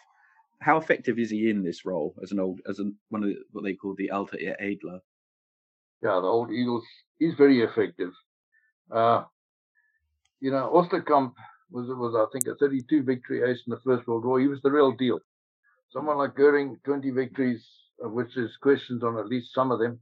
How 0.61 0.78
effective 0.78 1.18
is 1.18 1.30
he 1.30 1.51
in 1.51 1.62
this 1.62 1.85
role 1.85 2.14
as 2.22 2.32
an 2.32 2.41
old 2.41 2.61
as 2.68 2.78
an, 2.78 2.97
one 3.11 3.22
of 3.22 3.28
the, 3.28 3.37
what 3.53 3.64
they 3.64 3.74
call 3.74 3.95
the 3.95 4.11
Alter 4.11 4.39
Adler? 4.59 5.01
Yeah, 6.03 6.20
the 6.20 6.26
old 6.26 6.51
Eagles. 6.51 6.85
He's 7.18 7.35
very 7.35 7.62
effective. 7.62 8.12
Uh, 8.91 9.24
you 10.41 10.51
know, 10.51 10.70
Osterkamp 10.74 11.32
was 11.70 11.89
was 11.89 12.14
I 12.14 12.26
think 12.32 12.47
a 12.47 12.55
32 12.57 13.03
victory 13.03 13.43
ace 13.43 13.62
in 13.66 13.70
the 13.70 13.80
First 13.85 14.07
World 14.07 14.24
War. 14.24 14.41
He 14.41 14.49
was 14.49 14.62
the 14.62 14.70
real 14.70 14.93
deal. 14.93 15.18
Someone 15.95 16.18
like 16.18 16.34
Goering, 16.34 16.76
20 16.84 17.11
victories, 17.11 17.64
of 18.03 18.11
which 18.11 18.30
there's 18.34 18.57
questions 18.61 19.05
on 19.05 19.16
at 19.16 19.28
least 19.28 19.55
some 19.55 19.70
of 19.70 19.78
them, 19.78 20.01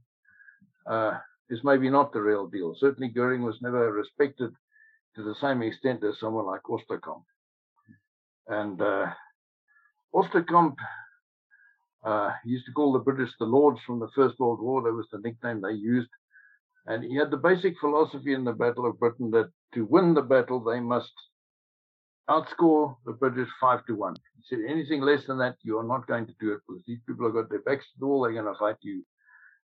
uh, 0.89 1.19
is 1.51 1.63
maybe 1.63 1.87
not 1.87 2.11
the 2.11 2.21
real 2.21 2.47
deal. 2.47 2.75
Certainly, 2.79 3.09
Goering 3.09 3.43
was 3.43 3.61
never 3.61 3.91
respected 3.91 4.51
to 5.15 5.23
the 5.23 5.35
same 5.39 5.61
extent 5.61 6.03
as 6.03 6.19
someone 6.19 6.47
like 6.47 6.63
Osterkamp. 6.63 7.21
And 8.47 8.81
uh, 8.81 9.05
Osterkamp 10.15 10.77
uh, 12.03 12.31
used 12.43 12.65
to 12.65 12.71
call 12.71 12.93
the 12.93 12.99
British 12.99 13.29
the 13.37 13.45
Lords 13.45 13.79
from 13.85 13.99
the 13.99 14.09
First 14.15 14.39
World 14.39 14.61
War. 14.61 14.81
That 14.81 14.93
was 14.93 15.07
the 15.11 15.19
nickname 15.19 15.61
they 15.61 15.73
used. 15.73 16.09
And 16.87 17.03
he 17.03 17.15
had 17.15 17.29
the 17.29 17.37
basic 17.37 17.75
philosophy 17.79 18.33
in 18.33 18.45
the 18.45 18.51
Battle 18.51 18.87
of 18.87 18.99
Britain 18.99 19.29
that 19.31 19.51
to 19.75 19.85
win 19.85 20.15
the 20.15 20.23
battle, 20.23 20.59
they 20.59 20.79
must 20.79 21.13
outscore 22.29 22.95
the 23.05 23.13
British 23.13 23.49
five 23.59 23.85
to 23.85 23.95
one. 23.95 24.15
He 24.35 24.43
said 24.55 24.65
anything 24.67 25.01
less 25.01 25.25
than 25.25 25.37
that, 25.39 25.55
you 25.63 25.77
are 25.77 25.83
not 25.83 26.07
going 26.07 26.25
to 26.27 26.33
do 26.39 26.53
it 26.53 26.61
because 26.67 26.83
these 26.87 26.99
people 27.07 27.25
have 27.25 27.35
got 27.35 27.49
their 27.49 27.61
backs 27.61 27.85
to 27.85 27.99
the 27.99 28.07
wall. 28.07 28.23
They're 28.23 28.33
going 28.33 28.45
to 28.45 28.59
fight 28.59 28.77
you, 28.81 29.03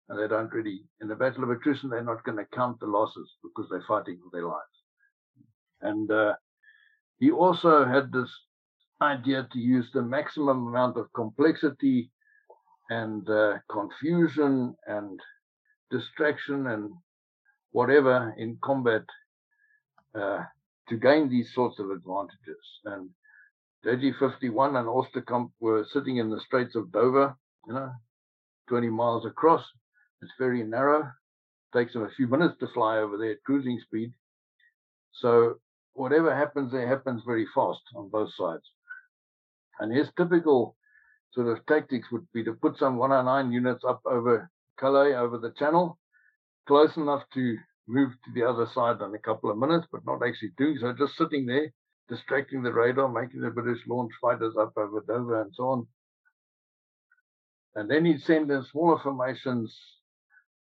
and 0.09 0.19
they 0.19 0.27
don't 0.27 0.53
really. 0.53 0.83
In 1.01 1.07
the 1.07 1.15
Battle 1.15 1.43
of 1.43 1.49
Attrition, 1.51 1.89
they're 1.89 2.03
not 2.03 2.23
going 2.23 2.37
to 2.37 2.45
count 2.53 2.79
the 2.79 2.87
losses 2.87 3.29
because 3.43 3.69
they're 3.69 3.85
fighting 3.87 4.19
for 4.23 4.29
their 4.31 4.47
lives. 4.47 4.63
And 5.81 6.11
uh, 6.11 6.33
he 7.19 7.31
also 7.31 7.85
had 7.85 8.11
this 8.11 8.29
idea 9.01 9.47
to 9.51 9.59
use 9.59 9.89
the 9.93 10.01
maximum 10.01 10.67
amount 10.67 10.97
of 10.97 11.11
complexity 11.13 12.11
and 12.89 13.29
uh, 13.29 13.57
confusion 13.71 14.75
and 14.87 15.19
distraction 15.91 16.67
and 16.67 16.91
whatever 17.71 18.33
in 18.37 18.57
combat 18.61 19.03
uh, 20.15 20.43
to 20.89 20.97
gain 20.97 21.29
these 21.29 21.53
sorts 21.53 21.79
of 21.79 21.91
advantages. 21.91 22.79
And 22.85 23.09
JG51 23.85 24.77
and 24.79 24.87
Osterkamp 24.87 25.51
were 25.59 25.85
sitting 25.91 26.17
in 26.17 26.29
the 26.29 26.39
Straits 26.41 26.75
of 26.75 26.91
Dover, 26.91 27.35
you 27.67 27.73
know, 27.73 27.91
20 28.67 28.89
miles 28.89 29.25
across. 29.25 29.63
It's 30.21 30.31
very 30.37 30.63
narrow. 30.63 31.09
Takes 31.73 31.93
them 31.93 32.03
a 32.03 32.09
few 32.09 32.27
minutes 32.27 32.55
to 32.59 32.67
fly 32.67 32.97
over 32.97 33.17
there 33.17 33.31
at 33.31 33.43
cruising 33.43 33.79
speed. 33.79 34.11
So 35.13 35.59
whatever 35.93 36.35
happens 36.35 36.71
there 36.71 36.87
happens 36.87 37.23
very 37.25 37.47
fast 37.53 37.81
on 37.95 38.09
both 38.09 38.33
sides. 38.35 38.63
And 39.79 39.95
his 39.95 40.07
typical 40.17 40.75
sort 41.31 41.47
of 41.47 41.65
tactics 41.67 42.11
would 42.11 42.27
be 42.33 42.43
to 42.43 42.53
put 42.53 42.77
some 42.77 42.97
109 42.97 43.51
units 43.51 43.83
up 43.87 44.01
over 44.05 44.49
Calais, 44.77 45.13
over 45.13 45.37
the 45.37 45.51
channel, 45.51 45.97
close 46.67 46.95
enough 46.97 47.23
to 47.33 47.57
move 47.89 48.11
to 48.23 48.31
the 48.33 48.47
other 48.47 48.67
side 48.67 49.01
in 49.01 49.13
a 49.13 49.19
couple 49.19 49.49
of 49.49 49.57
minutes, 49.57 49.87
but 49.91 50.05
not 50.05 50.25
actually 50.25 50.51
doing 50.57 50.77
so, 50.79 50.93
just 50.93 51.17
sitting 51.17 51.45
there, 51.45 51.73
distracting 52.07 52.61
the 52.61 52.71
radar, 52.71 53.09
making 53.09 53.41
the 53.41 53.49
British 53.49 53.81
launch 53.87 54.11
fighters 54.21 54.55
up 54.57 54.73
over 54.77 55.03
Dover 55.07 55.41
and 55.41 55.53
so 55.53 55.63
on. 55.63 55.87
And 57.75 57.89
then 57.89 58.05
he'd 58.05 58.21
send 58.21 58.51
in 58.51 58.63
smaller 58.63 58.99
formations 58.99 59.75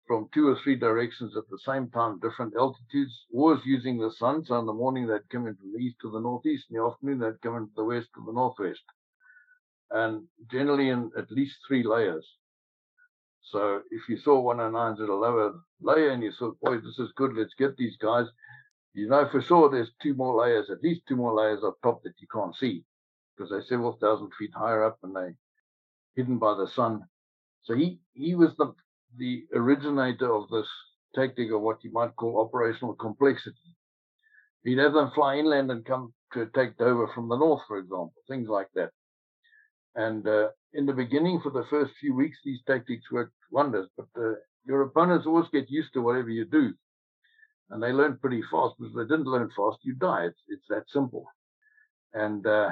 from 0.08 0.30
two 0.34 0.48
or 0.48 0.58
three 0.64 0.76
directions 0.76 1.36
at 1.36 1.44
the 1.50 1.60
same 1.60 1.90
time, 1.90 2.20
different 2.20 2.54
altitudes, 2.58 3.26
always 3.34 3.60
using 3.66 3.98
the 3.98 4.12
sun. 4.12 4.46
So 4.46 4.58
in 4.60 4.66
the 4.66 4.74
morning 4.74 5.08
they'd 5.08 5.30
come 5.30 5.48
in 5.48 5.56
from 5.56 5.74
the 5.74 5.80
east 5.80 5.98
to 6.02 6.12
the 6.12 6.20
northeast, 6.20 6.66
in 6.70 6.78
the 6.78 6.84
afternoon 6.84 7.20
they'd 7.20 7.42
come 7.42 7.58
in 7.58 7.66
from 7.66 7.74
the 7.76 7.84
west 7.84 8.08
to 8.16 8.24
the 8.26 8.32
northwest. 8.32 8.84
And 9.92 10.24
generally 10.52 10.90
in 10.90 11.12
at 11.18 11.32
least 11.32 11.58
three 11.68 11.84
layers. 11.84 12.26
So 13.52 13.82
if 13.92 14.10
you 14.10 14.18
saw 14.18 14.42
109s 14.42 15.02
at 15.02 15.10
a 15.10 15.16
lower 15.16 15.54
layer 15.82 16.10
and 16.10 16.24
you 16.24 16.32
thought, 16.32 16.60
boy, 16.60 16.78
this 16.78 17.00
is 17.00 17.12
good, 17.16 17.34
let's 17.36 17.54
get 17.58 17.78
these 17.78 17.96
guys, 17.98 18.26
you 18.94 19.08
know 19.08 19.28
for 19.30 19.42
sure 19.42 19.70
there's 19.70 19.92
two 20.02 20.14
more 20.16 20.36
layers, 20.36 20.70
at 20.70 20.82
least 20.82 21.02
two 21.08 21.16
more 21.16 21.34
layers 21.34 21.64
up 21.64 21.78
top 21.84 22.04
that 22.04 22.16
you 22.20 22.28
can't 22.34 22.56
see 22.56 22.84
because 23.36 23.50
they're 23.52 23.64
several 23.64 23.94
thousand 24.02 24.32
feet 24.38 24.52
higher 24.56 24.84
up 24.84 24.98
and 25.04 25.16
they're 25.16 25.36
hidden 26.16 26.38
by 26.40 26.56
the 26.56 26.68
sun. 26.68 27.04
So 27.64 27.76
he, 27.76 28.00
he 28.14 28.36
was 28.36 28.56
the, 28.58 28.74
the 29.18 29.46
originator 29.54 30.34
of 30.34 30.50
this 30.50 30.68
tactic 31.16 31.52
of 31.52 31.62
what 31.62 31.84
you 31.84 31.92
might 31.92 32.16
call 32.16 32.42
operational 32.42 32.96
complexity. 32.96 33.76
He'd 34.64 34.80
have 34.80 34.94
them 34.94 35.12
fly 35.14 35.38
inland 35.38 35.72
and 35.72 35.86
come 35.86 36.14
to 36.34 36.42
attack 36.42 36.78
Dover 36.78 37.10
from 37.14 37.30
the 37.30 37.38
north, 37.38 37.62
for 37.68 37.78
example, 37.78 38.14
things 38.28 38.50
like 38.50 38.68
that. 38.76 38.90
And 39.98 40.28
uh, 40.28 40.50
in 40.74 40.86
the 40.86 40.94
beginning, 40.94 41.42
for 41.42 41.50
the 41.50 41.66
first 41.70 41.92
few 42.00 42.14
weeks, 42.14 42.38
these 42.46 42.62
tactics 42.68 43.12
worked 43.12 43.34
wonders. 43.52 43.90
But 43.98 44.08
uh, 44.16 44.34
your 44.64 44.84
opponents 44.84 45.26
always 45.26 45.50
get 45.52 45.70
used 45.72 45.92
to 45.94 46.02
whatever 46.02 46.30
you 46.30 46.46
do, 46.46 46.72
and 47.72 47.82
they 47.82 47.92
learn 47.92 48.20
pretty 48.22 48.44
fast. 48.52 48.76
Because 48.78 48.92
if 48.92 48.96
they 48.96 49.16
didn't 49.16 49.28
learn 49.28 49.50
fast, 49.58 49.80
you 49.82 49.96
die. 49.96 50.26
It's 50.26 50.42
it's 50.48 50.68
that 50.70 50.84
simple. 50.90 51.26
And 52.14 52.46
uh, 52.46 52.72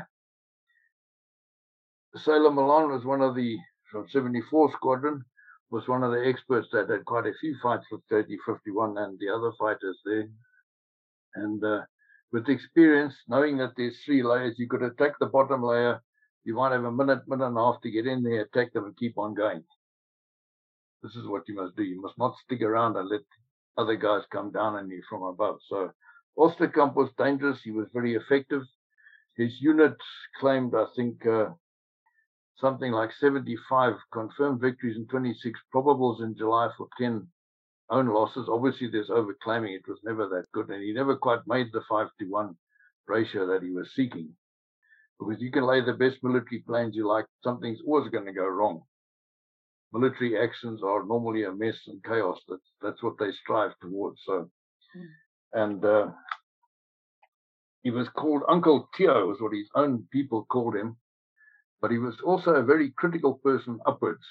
Sailor 2.16 2.52
Malan 2.52 2.92
was 2.92 3.04
one 3.04 3.22
of 3.22 3.36
the 3.36 3.58
from 3.92 4.08
74 4.08 4.72
Squadron 4.74 5.26
was 5.72 5.88
one 5.88 6.04
of 6.04 6.12
the 6.12 6.28
experts 6.28 6.68
that 6.72 6.90
had 6.90 7.06
quite 7.06 7.26
a 7.26 7.34
few 7.42 7.56
fights 7.62 7.86
with 7.92 8.08
JG51 8.12 9.04
and 9.04 9.20
the 9.20 9.30
other 9.30 9.52
fighters 9.60 9.98
there. 10.06 10.28
And 11.36 11.64
uh, 11.64 11.82
with 12.32 12.50
experience, 12.50 13.16
knowing 13.28 13.58
that 13.58 13.74
there's 13.76 13.98
three 14.06 14.22
layers, 14.22 14.60
you 14.60 14.68
could 14.68 14.84
attack 14.84 15.14
the 15.20 15.26
bottom 15.26 15.64
layer 15.64 16.02
you 16.46 16.56
might 16.56 16.72
have 16.72 16.84
a 16.84 16.92
minute, 16.92 17.28
minute 17.28 17.48
and 17.48 17.58
a 17.58 17.62
half 17.62 17.82
to 17.82 17.92
get 17.92 18.06
in 18.06 18.24
there, 18.24 18.42
attack 18.42 18.72
them, 18.72 18.86
and 18.86 18.98
keep 18.98 19.18
on 19.18 19.34
going. 19.34 19.64
This 21.02 21.16
is 21.16 21.28
what 21.28 21.48
you 21.48 21.56
must 21.56 21.76
do. 21.76 21.84
You 21.84 22.02
must 22.02 22.18
not 22.18 22.36
stick 22.46 22.62
around 22.62 22.96
and 22.98 23.10
let 23.10 23.22
other 23.78 23.96
guys 23.96 24.22
come 24.32 24.52
down 24.52 24.76
on 24.76 24.90
you 24.90 25.02
from 25.10 25.24
above. 25.24 25.58
So 25.68 25.92
Osterkamp 26.38 26.96
was 26.96 27.10
dangerous. 27.18 27.62
He 27.64 27.72
was 27.72 27.88
very 27.94 28.16
effective. 28.16 28.62
His 29.36 29.60
unit 29.60 29.96
claimed, 30.40 30.74
I 30.76 30.86
think, 30.96 31.26
uh, 31.26 31.50
something 32.58 32.92
like 32.92 33.12
75 33.20 33.96
confirmed 34.14 34.62
victories 34.62 34.98
and 34.98 35.10
26 35.10 35.60
probables 35.74 36.24
in 36.24 36.38
July 36.38 36.70
for 36.78 36.88
10 36.98 37.28
own 37.90 38.08
losses. 38.08 38.48
Obviously, 38.50 38.88
there's 38.88 39.10
overclaiming. 39.10 39.76
It 39.76 39.88
was 39.88 40.00
never 40.04 40.28
that 40.30 40.46
good, 40.54 40.70
and 40.70 40.82
he 40.82 40.94
never 40.94 41.16
quite 41.16 41.42
made 41.48 41.68
the 41.74 41.82
five 41.90 42.08
to 42.20 42.26
one 42.26 42.56
ratio 43.08 43.46
that 43.48 43.62
he 43.64 43.72
was 43.72 43.94
seeking 43.94 44.34
because 45.20 45.42
you 45.42 45.52
can 45.52 45.66
lay 45.66 45.82
the 45.82 45.94
best 45.94 46.18
military 46.24 46.60
plans 46.60 46.96
you 46.96 47.08
like, 47.08 47.26
something's 47.44 47.80
always 47.86 48.10
going 48.12 48.26
to 48.26 48.34
go 48.34 48.46
wrong. 48.46 48.82
Military 49.94 50.38
actions 50.38 50.82
are 50.84 51.06
normally 51.06 51.44
a 51.44 51.52
mess 51.52 51.76
and 51.88 52.04
chaos. 52.04 52.38
That's 52.50 52.70
that's 52.82 53.04
what 53.04 53.18
they 53.18 53.32
strive 53.44 53.72
towards. 53.82 54.20
So, 54.26 54.50
mm. 54.98 55.06
and 55.54 55.86
uh, 55.86 56.08
he 57.84 57.92
was 57.92 58.10
called 58.10 58.42
Uncle 58.50 58.90
Theo, 58.98 59.28
was 59.28 59.38
what 59.40 59.54
his 59.54 59.70
own 59.76 60.06
people 60.12 60.46
called 60.50 60.76
him, 60.76 60.98
but 61.82 61.92
he 61.92 61.98
was 61.98 62.16
also 62.26 62.56
a 62.56 62.64
very 62.64 62.92
critical 62.98 63.36
person 63.36 63.80
upwards 63.86 64.24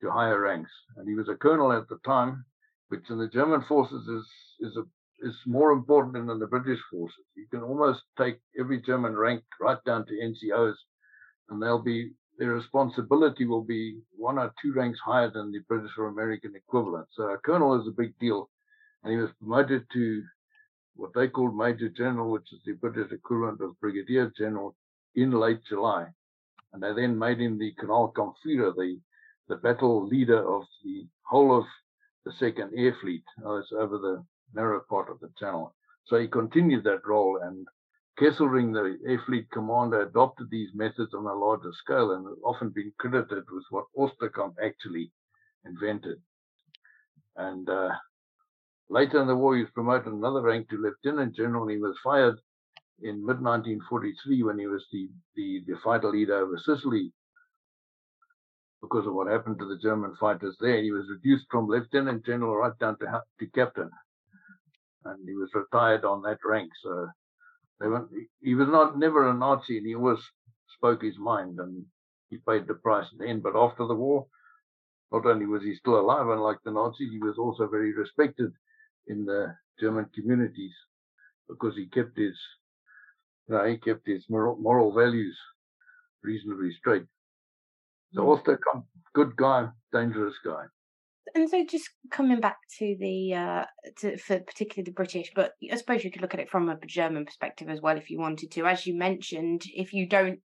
to 0.00 0.10
higher 0.10 0.40
ranks, 0.40 0.70
and 0.96 1.06
he 1.08 1.14
was 1.14 1.28
a 1.28 1.36
colonel 1.36 1.72
at 1.72 1.88
the 1.88 1.98
time, 2.04 2.44
which 2.88 3.08
in 3.10 3.18
the 3.18 3.28
German 3.28 3.62
forces 3.68 4.08
is 4.08 4.26
is 4.60 4.76
a 4.76 4.82
is 5.22 5.36
more 5.46 5.72
important 5.72 6.26
than 6.26 6.38
the 6.38 6.46
British 6.46 6.80
forces. 6.90 7.24
You 7.36 7.46
can 7.50 7.62
almost 7.62 8.00
take 8.18 8.40
every 8.58 8.80
German 8.82 9.16
rank 9.16 9.42
right 9.60 9.82
down 9.84 10.06
to 10.06 10.12
NCOs, 10.12 10.74
and 11.48 11.62
they'll 11.62 11.82
be 11.82 12.12
their 12.38 12.54
responsibility 12.54 13.44
will 13.44 13.62
be 13.62 14.00
one 14.16 14.38
or 14.38 14.52
two 14.60 14.72
ranks 14.72 14.98
higher 15.04 15.30
than 15.30 15.52
the 15.52 15.60
British 15.68 15.90
or 15.98 16.08
American 16.08 16.56
equivalent. 16.56 17.06
So 17.14 17.24
a 17.24 17.38
colonel 17.38 17.80
is 17.80 17.86
a 17.86 17.92
big 17.92 18.18
deal, 18.18 18.48
and 19.02 19.12
he 19.12 19.18
was 19.18 19.30
promoted 19.38 19.84
to 19.92 20.22
what 20.96 21.12
they 21.14 21.28
called 21.28 21.56
Major 21.56 21.88
General, 21.88 22.30
which 22.30 22.52
is 22.52 22.60
the 22.64 22.72
British 22.72 23.12
equivalent 23.12 23.60
of 23.60 23.78
Brigadier 23.80 24.32
General, 24.36 24.74
in 25.14 25.30
late 25.30 25.60
July, 25.68 26.06
and 26.72 26.82
they 26.82 26.92
then 26.94 27.18
made 27.18 27.38
him 27.38 27.58
the 27.58 27.72
Colonel 27.78 28.12
Kanalkampfführer, 28.16 28.74
the 28.74 28.98
the 29.48 29.56
battle 29.56 30.06
leader 30.06 30.38
of 30.38 30.62
the 30.82 31.06
whole 31.22 31.56
of 31.58 31.64
the 32.24 32.32
Second 32.38 32.72
Air 32.76 32.96
Fleet. 33.00 33.24
Uh, 33.44 33.56
it's 33.56 33.72
over 33.72 33.98
the 33.98 34.24
narrow 34.54 34.80
part 34.88 35.10
of 35.10 35.20
the 35.20 35.30
channel. 35.38 35.74
So 36.06 36.18
he 36.18 36.28
continued 36.28 36.84
that 36.84 37.06
role, 37.06 37.40
and 37.42 37.66
Kesselring, 38.18 38.72
the 38.72 38.98
Air 39.08 39.22
Fleet 39.26 39.50
commander, 39.50 40.02
adopted 40.02 40.50
these 40.50 40.70
methods 40.74 41.14
on 41.14 41.26
a 41.26 41.34
larger 41.34 41.72
scale 41.72 42.12
and 42.12 42.26
has 42.26 42.38
often 42.44 42.70
been 42.70 42.92
credited 42.98 43.44
with 43.50 43.64
what 43.70 43.86
Osterkamp 43.96 44.54
actually 44.62 45.10
invented. 45.64 46.20
And 47.36 47.68
uh, 47.68 47.90
later 48.90 49.20
in 49.20 49.26
the 49.28 49.36
war, 49.36 49.56
he 49.56 49.62
was 49.62 49.70
promoted 49.72 50.12
another 50.12 50.42
rank 50.42 50.68
to 50.68 50.76
lieutenant 50.76 51.34
general. 51.34 51.68
He 51.68 51.78
was 51.78 51.96
fired 52.04 52.38
in 53.00 53.24
mid 53.24 53.40
1943 53.40 54.42
when 54.42 54.58
he 54.58 54.66
was 54.66 54.84
the, 54.92 55.08
the, 55.34 55.62
the 55.66 55.78
fighter 55.82 56.10
leader 56.10 56.36
over 56.36 56.58
Sicily 56.58 57.12
because 58.82 59.06
of 59.06 59.14
what 59.14 59.28
happened 59.28 59.58
to 59.60 59.66
the 59.66 59.78
German 59.78 60.14
fighters 60.20 60.56
there. 60.60 60.82
He 60.82 60.90
was 60.90 61.08
reduced 61.08 61.46
from 61.50 61.68
lieutenant 61.68 62.26
general 62.26 62.56
right 62.56 62.76
down 62.78 62.98
to, 62.98 63.22
to 63.38 63.46
captain. 63.54 63.90
And 65.04 65.28
he 65.28 65.34
was 65.34 65.50
retired 65.54 66.04
on 66.04 66.22
that 66.22 66.38
rank. 66.44 66.70
So 66.82 67.08
they 67.80 67.88
went, 67.88 68.06
he 68.40 68.54
was 68.54 68.68
not 68.68 68.98
never 68.98 69.28
a 69.28 69.34
Nazi 69.34 69.78
and 69.78 69.86
he 69.86 69.94
always 69.94 70.20
spoke 70.76 71.02
his 71.02 71.18
mind 71.18 71.58
and 71.58 71.84
he 72.30 72.38
paid 72.48 72.66
the 72.66 72.74
price 72.74 73.06
in 73.12 73.18
the 73.18 73.26
end. 73.26 73.42
But 73.42 73.56
after 73.56 73.86
the 73.86 73.94
war, 73.94 74.26
not 75.12 75.26
only 75.26 75.46
was 75.46 75.62
he 75.62 75.74
still 75.74 76.00
alive, 76.00 76.26
unlike 76.28 76.58
the 76.64 76.70
Nazis, 76.70 77.10
he 77.10 77.18
was 77.18 77.36
also 77.38 77.68
very 77.68 77.92
respected 77.92 78.50
in 79.08 79.26
the 79.26 79.54
German 79.78 80.06
communities 80.14 80.72
because 81.48 81.76
he 81.76 81.86
kept 81.86 82.16
his, 82.16 82.38
you 83.46 83.54
know, 83.54 83.64
he 83.66 83.76
kept 83.76 84.06
his 84.06 84.24
moral, 84.30 84.56
moral 84.56 84.92
values 84.94 85.36
reasonably 86.22 86.72
straight. 86.78 87.04
So 88.14 88.22
hmm. 88.22 88.28
also 88.28 88.52
a 88.52 88.80
good 89.14 89.36
guy, 89.36 89.68
dangerous 89.92 90.34
guy. 90.44 90.64
And 91.34 91.48
so, 91.48 91.64
just 91.64 91.88
coming 92.10 92.40
back 92.40 92.58
to 92.78 92.96
the 92.98 93.34
uh, 93.34 93.64
to 93.98 94.16
for 94.18 94.40
particularly 94.40 94.84
the 94.84 94.94
British, 94.94 95.30
but 95.34 95.52
I 95.70 95.76
suppose 95.76 96.04
you 96.04 96.10
could 96.10 96.20
look 96.20 96.34
at 96.34 96.40
it 96.40 96.50
from 96.50 96.68
a 96.68 96.76
German 96.86 97.24
perspective 97.24 97.68
as 97.68 97.80
well 97.80 97.96
if 97.96 98.10
you 98.10 98.18
wanted 98.18 98.50
to. 98.52 98.66
As 98.66 98.86
you 98.86 98.96
mentioned, 98.96 99.62
if 99.74 99.92
you 99.92 100.08
don't 100.08 100.40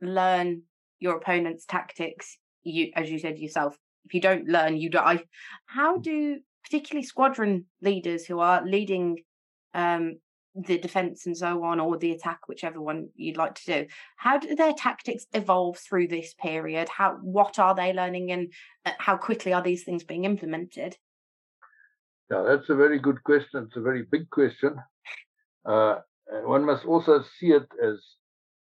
learn 0.00 0.62
your 0.98 1.16
opponent's 1.16 1.64
tactics, 1.66 2.38
you, 2.62 2.90
as 2.94 3.10
you 3.10 3.18
said 3.18 3.38
yourself, 3.38 3.76
if 4.04 4.14
you 4.14 4.20
don't 4.20 4.46
learn, 4.46 4.76
you 4.76 4.88
die. 4.88 5.24
How 5.66 5.98
do 5.98 6.38
particularly 6.64 7.06
squadron 7.06 7.66
leaders 7.82 8.24
who 8.26 8.40
are 8.40 8.64
leading 8.64 9.18
um, 9.74 10.18
the 10.54 10.78
defense 10.78 11.26
and 11.26 11.36
so 11.36 11.62
on, 11.64 11.80
or 11.80 11.96
the 11.96 12.12
attack, 12.12 12.48
whichever 12.48 12.80
one 12.80 13.08
you'd 13.14 13.36
like 13.36 13.54
to 13.54 13.64
do. 13.66 13.86
How 14.16 14.38
do 14.38 14.54
their 14.54 14.72
tactics 14.72 15.26
evolve 15.32 15.78
through 15.78 16.08
this 16.08 16.34
period? 16.34 16.88
How 16.88 17.18
what 17.22 17.58
are 17.58 17.74
they 17.74 17.92
learning, 17.92 18.32
and 18.32 18.52
uh, 18.84 18.92
how 18.98 19.16
quickly 19.16 19.52
are 19.52 19.62
these 19.62 19.84
things 19.84 20.04
being 20.04 20.24
implemented? 20.24 20.96
Yeah, 22.30 22.42
that's 22.42 22.68
a 22.68 22.74
very 22.74 22.98
good 22.98 23.22
question. 23.24 23.64
It's 23.66 23.76
a 23.76 23.80
very 23.80 24.04
big 24.10 24.30
question. 24.30 24.76
Uh, 25.64 25.96
one 26.44 26.64
must 26.64 26.84
also 26.84 27.22
see 27.38 27.48
it 27.48 27.66
as 27.82 27.98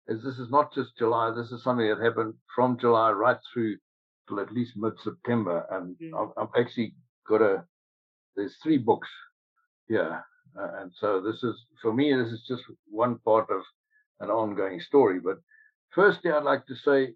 as 0.09 0.23
this 0.23 0.39
is 0.39 0.51
not 0.51 0.75
just 0.75 0.97
July. 0.99 1.33
This 1.35 1.53
is 1.53 1.63
something 1.63 1.89
that 1.89 2.03
happened 2.03 2.35
from 2.55 2.79
July 2.79 3.11
right 3.11 3.39
through 3.53 3.77
till 4.29 4.41
at 4.41 4.53
least 4.53 4.73
mid 4.77 4.95
September, 5.03 5.67
and 5.71 5.97
mm. 6.01 6.13
I've, 6.15 6.33
I've 6.37 6.61
actually 6.61 6.95
got 7.29 7.43
a 7.43 7.65
there's 8.37 8.57
three 8.63 8.79
books 8.79 9.09
here 9.89 10.25
uh, 10.59 10.81
and 10.81 10.93
so 11.01 11.21
this 11.21 11.43
is, 11.43 11.55
for 11.81 11.93
me, 11.93 12.13
this 12.15 12.33
is 12.33 12.45
just 12.47 12.63
one 12.91 13.19
part 13.25 13.49
of 13.51 13.63
an 14.21 14.31
ongoing 14.31 14.81
story. 14.81 15.19
But 15.21 15.39
firstly, 15.95 16.31
I'd 16.31 16.45
like 16.45 16.67
to 16.67 16.75
say 16.77 17.15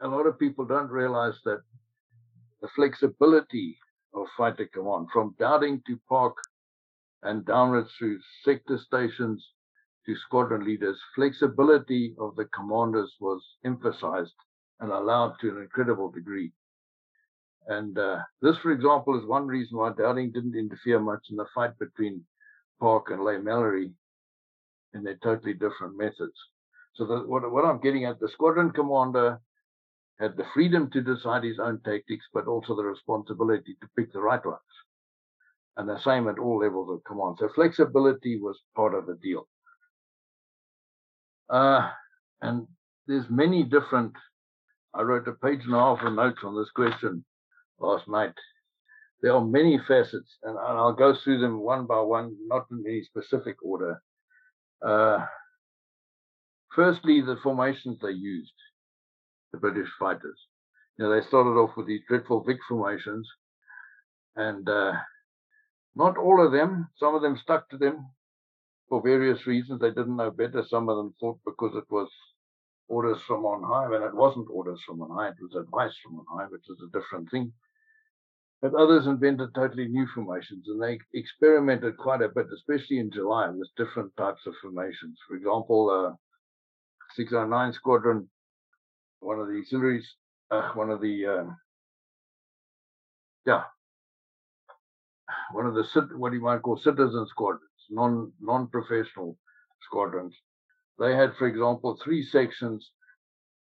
a 0.00 0.08
lot 0.08 0.26
of 0.26 0.38
people 0.38 0.64
don't 0.64 0.90
realize 0.90 1.34
that 1.44 1.62
the 2.60 2.68
flexibility 2.74 3.78
of 4.14 4.26
fighter 4.36 4.68
command 4.72 5.08
from 5.12 5.34
Dowding 5.38 5.82
to 5.86 5.98
Park 6.08 6.36
and 7.22 7.44
downwards 7.44 7.90
through 7.98 8.18
sector 8.44 8.78
stations 8.78 9.46
to 10.06 10.14
squadron 10.16 10.64
leaders, 10.64 10.98
flexibility 11.14 12.14
of 12.18 12.36
the 12.36 12.46
commanders 12.46 13.12
was 13.20 13.42
emphasized 13.64 14.34
and 14.80 14.90
allowed 14.90 15.34
to 15.40 15.50
an 15.50 15.62
incredible 15.62 16.10
degree. 16.10 16.52
And 17.68 17.98
uh, 17.98 18.18
this, 18.42 18.56
for 18.58 18.70
example, 18.70 19.18
is 19.18 19.26
one 19.26 19.46
reason 19.46 19.78
why 19.78 19.90
Dowding 19.92 20.30
didn't 20.32 20.56
interfere 20.56 21.00
much 21.00 21.26
in 21.30 21.36
the 21.36 21.46
fight 21.54 21.76
between 21.78 22.24
Park 22.80 23.10
and 23.10 23.24
Leigh-Mallory 23.24 23.90
in 24.94 25.02
their 25.02 25.18
totally 25.22 25.54
different 25.54 25.96
methods. 25.96 26.34
So 26.94 27.04
the, 27.06 27.18
what, 27.20 27.50
what 27.50 27.64
I'm 27.64 27.80
getting 27.80 28.04
at, 28.04 28.18
the 28.20 28.28
squadron 28.28 28.70
commander 28.70 29.40
had 30.18 30.36
the 30.36 30.46
freedom 30.54 30.90
to 30.90 31.02
decide 31.02 31.44
his 31.44 31.58
own 31.58 31.80
tactics, 31.84 32.24
but 32.32 32.46
also 32.46 32.74
the 32.74 32.84
responsibility 32.84 33.76
to 33.80 33.88
pick 33.96 34.12
the 34.12 34.20
right 34.20 34.44
ones. 34.44 34.60
And 35.76 35.88
the 35.88 36.00
same 36.00 36.26
at 36.28 36.38
all 36.38 36.58
levels 36.58 36.88
of 36.90 37.04
command. 37.04 37.36
So 37.38 37.50
flexibility 37.54 38.40
was 38.40 38.58
part 38.74 38.94
of 38.94 39.06
the 39.06 39.16
deal. 39.22 39.46
Uh, 41.50 41.90
and 42.40 42.66
there's 43.06 43.28
many 43.28 43.62
different. 43.62 44.14
I 44.94 45.02
wrote 45.02 45.28
a 45.28 45.32
page 45.32 45.60
and 45.64 45.74
a 45.74 45.78
half 45.78 46.00
of 46.02 46.14
notes 46.14 46.40
on 46.42 46.56
this 46.56 46.70
question 46.70 47.24
last 47.78 48.08
night 48.08 48.32
there 49.22 49.34
are 49.34 49.44
many 49.44 49.78
facets, 49.88 50.36
and, 50.42 50.56
and, 50.56 50.78
I'll 50.78 50.92
go 50.92 51.14
through 51.14 51.40
them 51.40 51.60
one 51.60 51.86
by 51.86 52.00
one, 52.00 52.36
not 52.46 52.66
in 52.70 52.84
any 52.86 53.02
specific 53.02 53.56
order. 53.62 54.02
Uh, 54.84 55.24
firstly, 56.74 57.22
the 57.22 57.36
formations 57.42 57.98
they 58.00 58.10
used, 58.10 58.52
the 59.52 59.58
British 59.58 59.88
fighters. 59.98 60.38
You 60.98 61.04
know, 61.04 61.14
they 61.14 61.26
started 61.26 61.58
off 61.58 61.76
with 61.76 61.86
these 61.86 62.02
dreadful 62.08 62.44
Vic 62.44 62.58
formations, 62.68 63.28
and 64.36 64.68
uh, 64.68 64.92
not 65.94 66.18
all 66.18 66.44
of 66.44 66.52
them, 66.52 66.88
some 66.98 67.14
of 67.14 67.22
them 67.22 67.38
stuck 67.42 67.68
to 67.70 67.78
them 67.78 68.06
for 68.88 69.02
various 69.02 69.46
reasons. 69.46 69.80
They 69.80 69.90
didn't 69.90 70.16
know 70.16 70.30
better. 70.30 70.62
Some 70.68 70.88
of 70.88 70.96
them 70.96 71.14
thought 71.18 71.38
because 71.44 71.74
it 71.74 71.90
was 71.90 72.08
orders 72.88 73.18
from 73.26 73.44
on 73.44 73.62
high, 73.62 73.88
when 73.88 74.02
it 74.02 74.14
wasn't 74.14 74.46
orders 74.50 74.80
from 74.86 75.02
on 75.02 75.10
high, 75.10 75.28
it 75.28 75.36
was 75.40 75.54
advice 75.56 75.94
from 76.02 76.18
on 76.20 76.26
high, 76.30 76.46
which 76.46 76.68
is 76.68 76.76
a 76.82 76.98
different 76.98 77.30
thing. 77.30 77.52
But 78.62 78.74
others 78.74 79.06
invented 79.06 79.54
totally 79.54 79.86
new 79.86 80.06
formations 80.14 80.66
and 80.68 80.82
they 80.82 80.98
experimented 81.12 81.96
quite 81.98 82.22
a 82.22 82.28
bit, 82.28 82.46
especially 82.54 82.98
in 82.98 83.10
July 83.10 83.48
with 83.50 83.68
different 83.76 84.16
types 84.16 84.46
of 84.46 84.54
formations. 84.62 85.18
For 85.28 85.36
example, 85.36 85.90
uh, 85.90 86.16
609 87.14 87.72
Squadron, 87.74 88.28
one 89.20 89.38
of 89.38 89.48
the 89.48 89.58
auxiliaries, 89.58 90.08
uh, 90.50 90.70
one 90.72 90.90
of 90.90 91.00
the, 91.00 91.26
um, 91.26 91.56
yeah, 93.46 93.64
one 95.52 95.66
of 95.66 95.74
the, 95.74 96.08
what 96.16 96.32
you 96.32 96.40
might 96.40 96.62
call 96.62 96.78
citizen 96.78 97.26
squadrons, 97.28 97.62
non, 97.90 98.32
non-professional 98.40 99.36
squadrons. 99.82 100.34
They 100.98 101.14
had, 101.14 101.36
for 101.36 101.46
example, 101.46 101.98
three 102.02 102.24
sections, 102.24 102.90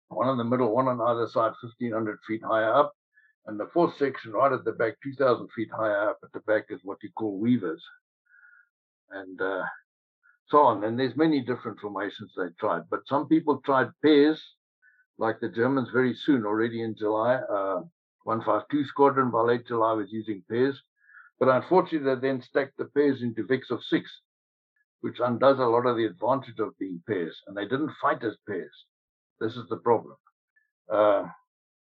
one 0.07 0.29
in 0.29 0.37
the 0.37 0.43
middle, 0.45 0.73
one 0.73 0.87
on 0.87 1.01
either 1.01 1.27
side, 1.27 1.51
1500 1.61 2.19
feet 2.27 2.41
higher 2.43 2.73
up, 2.73 2.93
and 3.47 3.59
the 3.59 3.69
fourth 3.73 3.95
section, 3.97 4.31
right 4.31 4.51
at 4.51 4.65
the 4.65 4.71
back, 4.71 4.95
2,000 5.03 5.47
feet 5.55 5.69
higher 5.71 6.09
up 6.09 6.19
at 6.23 6.31
the 6.33 6.39
back, 6.41 6.65
is 6.69 6.79
what 6.83 7.03
you 7.03 7.09
call 7.11 7.37
weavers. 7.37 7.83
And 9.11 9.39
uh, 9.39 9.63
so 10.47 10.59
on. 10.59 10.83
And 10.83 10.99
there's 10.99 11.15
many 11.15 11.41
different 11.41 11.79
formations 11.79 12.31
they 12.35 12.47
tried. 12.59 12.83
But 12.89 13.07
some 13.07 13.27
people 13.27 13.61
tried 13.63 13.89
pairs, 14.03 14.41
like 15.17 15.39
the 15.39 15.49
Germans 15.49 15.89
very 15.93 16.15
soon, 16.15 16.45
already 16.45 16.81
in 16.81 16.95
July. 16.97 17.35
Uh, 17.35 17.83
152 18.23 18.87
Squadron 18.87 19.29
by 19.29 19.41
late 19.41 19.67
July 19.67 19.93
was 19.93 20.11
using 20.11 20.43
pairs. 20.49 20.81
But 21.39 21.49
unfortunately, 21.49 22.15
they 22.15 22.27
then 22.27 22.41
stacked 22.41 22.77
the 22.77 22.85
pairs 22.85 23.21
into 23.21 23.43
Vics 23.43 23.69
of 23.69 23.83
six, 23.83 24.09
which 25.01 25.19
undoes 25.19 25.59
a 25.59 25.65
lot 25.65 25.85
of 25.85 25.97
the 25.97 26.05
advantage 26.05 26.59
of 26.59 26.77
being 26.79 27.03
pairs. 27.07 27.39
And 27.45 27.55
they 27.55 27.65
didn't 27.65 27.91
fight 28.01 28.23
as 28.23 28.35
pairs. 28.47 28.73
This 29.39 29.55
is 29.55 29.69
the 29.69 29.77
problem. 29.77 30.15
Uh, 30.91 31.25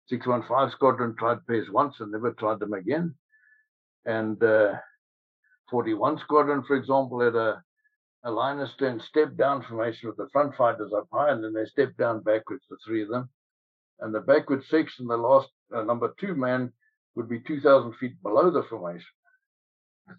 615 0.09 0.71
Squadron 0.71 1.15
tried 1.17 1.47
pairs 1.47 1.71
once 1.71 2.01
and 2.01 2.13
never 2.13 2.33
tried 2.33 2.59
them 2.59 2.73
again. 2.73 3.15
And 4.05 4.43
uh, 4.43 4.75
41 5.71 6.19
Squadron, 6.19 6.65
for 6.65 6.77
example, 6.77 7.21
had 7.21 7.35
a, 7.35 7.63
a 8.25 8.31
line 8.31 8.59
of 8.61 8.69
stern 8.71 9.01
step 9.01 9.37
down 9.37 9.63
formation 9.63 10.09
with 10.09 10.17
the 10.17 10.29
front 10.33 10.55
fighters 10.57 10.93
up 10.93 11.09
high, 11.13 11.31
and 11.31 11.43
then 11.43 11.53
they 11.53 11.65
stepped 11.65 11.97
down 11.97 12.23
backwards, 12.23 12.65
the 12.69 12.77
three 12.85 13.03
of 13.03 13.09
them. 13.09 13.31
And 14.01 14.15
the 14.15 14.21
backward 14.21 14.65
section, 14.65 15.07
the 15.07 15.17
last 15.17 15.49
uh, 15.75 15.83
number 15.83 16.15
two 16.19 16.35
man, 16.35 16.73
would 17.15 17.29
be 17.29 17.41
2,000 17.41 17.95
feet 17.95 18.21
below 18.23 18.51
the 18.51 18.65
formation. 18.65 19.07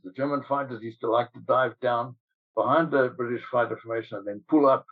The 0.04 0.12
German 0.14 0.44
fighters 0.48 0.82
used 0.82 1.02
to 1.02 1.12
like 1.12 1.32
to 1.34 1.40
dive 1.42 1.80
down 1.82 2.16
behind 2.56 2.92
the 2.92 3.10
British 3.10 3.44
fighter 3.52 3.78
formation 3.84 4.18
and 4.18 4.28
then 4.28 4.44
pull 4.48 4.66
up 4.66 4.86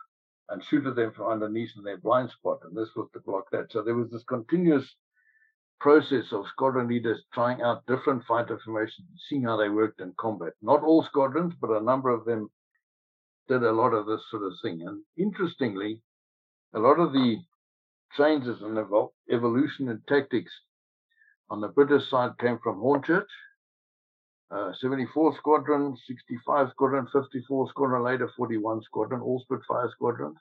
and 0.48 0.62
shoot 0.64 0.86
at 0.86 0.96
them 0.96 1.12
from 1.12 1.26
underneath 1.26 1.70
in 1.76 1.84
their 1.84 1.98
blind 1.98 2.30
spot. 2.30 2.60
And 2.64 2.76
this 2.76 2.90
was 2.94 3.08
to 3.12 3.20
block 3.20 3.50
that. 3.52 3.72
So 3.72 3.82
there 3.82 3.94
was 3.94 4.10
this 4.10 4.24
continuous 4.24 4.84
process 5.80 6.26
of 6.32 6.46
squadron 6.48 6.88
leaders 6.88 7.22
trying 7.32 7.62
out 7.62 7.84
different 7.86 8.24
fighter 8.24 8.58
formations, 8.64 9.08
seeing 9.28 9.42
how 9.42 9.56
they 9.56 9.68
worked 9.68 10.00
in 10.00 10.12
combat. 10.18 10.52
Not 10.62 10.82
all 10.82 11.02
squadrons, 11.04 11.54
but 11.60 11.70
a 11.70 11.80
number 11.80 12.10
of 12.10 12.24
them 12.24 12.48
did 13.48 13.62
a 13.62 13.72
lot 13.72 13.92
of 13.92 14.06
this 14.06 14.20
sort 14.30 14.44
of 14.44 14.52
thing. 14.62 14.82
And 14.86 15.02
interestingly, 15.16 16.00
a 16.74 16.78
lot 16.78 17.00
of 17.00 17.12
the 17.12 17.38
changes 18.16 18.62
and 18.62 18.78
evolution 19.30 19.88
in 19.88 20.00
tactics 20.08 20.52
on 21.50 21.60
the 21.60 21.68
British 21.68 22.08
side 22.08 22.38
came 22.38 22.58
from 22.62 22.76
Hornchurch. 22.76 23.26
Uh, 24.52 24.72
74 24.80 25.36
Squadron, 25.38 25.96
65 26.06 26.68
Squadron, 26.72 27.06
54 27.10 27.70
Squadron, 27.70 28.02
later 28.02 28.30
41 28.36 28.82
Squadron, 28.82 29.22
all 29.22 29.40
Spitfire 29.40 29.88
squadrons. 29.92 30.36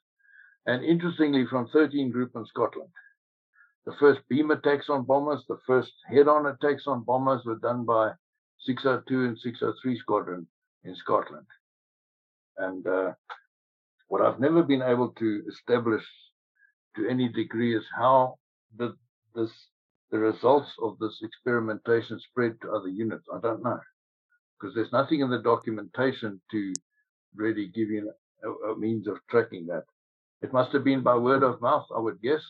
And 0.66 0.84
interestingly, 0.84 1.46
from 1.50 1.70
13 1.70 2.12
Group 2.12 2.32
in 2.36 2.46
Scotland. 2.46 2.90
The 3.86 3.94
first 4.00 4.20
beam 4.30 4.52
attacks 4.52 4.90
on 4.90 5.06
bombers, 5.06 5.44
the 5.48 5.58
first 5.66 5.94
head 6.08 6.28
on 6.28 6.46
attacks 6.46 6.84
on 6.88 7.04
bombers 7.04 7.44
were 7.46 7.56
done 7.56 7.86
by 7.86 8.12
602 8.60 9.26
and 9.26 9.40
603 9.40 10.00
Squadron 10.00 10.46
in 10.84 10.96
Scotland. 10.96 11.48
And 12.58 12.86
uh, 12.86 13.14
what 14.10 14.22
I've 14.22 14.40
never 14.40 14.62
been 14.62 14.84
able 14.84 15.10
to 15.18 15.44
establish 15.50 16.04
to 16.98 17.08
any 17.10 17.30
degree 17.30 17.76
is 17.76 17.86
how 17.98 18.38
the 18.78 18.96
this 19.34 19.52
the 20.12 20.20
results 20.20 20.70
of 20.84 21.00
this 21.00 21.18
experimentation 21.24 22.20
spread 22.20 22.60
to 22.62 22.72
other 22.72 22.90
units. 22.90 23.26
I 23.34 23.40
don't 23.40 23.64
know 23.64 23.80
because 24.62 24.76
there's 24.76 24.92
nothing 24.92 25.22
in 25.22 25.30
the 25.30 25.40
documentation 25.40 26.40
to 26.52 26.74
really 27.36 27.68
give 27.68 27.90
you 27.90 28.12
a, 28.44 28.50
a, 28.72 28.78
means 28.78 29.08
of 29.08 29.18
tracking 29.30 29.66
that. 29.68 29.84
It 30.42 30.54
must 30.54 30.72
have 30.74 30.84
been 30.84 31.02
by 31.02 31.16
word 31.16 31.44
of 31.44 31.62
mouth, 31.62 31.86
I 31.96 32.00
would 32.00 32.22
guess. 32.22 32.42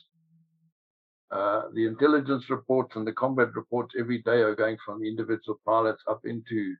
Uh, 1.31 1.63
the 1.73 1.85
intelligence 1.85 2.49
reports 2.49 2.95
and 2.95 3.07
the 3.07 3.13
combat 3.13 3.55
reports 3.55 3.95
every 3.97 4.21
day 4.21 4.41
are 4.41 4.55
going 4.55 4.77
from 4.85 4.99
the 4.99 5.07
individual 5.07 5.59
pilots 5.65 6.03
up 6.09 6.21
into 6.25 6.75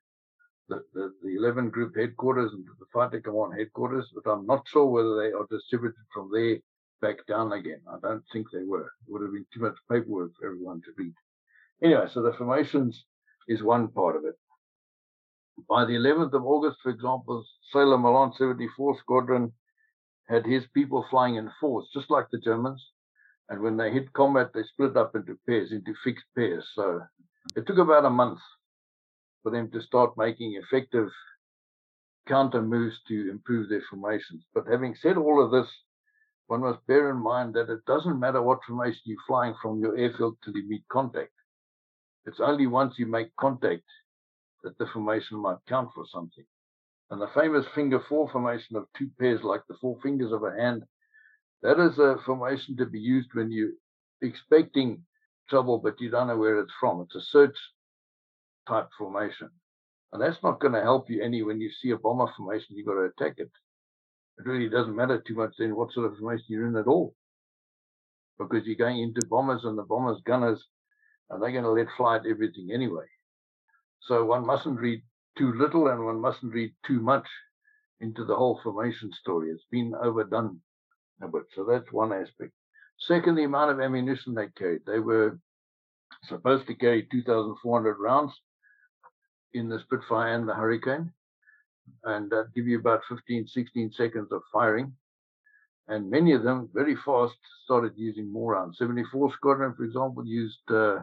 the, 0.68 0.84
the, 0.94 1.14
the 1.24 1.36
11 1.38 1.70
group 1.70 1.96
headquarters 1.96 2.52
and 2.54 2.66
the 2.66 2.86
fighter 2.94 3.22
command 3.22 3.54
headquarters, 3.58 4.12
but 4.14 4.30
I'm 4.30 4.46
not 4.46 4.68
sure 4.68 4.86
whether 4.86 5.16
they 5.16 5.32
are 5.34 5.48
distributed 5.50 6.04
from 6.14 6.30
there 6.34 6.58
back 7.02 7.26
down 7.28 7.54
again. 7.54 7.80
I 7.90 7.98
don't 8.02 8.24
think 8.34 8.48
they 8.52 8.64
were. 8.64 8.86
It 8.86 9.12
would 9.12 9.22
have 9.22 9.32
been 9.34 9.46
too 9.54 9.62
much 9.62 9.76
paperwork 9.90 10.32
for 10.38 10.48
everyone 10.48 10.82
to 10.82 10.92
read. 10.98 11.14
Anyway, 11.82 12.08
so 12.12 12.22
the 12.22 12.34
formations 12.34 13.06
is 13.48 13.64
one 13.64 13.88
part 13.88 14.18
of 14.18 14.26
it. 14.26 14.36
By 15.70 15.86
the 15.86 15.94
11th 15.94 16.34
of 16.34 16.46
August, 16.46 16.78
for 16.82 16.90
example, 16.90 17.46
Sailor 17.72 17.98
Malan 17.98 18.34
74 18.34 18.98
Squadron 19.00 19.54
had 20.28 20.46
his 20.46 20.66
people 20.74 21.06
flying 21.10 21.36
in 21.36 21.52
fours, 21.60 21.90
just 21.94 22.10
like 22.10 22.28
the 22.32 22.40
Germans. 22.40 22.84
And 23.50 23.62
when 23.62 23.78
they 23.78 23.92
hit 23.92 24.14
combat, 24.14 24.52
they 24.54 24.64
split 24.64 24.96
up 24.96 25.16
into 25.16 25.38
pairs, 25.46 25.72
into 25.72 25.94
fixed 26.04 26.26
pairs. 26.36 26.66
So 26.74 27.02
it 27.56 27.68
took 27.68 27.78
about 27.78 28.06
a 28.06 28.10
month 28.10 28.40
for 29.44 29.52
them 29.52 29.70
to 29.72 29.82
start 29.82 30.18
making 30.18 30.56
effective 30.56 31.10
counter 32.28 32.62
moves 32.62 32.96
to 33.08 33.30
improve 33.30 33.68
their 33.68 33.84
formations. 33.90 34.46
But 34.54 34.68
having 34.68 34.96
said 34.96 35.18
all 35.18 35.44
of 35.44 35.52
this, 35.52 35.70
one 36.48 36.62
must 36.62 36.86
bear 36.88 37.10
in 37.10 37.18
mind 37.18 37.54
that 37.56 37.70
it 37.70 37.84
doesn't 37.86 38.20
matter 38.20 38.42
what 38.42 38.64
formation 38.68 39.02
you're 39.06 39.18
flying 39.28 39.56
from 39.62 39.80
your 39.80 39.98
airfield 39.98 40.38
till 40.44 40.56
you 40.56 40.68
meet 40.68 40.88
contact. 40.90 41.34
It's 42.26 42.40
only 42.40 42.68
once 42.68 42.96
you 42.98 43.06
make 43.06 43.36
contact 43.38 43.84
that 44.64 44.78
the 44.78 44.88
formation 44.94 45.38
might 45.38 45.58
count 45.68 45.90
for 45.94 46.06
something. 46.12 46.46
And 47.10 47.22
the 47.22 47.30
famous 47.36 47.66
finger 47.76 48.00
four 48.08 48.30
formation 48.30 48.78
of 48.78 48.86
two 48.98 49.10
pairs 49.20 49.42
like 49.44 49.62
the 49.68 49.76
four 49.82 49.98
fingers 50.02 50.32
of 50.32 50.44
a 50.44 50.52
hand, 50.52 50.84
that 51.62 51.80
is 51.80 52.00
a 52.00 52.18
formation 52.26 52.78
to 52.78 52.86
be 52.86 53.00
used 53.00 53.30
when 53.34 53.52
you're 53.52 53.74
expecting 54.22 55.04
trouble, 55.50 55.78
but 55.78 56.00
you 56.00 56.10
don't 56.10 56.28
know 56.28 56.38
where 56.38 56.60
it's 56.60 56.74
from. 56.80 57.02
It's 57.02 57.16
a 57.16 57.22
search 57.22 57.56
type 58.68 58.90
formation. 58.98 59.50
And 60.14 60.22
that's 60.22 60.42
not 60.44 60.60
going 60.60 60.74
to 60.74 60.82
help 60.82 61.10
you 61.10 61.22
any 61.22 61.44
when 61.44 61.62
you 61.62 61.70
see 61.70 61.92
a 61.92 61.98
bomber 61.98 62.32
formation, 62.36 62.76
you've 62.76 62.88
got 62.88 62.94
to 62.94 63.12
attack 63.16 63.36
it. 63.38 63.52
It 64.40 64.46
really 64.46 64.70
doesn't 64.70 64.96
matter 64.96 65.22
too 65.26 65.36
much 65.36 65.54
then 65.58 65.76
what 65.76 65.92
sort 65.92 66.12
of 66.12 66.18
formation 66.18 66.46
you're 66.50 66.68
in 66.68 66.76
at 66.76 66.88
all. 66.88 67.14
Because 68.40 68.66
you're 68.66 68.76
going 68.76 69.00
into 69.00 69.26
bombers 69.28 69.64
and 69.64 69.78
the 69.78 69.84
bombers 69.84 70.22
gunners, 70.26 70.64
and 71.30 71.42
they're 71.42 71.52
going 71.52 71.64
to 71.64 71.72
let 71.72 71.88
fly 71.96 72.18
at 72.18 72.26
everything 72.26 72.72
anyway. 72.74 73.06
So 74.02 74.26
one 74.26 74.46
mustn't 74.46 74.80
read 74.80 75.02
too 75.38 75.54
little 75.54 75.88
and 75.88 76.04
one 76.06 76.20
mustn't 76.20 76.54
read 76.54 76.74
too 76.86 77.00
much 77.00 77.28
into 78.00 78.26
the 78.26 78.36
whole 78.36 78.60
formation 78.64 79.12
story. 79.14 79.52
It's 79.52 79.66
been 79.72 79.94
overdone 80.02 80.60
a 81.22 81.28
bit. 81.28 81.44
So 81.56 81.66
that's 81.66 81.92
one 81.92 82.12
aspect. 82.12 82.52
Second, 83.00 83.36
the 83.36 83.44
amount 83.44 83.72
of 83.72 83.80
ammunition 83.80 84.34
they 84.34 84.48
carried. 84.58 84.82
They 84.86 85.00
were 85.00 85.40
supposed 86.26 86.68
to 86.68 86.76
carry 86.76 87.08
2,400 87.12 87.98
rounds 88.00 88.34
in 89.54 89.70
the 89.70 89.80
Spitfire 89.80 90.36
and 90.36 90.48
the 90.48 90.54
Hurricane, 90.54 91.12
and 92.04 92.30
that 92.30 92.54
give 92.56 92.68
you 92.68 92.80
about 92.80 93.02
15, 93.10 93.48
16 93.48 93.92
seconds 93.94 94.32
of 94.32 94.42
firing. 94.52 94.94
And 95.88 96.10
many 96.10 96.34
of 96.34 96.44
them 96.44 96.70
very 96.74 96.96
fast 96.96 97.36
started 97.66 97.94
using 97.96 98.32
more 98.32 98.54
rounds. 98.54 98.78
74 98.78 99.34
Squadron, 99.34 99.74
for 99.76 99.84
example, 99.84 100.26
used 100.26 100.60
uh, 100.70 101.00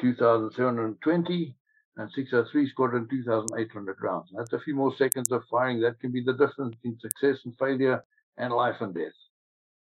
2,720, 0.00 1.54
and 1.96 2.10
603 2.12 2.68
Squadron 2.70 3.08
2,800 3.08 3.96
rounds. 4.00 4.30
That's 4.36 4.52
a 4.52 4.60
few 4.60 4.74
more 4.74 4.94
seconds 4.96 5.30
of 5.32 5.42
firing. 5.50 5.80
That 5.80 6.00
can 6.00 6.12
be 6.12 6.22
the 6.22 6.32
difference 6.32 6.74
between 6.76 6.98
success 6.98 7.44
and 7.44 7.56
failure 7.58 8.04
and 8.38 8.52
life 8.52 8.76
and 8.80 8.94
death. 8.94 9.12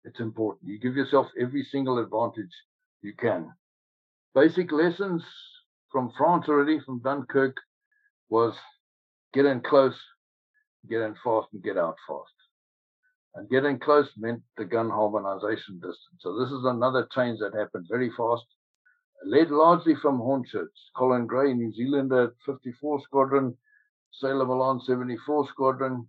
It's 0.04 0.20
important. 0.20 0.70
You 0.70 0.80
give 0.80 0.96
yourself 0.96 1.28
every 1.40 1.64
single 1.64 1.98
advantage 2.00 2.52
you 3.02 3.14
can. 3.14 3.52
Basic 4.36 4.72
lessons 4.72 5.24
from 5.92 6.12
France 6.18 6.46
already, 6.50 6.80
from 6.80 7.00
Dunkirk, 7.00 7.56
was 8.30 8.56
get 9.34 9.46
in 9.46 9.62
close, 9.62 10.00
get 10.90 11.02
in 11.02 11.16
fast, 11.24 11.48
and 11.54 11.64
get 11.64 11.78
out 11.78 11.96
fast. 12.08 12.34
And 13.36 13.50
getting 13.50 13.80
close 13.80 14.10
meant 14.18 14.42
the 14.58 14.66
gun 14.66 14.90
harmonization 14.90 15.76
distance. 15.76 16.20
So 16.20 16.38
this 16.38 16.52
is 16.52 16.66
another 16.66 17.08
change 17.14 17.40
that 17.40 17.56
happened 17.56 17.88
very 17.90 18.12
fast, 18.16 18.46
led 19.26 19.52
largely 19.52 19.96
from 20.02 20.20
Hornchurch. 20.20 20.68
Colin 20.96 21.28
Gray, 21.28 21.54
New 21.54 21.72
Zealander, 21.74 22.36
54 22.46 23.02
Squadron, 23.04 23.56
Sailor 24.12 24.46
Malan 24.46 24.80
74 24.82 25.48
Squadron, 25.50 26.08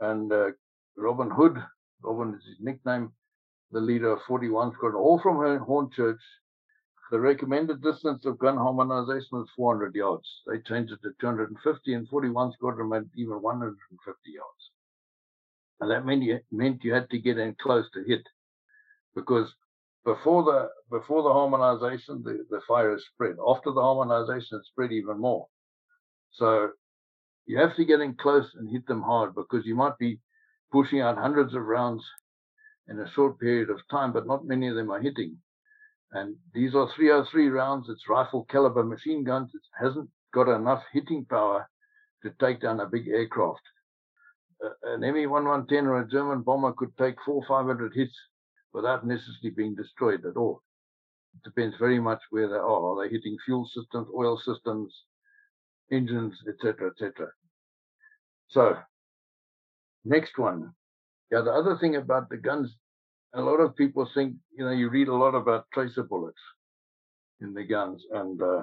and 0.00 0.32
uh, 0.32 0.50
Robin 0.96 1.30
Hood, 1.30 1.56
Robin 2.02 2.34
is 2.34 2.44
his 2.46 2.56
nickname, 2.60 3.12
the 3.72 3.80
leader 3.80 4.12
of 4.12 4.20
41 4.26 4.72
Squadron, 4.74 5.00
all 5.00 5.20
from 5.20 5.36
Hornchurch 5.36 6.18
the 7.10 7.18
recommended 7.18 7.82
distance 7.82 8.24
of 8.24 8.38
gun 8.38 8.56
harmonization 8.56 9.30
was 9.32 9.48
400 9.56 9.94
yards. 9.96 10.26
They 10.46 10.60
changed 10.60 10.92
it 10.92 11.02
to 11.02 11.10
250, 11.20 11.94
and 11.94 12.08
41 12.08 12.52
Squadron 12.52 12.88
made 12.88 13.10
even 13.16 13.42
150 13.42 14.30
yards. 14.30 14.70
And 15.80 15.90
that 15.90 16.06
meant 16.06 16.22
you, 16.22 16.38
meant 16.52 16.84
you 16.84 16.94
had 16.94 17.10
to 17.10 17.18
get 17.18 17.38
in 17.38 17.56
close 17.60 17.90
to 17.94 18.04
hit, 18.04 18.22
because 19.16 19.52
before 20.04 20.42
the 20.44 20.68
before 20.90 21.22
the 21.22 21.32
harmonization, 21.32 22.22
the, 22.24 22.44
the 22.50 22.60
fire 22.66 22.94
is 22.94 23.04
spread. 23.14 23.36
After 23.46 23.72
the 23.72 23.82
harmonization, 23.82 24.58
it 24.58 24.66
spread 24.66 24.92
even 24.92 25.20
more. 25.20 25.46
So 26.32 26.70
you 27.46 27.58
have 27.58 27.76
to 27.76 27.84
get 27.84 28.00
in 28.00 28.14
close 28.14 28.46
and 28.54 28.70
hit 28.70 28.86
them 28.86 29.02
hard 29.02 29.34
because 29.34 29.66
you 29.66 29.74
might 29.74 29.98
be 29.98 30.20
pushing 30.72 31.00
out 31.00 31.18
hundreds 31.18 31.54
of 31.54 31.62
rounds 31.62 32.04
in 32.88 32.98
a 32.98 33.10
short 33.10 33.38
period 33.38 33.70
of 33.70 33.80
time, 33.90 34.12
but 34.12 34.26
not 34.26 34.46
many 34.46 34.68
of 34.68 34.74
them 34.74 34.90
are 34.90 35.00
hitting. 35.00 35.36
And 36.12 36.36
these 36.54 36.74
are 36.74 36.88
303 36.96 37.48
rounds. 37.48 37.86
It's 37.88 38.08
rifle 38.08 38.46
caliber 38.50 38.82
machine 38.82 39.22
guns. 39.22 39.50
It 39.54 39.62
hasn't 39.84 40.10
got 40.34 40.48
enough 40.48 40.82
hitting 40.92 41.24
power 41.24 41.68
to 42.22 42.30
take 42.40 42.60
down 42.60 42.80
a 42.80 42.86
big 42.86 43.08
aircraft. 43.08 43.62
Uh, 44.64 44.94
an 44.94 45.00
Me 45.00 45.26
110 45.26 45.86
or 45.86 46.00
a 46.00 46.08
German 46.08 46.42
bomber 46.42 46.72
could 46.72 46.96
take 46.98 47.14
four, 47.24 47.44
500 47.46 47.92
hits 47.94 48.16
without 48.72 49.06
necessarily 49.06 49.50
being 49.56 49.74
destroyed 49.74 50.24
at 50.24 50.36
all. 50.36 50.62
It 51.34 51.42
depends 51.44 51.76
very 51.78 52.00
much 52.00 52.20
where 52.30 52.48
they 52.48 52.54
are. 52.54 52.62
Are 52.62 53.02
they 53.02 53.14
hitting 53.14 53.36
fuel 53.44 53.68
systems, 53.72 54.08
oil 54.16 54.40
systems, 54.44 54.92
engines, 55.92 56.34
etc., 56.48 56.90
etc.? 56.90 57.28
So, 58.48 58.76
next 60.04 60.38
one. 60.38 60.72
Yeah, 61.30 61.42
the 61.42 61.52
other 61.52 61.78
thing 61.78 61.96
about 61.96 62.28
the 62.28 62.36
guns 62.36 62.74
a 63.34 63.40
lot 63.40 63.60
of 63.60 63.76
people 63.76 64.08
think, 64.14 64.34
you 64.56 64.64
know, 64.64 64.72
you 64.72 64.88
read 64.88 65.08
a 65.08 65.14
lot 65.14 65.34
about 65.34 65.66
tracer 65.72 66.02
bullets 66.02 66.40
in 67.40 67.54
the 67.54 67.64
guns, 67.64 68.02
and 68.12 68.40
uh, 68.42 68.62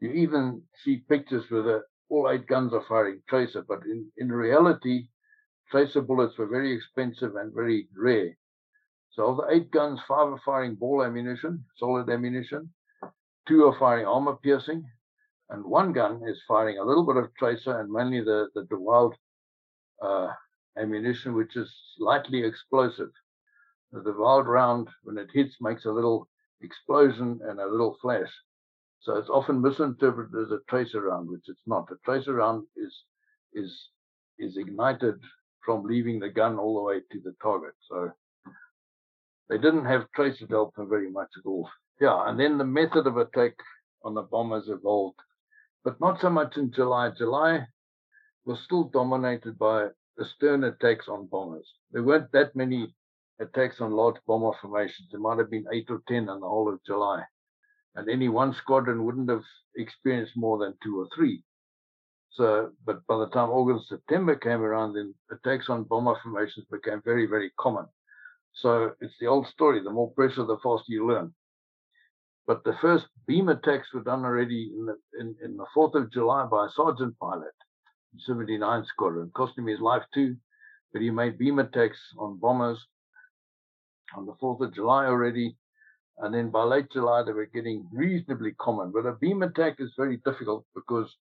you 0.00 0.10
even 0.12 0.62
see 0.84 1.02
pictures 1.08 1.44
where 1.48 1.62
the, 1.62 1.82
all 2.08 2.30
eight 2.30 2.46
guns 2.46 2.72
are 2.72 2.84
firing 2.88 3.20
tracer, 3.28 3.64
but 3.66 3.80
in, 3.84 4.06
in 4.18 4.30
reality, 4.30 5.08
tracer 5.70 6.00
bullets 6.02 6.36
were 6.38 6.46
very 6.46 6.74
expensive 6.74 7.34
and 7.36 7.54
very 7.54 7.88
rare. 7.96 8.36
So 9.16 9.28
of 9.28 9.36
the 9.38 9.54
eight 9.54 9.70
guns, 9.70 9.98
five 10.06 10.28
are 10.28 10.40
firing 10.44 10.74
ball 10.74 11.02
ammunition, 11.02 11.64
solid 11.78 12.10
ammunition, 12.10 12.70
two 13.48 13.64
are 13.64 13.78
firing 13.78 14.06
armor 14.06 14.36
piercing, 14.36 14.84
and 15.48 15.64
one 15.64 15.94
gun 15.94 16.20
is 16.28 16.38
firing 16.46 16.76
a 16.78 16.84
little 16.84 17.06
bit 17.06 17.16
of 17.16 17.34
tracer 17.38 17.80
and 17.80 17.90
mainly 17.90 18.20
the, 18.20 18.48
the 18.54 18.64
de 18.64 18.76
Wilde 18.78 19.14
uh, 20.02 20.28
ammunition, 20.76 21.34
which 21.34 21.56
is 21.56 21.74
slightly 21.96 22.44
explosive 22.44 23.10
de 24.04 24.12
Wilde 24.12 24.46
round, 24.46 24.88
when 25.04 25.16
it 25.16 25.30
hits, 25.32 25.56
makes 25.60 25.86
a 25.86 25.90
little 25.90 26.28
explosion 26.60 27.40
and 27.44 27.58
a 27.58 27.66
little 27.66 27.96
flash. 28.02 28.30
So 29.00 29.16
it's 29.16 29.30
often 29.30 29.62
misinterpreted 29.62 30.34
as 30.38 30.50
a 30.50 30.60
tracer 30.68 31.02
round, 31.02 31.30
which 31.30 31.48
it's 31.48 31.62
not. 31.66 31.90
A 31.90 31.96
tracer 32.04 32.34
round 32.34 32.66
is 32.76 33.04
is 33.54 33.90
is 34.38 34.56
ignited 34.58 35.18
from 35.64 35.84
leaving 35.84 36.18
the 36.18 36.28
gun 36.28 36.58
all 36.58 36.74
the 36.76 36.82
way 36.82 37.00
to 37.10 37.20
the 37.20 37.34
target. 37.40 37.74
So 37.88 38.10
they 39.48 39.58
didn't 39.58 39.84
have 39.86 40.10
tracer 40.14 40.46
delta 40.46 40.84
very 40.84 41.10
much 41.10 41.28
at 41.38 41.46
all. 41.46 41.68
Yeah, 42.00 42.28
and 42.28 42.38
then 42.38 42.58
the 42.58 42.64
method 42.64 43.06
of 43.06 43.16
attack 43.16 43.54
on 44.04 44.14
the 44.14 44.22
bombers 44.22 44.68
evolved. 44.68 45.20
but 45.84 46.00
not 46.00 46.20
so 46.20 46.28
much 46.28 46.56
in 46.56 46.72
July. 46.72 47.10
July 47.16 47.64
was 48.44 48.58
still 48.64 48.84
dominated 48.84 49.56
by 49.56 49.86
the 50.16 50.24
stern 50.24 50.64
attacks 50.64 51.06
on 51.08 51.26
bombers. 51.26 51.68
There 51.92 52.02
weren't 52.02 52.32
that 52.32 52.56
many 52.56 52.92
attacks 53.38 53.80
on 53.80 53.92
large 53.92 54.16
bomber 54.26 54.50
formations. 54.60 55.08
There 55.10 55.20
might 55.20 55.38
have 55.38 55.48
been 55.50 55.66
eight 55.72 55.86
or 55.88 56.02
ten 56.08 56.28
in 56.28 56.40
the 56.40 56.48
whole 56.48 56.68
of 56.72 56.84
July. 56.84 57.22
And 57.94 58.08
any 58.10 58.28
one 58.28 58.52
squadron 58.54 59.04
wouldn't 59.04 59.30
have 59.30 59.44
experienced 59.76 60.36
more 60.36 60.58
than 60.58 60.74
two 60.82 60.98
or 61.00 61.08
three. 61.14 61.44
So, 62.30 62.72
but 62.84 63.06
by 63.06 63.18
the 63.18 63.28
time 63.28 63.50
August, 63.50 63.88
September 63.88 64.34
came 64.34 64.62
around, 64.62 64.94
then 64.94 65.14
attacks 65.30 65.68
on 65.70 65.84
bomber 65.84 66.16
formations 66.22 66.66
became 66.70 67.00
very, 67.04 67.26
very 67.26 67.52
common. 67.60 67.86
So 68.56 68.92
it's 69.00 69.14
the 69.20 69.26
old 69.26 69.46
story: 69.46 69.82
the 69.82 69.90
more 69.90 70.10
pressure, 70.12 70.44
the 70.44 70.58
faster 70.62 70.92
you 70.92 71.06
learn. 71.06 71.34
But 72.46 72.64
the 72.64 72.76
first 72.80 73.06
beam 73.26 73.48
attacks 73.48 73.92
were 73.92 74.02
done 74.02 74.24
already 74.24 74.72
in 74.76 74.86
the 74.86 74.96
in, 75.20 75.34
in 75.44 75.56
the 75.56 75.66
4th 75.76 75.94
of 75.94 76.12
July 76.12 76.46
by 76.46 76.66
a 76.66 76.70
sergeant 76.70 77.18
pilot, 77.18 77.54
79 78.18 78.84
Squadron. 78.86 79.30
Cost 79.34 79.58
him 79.58 79.66
his 79.66 79.80
life 79.80 80.04
too, 80.14 80.36
but 80.92 81.02
he 81.02 81.10
made 81.10 81.38
beam 81.38 81.58
attacks 81.58 81.98
on 82.18 82.38
bombers 82.38 82.78
on 84.16 84.26
the 84.26 84.34
4th 84.34 84.60
of 84.60 84.74
July 84.74 85.06
already. 85.06 85.56
And 86.18 86.32
then 86.34 86.50
by 86.50 86.62
late 86.62 86.90
July, 86.92 87.22
they 87.24 87.32
were 87.32 87.50
getting 87.52 87.86
reasonably 87.92 88.52
common. 88.52 88.90
But 88.90 89.06
a 89.06 89.12
beam 89.12 89.42
attack 89.42 89.76
is 89.80 89.92
very 89.98 90.16
difficult 90.24 90.64
because 90.74 91.14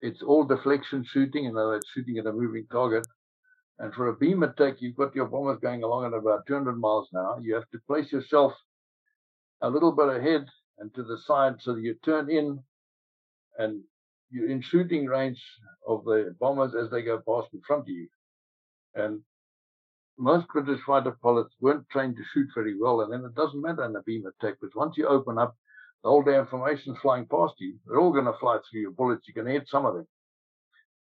it's 0.00 0.22
all 0.22 0.44
deflection 0.44 1.04
shooting, 1.04 1.46
and 1.46 1.54
words, 1.54 1.86
shooting 1.94 2.18
at 2.18 2.26
a 2.26 2.32
moving 2.32 2.66
target. 2.72 3.06
And 3.78 3.92
for 3.92 4.08
a 4.08 4.16
beam 4.16 4.42
attack, 4.42 4.76
you've 4.80 4.96
got 4.96 5.14
your 5.14 5.26
bombers 5.26 5.58
going 5.60 5.82
along 5.82 6.06
at 6.06 6.14
about 6.14 6.46
200 6.46 6.78
miles 6.78 7.08
an 7.12 7.18
hour. 7.18 7.40
You 7.42 7.54
have 7.54 7.68
to 7.70 7.78
place 7.86 8.10
yourself 8.10 8.52
a 9.60 9.68
little 9.68 9.92
bit 9.92 10.08
ahead 10.08 10.46
and 10.78 10.94
to 10.94 11.02
the 11.02 11.18
side 11.18 11.56
so 11.60 11.74
that 11.74 11.82
you 11.82 11.94
turn 12.04 12.30
in 12.30 12.62
and 13.58 13.82
you're 14.30 14.50
in 14.50 14.60
shooting 14.62 15.06
range 15.06 15.42
of 15.86 16.04
the 16.04 16.34
bombers 16.40 16.74
as 16.74 16.90
they 16.90 17.02
go 17.02 17.18
past 17.26 17.48
in 17.52 17.60
front 17.66 17.82
of 17.82 17.88
you. 17.88 18.08
And 18.94 19.20
most 20.18 20.48
British 20.48 20.80
fighter 20.84 21.16
pilots 21.22 21.54
weren't 21.60 21.88
trained 21.90 22.16
to 22.16 22.22
shoot 22.32 22.48
very 22.54 22.78
well, 22.78 23.02
and 23.02 23.12
then 23.12 23.24
it 23.24 23.34
doesn't 23.34 23.60
matter 23.60 23.84
in 23.84 23.94
a 23.94 24.02
beam 24.02 24.24
attack 24.26 24.56
because 24.60 24.74
once 24.74 24.96
you 24.96 25.06
open 25.06 25.38
up, 25.38 25.54
the 26.02 26.08
whole 26.08 26.22
damn 26.22 26.46
formation's 26.46 26.98
flying 26.98 27.26
past 27.26 27.54
you. 27.58 27.76
They're 27.86 28.00
all 28.00 28.12
going 28.12 28.24
to 28.26 28.38
fly 28.38 28.58
through 28.58 28.80
your 28.80 28.92
bullets. 28.92 29.26
You 29.28 29.34
can 29.34 29.46
hit 29.46 29.68
some 29.68 29.84
of 29.84 29.94
them, 29.94 30.06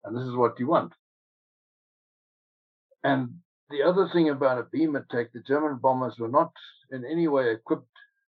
and 0.03 0.15
this 0.15 0.25
is 0.25 0.35
what 0.35 0.59
you 0.59 0.67
want. 0.67 0.93
And 3.03 3.39
the 3.69 3.83
other 3.83 4.09
thing 4.09 4.29
about 4.29 4.57
a 4.57 4.63
beam 4.63 4.95
attack, 4.95 5.31
the 5.33 5.41
German 5.41 5.77
bombers 5.77 6.17
were 6.19 6.27
not 6.27 6.51
in 6.91 7.05
any 7.05 7.27
way 7.27 7.51
equipped 7.51 7.87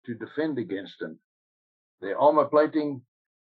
to 0.06 0.14
defend 0.14 0.58
against 0.58 0.98
them. 0.98 1.18
Their 2.00 2.18
armor 2.18 2.44
plating 2.44 3.02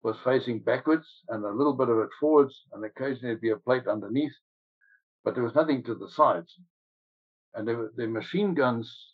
was 0.04 0.18
facing 0.24 0.60
backwards 0.60 1.08
and 1.30 1.44
a 1.44 1.50
little 1.52 1.74
bit 1.74 1.90
of 1.90 1.98
it 2.00 2.10
forwards, 2.20 2.56
and 2.74 2.84
occasionally 2.84 3.34
there'd 3.34 3.42
be 3.42 3.50
a 3.50 3.58
plate 3.58 3.88
underneath, 3.88 4.34
but 5.24 5.36
there 5.36 5.44
was 5.44 5.56
nothing 5.56 5.84
to 5.84 5.96
the 5.96 6.10
sides. 6.10 6.54
And 7.54 7.68
their 7.68 8.10
machine 8.10 8.54
guns 8.54 9.14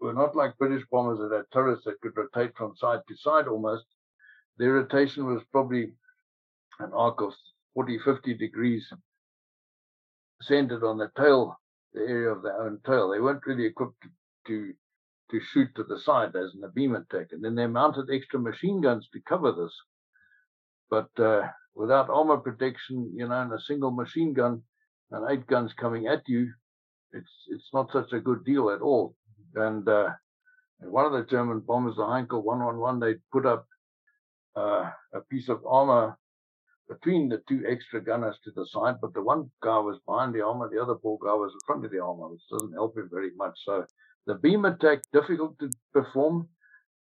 were 0.00 0.12
not 0.12 0.36
like 0.36 0.58
British 0.58 0.84
bombers 0.90 1.18
that 1.18 1.34
had 1.34 1.50
turrets 1.52 1.84
that 1.84 2.00
could 2.00 2.16
rotate 2.16 2.56
from 2.56 2.76
side 2.76 3.00
to 3.08 3.16
side 3.16 3.48
almost. 3.48 3.86
Their 4.58 4.74
rotation 4.74 5.26
was 5.26 5.42
probably 5.50 5.92
an 6.78 6.92
arc 6.92 7.20
of 7.20 7.32
40, 7.74 7.98
50 7.98 8.34
degrees 8.34 8.92
centered 10.46 10.84
on 10.84 10.98
the 10.98 11.10
tail, 11.16 11.58
the 11.92 12.00
area 12.00 12.30
of 12.30 12.42
their 12.42 12.60
own 12.60 12.80
tail. 12.86 13.10
They 13.10 13.20
weren't 13.20 13.46
really 13.46 13.66
equipped 13.66 14.02
to, 14.02 14.08
to, 14.46 14.72
to 15.30 15.40
shoot 15.52 15.68
to 15.76 15.84
the 15.84 15.98
side 15.98 16.36
as 16.36 16.54
in 16.54 16.64
a 16.64 16.68
beam 16.68 16.94
attack. 16.94 17.28
And 17.32 17.44
then 17.44 17.54
they 17.54 17.66
mounted 17.66 18.10
extra 18.10 18.38
machine 18.38 18.80
guns 18.80 19.08
to 19.12 19.20
cover 19.20 19.52
this. 19.52 19.74
But 20.90 21.08
uh, 21.22 21.48
without 21.74 22.10
armor 22.10 22.38
protection, 22.38 23.12
you 23.14 23.26
know, 23.26 23.40
and 23.40 23.52
a 23.52 23.60
single 23.60 23.90
machine 23.90 24.32
gun 24.32 24.62
and 25.10 25.30
eight 25.30 25.46
guns 25.46 25.72
coming 25.72 26.06
at 26.06 26.22
you, 26.28 26.52
it's 27.12 27.30
it's 27.48 27.70
not 27.72 27.92
such 27.92 28.12
a 28.12 28.20
good 28.20 28.44
deal 28.44 28.70
at 28.70 28.80
all. 28.80 29.14
And, 29.54 29.88
uh, 29.88 30.10
one 30.80 31.06
of 31.06 31.12
the 31.12 31.24
German 31.24 31.60
bombers, 31.60 31.96
the 31.96 32.02
Heinkel 32.02 32.42
111, 32.42 33.00
they 33.00 33.14
put 33.32 33.46
up 33.46 33.66
uh, 34.56 34.90
a 35.12 35.20
piece 35.30 35.48
of 35.48 35.64
armor 35.66 36.18
between 36.88 37.28
the 37.28 37.42
two 37.48 37.64
extra 37.68 38.02
gunners 38.02 38.36
to 38.44 38.50
the 38.50 38.66
side, 38.66 38.96
but 39.00 39.14
the 39.14 39.22
one 39.22 39.50
guy 39.62 39.78
was 39.78 39.98
behind 40.06 40.34
the 40.34 40.44
armor, 40.44 40.68
the 40.68 40.82
other 40.82 40.94
poor 40.94 41.18
guy 41.22 41.32
was 41.32 41.52
in 41.52 41.66
front 41.66 41.84
of 41.84 41.90
the 41.90 42.00
armor, 42.00 42.28
which 42.28 42.42
doesn't 42.50 42.72
help 42.72 42.96
him 42.96 43.08
very 43.10 43.30
much. 43.36 43.58
So 43.64 43.84
the 44.26 44.34
beam 44.34 44.64
attack, 44.64 45.00
difficult 45.12 45.58
to 45.60 45.70
perform, 45.92 46.48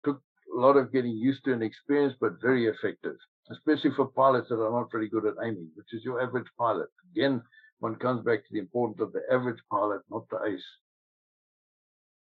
took 0.05 0.21
a 0.57 0.61
lot 0.61 0.77
of 0.77 0.93
getting 0.93 1.17
used 1.17 1.45
to 1.45 1.53
and 1.53 1.63
experience, 1.63 2.15
but 2.21 2.41
very 2.43 2.67
effective, 2.67 3.17
especially 3.51 3.93
for 3.95 4.07
pilots 4.07 4.49
that 4.49 4.61
are 4.61 4.73
not 4.73 4.91
very 4.91 5.09
good 5.09 5.27
at 5.27 5.35
aiming, 5.43 5.71
which 5.75 5.93
is 5.93 6.05
your 6.05 6.21
average 6.21 6.49
pilot. 6.59 6.89
Again, 7.13 7.43
one 7.81 7.97
comes 7.97 8.25
back 8.25 8.41
to 8.41 8.53
the 8.53 8.59
importance 8.59 9.01
of 9.01 9.13
the 9.13 9.23
average 9.31 9.61
pilot, 9.71 10.01
not 10.11 10.29
the 10.31 10.41
ace. 10.45 10.65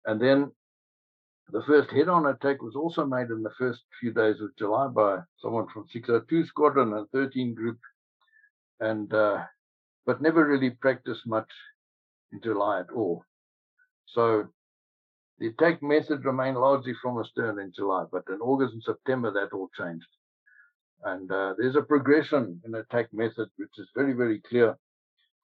And 0.07 0.21
then 0.21 0.53
the 1.53 1.63
first 1.67 1.91
head-on 1.91 2.27
attack 2.27 2.63
was 2.63 2.77
also 2.77 3.05
made 3.05 3.31
in 3.31 3.43
the 3.43 3.53
first 3.59 3.83
few 4.01 4.13
days 4.13 4.41
of 4.41 4.57
July 4.57 4.89
by 4.89 5.19
someone 5.41 5.67
from 5.73 5.87
602 5.93 6.47
Squadron 6.47 6.93
and 6.95 7.09
13 7.11 7.55
Group, 7.55 7.79
and 8.81 9.13
uh, 9.13 9.45
but 10.07 10.23
never 10.23 10.47
really 10.47 10.71
practiced 10.71 11.27
much 11.27 11.51
in 12.33 12.41
July 12.43 12.81
at 12.81 12.91
all. 12.95 13.25
So 14.07 14.49
the 15.39 15.49
attack 15.49 15.83
method 15.83 16.25
remained 16.25 16.59
largely 16.59 16.95
from 17.01 17.19
astern 17.19 17.59
in 17.59 17.73
July, 17.75 18.05
but 18.11 18.25
in 18.29 18.41
August 18.41 18.75
and 18.75 18.83
September 18.83 19.31
that 19.33 19.55
all 19.55 19.71
changed. 19.77 20.07
And 21.05 21.31
uh, 21.33 21.55
there's 21.57 21.77
a 21.77 21.83
progression 21.83 22.61
in 22.65 22.75
attack 22.75 23.09
method 23.13 23.49
which 23.57 23.79
is 23.79 23.89
very, 23.97 24.13
very 24.13 24.41
clear 24.41 24.77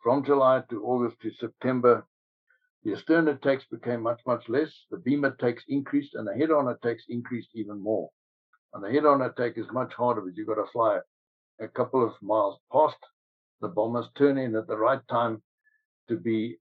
from 0.03 0.25
July 0.25 0.63
to 0.71 0.85
August 0.85 1.17
to 1.23 1.31
September, 1.41 2.07
the 2.87 2.93
astern 2.93 3.27
attacks 3.27 3.65
became 3.69 4.03
much, 4.03 4.21
much 4.29 4.49
less. 4.49 4.71
The 4.93 4.99
beam 4.99 5.25
attacks 5.25 5.65
increased 5.67 6.15
and 6.15 6.25
the 6.25 6.35
head 6.35 6.53
on 6.53 6.69
attacks 6.69 7.03
increased 7.09 7.49
even 7.55 7.83
more. 7.83 8.09
And 8.73 8.85
the 8.85 8.93
head 8.93 9.05
on 9.05 9.23
attack 9.23 9.55
is 9.57 9.67
much 9.73 9.93
harder 9.95 10.21
because 10.21 10.39
you've 10.39 10.47
got 10.47 10.55
to 10.55 10.71
fly 10.73 11.01
a 11.61 11.67
couple 11.67 12.07
of 12.07 12.13
miles 12.23 12.61
past 12.73 12.99
the 13.61 13.67
bombers, 13.67 14.07
turn 14.17 14.39
in 14.39 14.55
at 14.55 14.69
the 14.69 14.77
right 14.77 15.01
time 15.11 15.43
to 16.09 16.17
be 16.17 16.59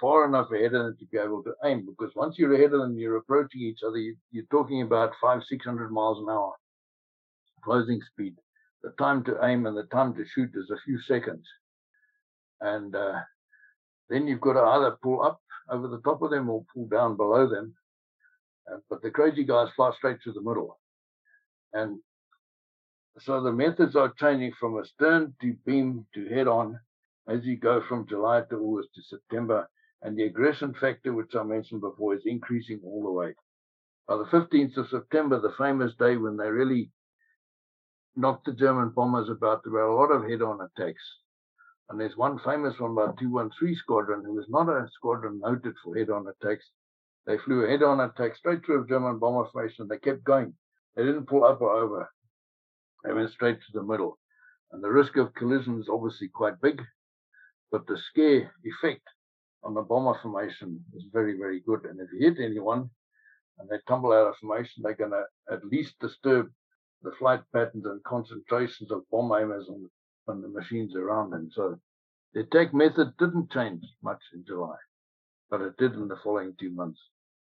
far 0.00 0.26
enough 0.26 0.52
ahead 0.52 0.74
of 0.74 0.84
them 0.84 0.96
to 1.00 1.06
be 1.06 1.18
able 1.18 1.42
to 1.42 1.54
aim. 1.64 1.86
Because 1.86 2.14
once 2.14 2.38
you're 2.38 2.54
ahead 2.54 2.72
of 2.72 2.80
them, 2.80 2.96
you're 2.96 3.16
approaching 3.16 3.62
each 3.62 3.80
other, 3.84 3.96
you, 3.96 4.14
are 4.36 4.42
talking 4.52 4.82
about 4.82 5.12
five, 5.20 5.42
600 5.42 5.90
miles 5.90 6.20
an 6.20 6.28
hour 6.30 6.52
closing 7.64 8.00
speed. 8.12 8.36
The 8.84 8.90
time 8.90 9.24
to 9.24 9.44
aim 9.44 9.66
and 9.66 9.76
the 9.76 9.86
time 9.86 10.14
to 10.14 10.24
shoot 10.24 10.50
is 10.54 10.70
a 10.70 10.80
few 10.84 11.00
seconds 11.00 11.48
and 12.60 12.94
uh, 12.94 13.22
then 14.08 14.26
you've 14.26 14.40
got 14.40 14.54
to 14.54 14.60
either 14.60 14.96
pull 15.02 15.22
up 15.22 15.40
over 15.70 15.88
the 15.88 16.00
top 16.00 16.22
of 16.22 16.30
them 16.30 16.48
or 16.48 16.64
pull 16.74 16.86
down 16.86 17.16
below 17.16 17.48
them. 17.48 17.74
Uh, 18.70 18.78
but 18.88 19.02
the 19.02 19.10
crazy 19.10 19.44
guys 19.44 19.68
fly 19.74 19.90
straight 19.96 20.18
to 20.22 20.32
the 20.32 20.40
middle. 20.40 20.78
And 21.72 21.98
so 23.18 23.42
the 23.42 23.52
methods 23.52 23.96
are 23.96 24.12
changing 24.18 24.52
from 24.58 24.78
astern 24.78 25.34
to 25.40 25.54
beam 25.66 26.06
to 26.14 26.28
head 26.28 26.48
on 26.48 26.78
as 27.28 27.44
you 27.44 27.56
go 27.56 27.82
from 27.88 28.06
July 28.08 28.42
to 28.50 28.56
August 28.56 28.90
to 28.94 29.02
September. 29.02 29.68
And 30.02 30.16
the 30.16 30.24
aggression 30.24 30.74
factor, 30.80 31.12
which 31.12 31.34
I 31.34 31.42
mentioned 31.42 31.80
before, 31.80 32.14
is 32.14 32.22
increasing 32.26 32.80
all 32.84 33.02
the 33.02 33.10
way. 33.10 33.34
By 34.08 34.16
the 34.16 34.24
15th 34.24 34.76
of 34.76 34.88
September, 34.88 35.40
the 35.40 35.54
famous 35.56 35.92
day 35.98 36.16
when 36.16 36.36
they 36.36 36.48
really 36.48 36.90
knocked 38.16 38.46
the 38.46 38.52
German 38.52 38.90
bombers 38.90 39.28
about, 39.28 39.62
there 39.62 39.72
were 39.72 39.82
a 39.82 39.94
lot 39.94 40.10
of 40.10 40.28
head 40.28 40.42
on 40.42 40.60
attacks. 40.60 41.02
And 41.92 42.00
there's 42.00 42.16
one 42.16 42.38
famous 42.38 42.80
one 42.80 42.94
by 42.94 43.12
213 43.20 43.76
Squadron, 43.76 44.24
who 44.24 44.32
was 44.32 44.48
not 44.48 44.66
a 44.66 44.88
squadron 44.94 45.40
noted 45.40 45.74
for 45.84 45.94
head-on 45.94 46.26
attacks. 46.26 46.64
They 47.26 47.36
flew 47.36 47.66
a 47.66 47.68
head-on 47.68 48.00
attack 48.00 48.34
straight 48.34 48.64
through 48.64 48.84
a 48.84 48.88
German 48.88 49.18
bomber 49.18 49.46
formation. 49.52 49.88
They 49.88 49.98
kept 49.98 50.24
going. 50.24 50.54
They 50.96 51.04
didn't 51.04 51.26
pull 51.26 51.44
up 51.44 51.60
or 51.60 51.70
over. 51.70 52.10
They 53.04 53.12
went 53.12 53.30
straight 53.30 53.58
to 53.58 53.72
the 53.74 53.82
middle. 53.82 54.18
And 54.70 54.82
the 54.82 54.88
risk 54.88 55.18
of 55.18 55.34
collision 55.34 55.78
is 55.80 55.90
obviously 55.90 56.28
quite 56.28 56.58
big, 56.62 56.80
but 57.70 57.86
the 57.86 57.98
scare 57.98 58.50
effect 58.64 59.06
on 59.62 59.74
the 59.74 59.82
bomber 59.82 60.18
formation 60.22 60.82
is 60.96 61.04
very, 61.12 61.36
very 61.36 61.60
good. 61.60 61.84
And 61.84 62.00
if 62.00 62.08
you 62.10 62.20
hit 62.26 62.42
anyone 62.42 62.88
and 63.58 63.68
they 63.68 63.76
tumble 63.86 64.14
out 64.14 64.28
of 64.28 64.36
formation, 64.36 64.82
they're 64.82 64.94
going 64.94 65.10
to 65.10 65.24
at 65.50 65.62
least 65.66 65.98
disturb 66.00 66.50
the 67.02 67.12
flight 67.18 67.42
patterns 67.52 67.84
and 67.84 68.02
concentrations 68.04 68.90
of 68.90 69.02
bomb 69.10 69.28
aimers 69.28 69.68
on 69.68 69.90
on 70.28 70.42
the 70.42 70.48
machines 70.48 70.94
around 70.94 71.30
them. 71.30 71.50
So 71.54 71.78
the 72.34 72.40
attack 72.40 72.72
method 72.72 73.12
didn't 73.18 73.52
change 73.52 73.82
much 74.02 74.20
in 74.34 74.44
July, 74.46 74.76
but 75.50 75.60
it 75.60 75.76
did 75.78 75.94
in 75.94 76.08
the 76.08 76.18
following 76.22 76.54
two 76.58 76.70
months. 76.70 77.00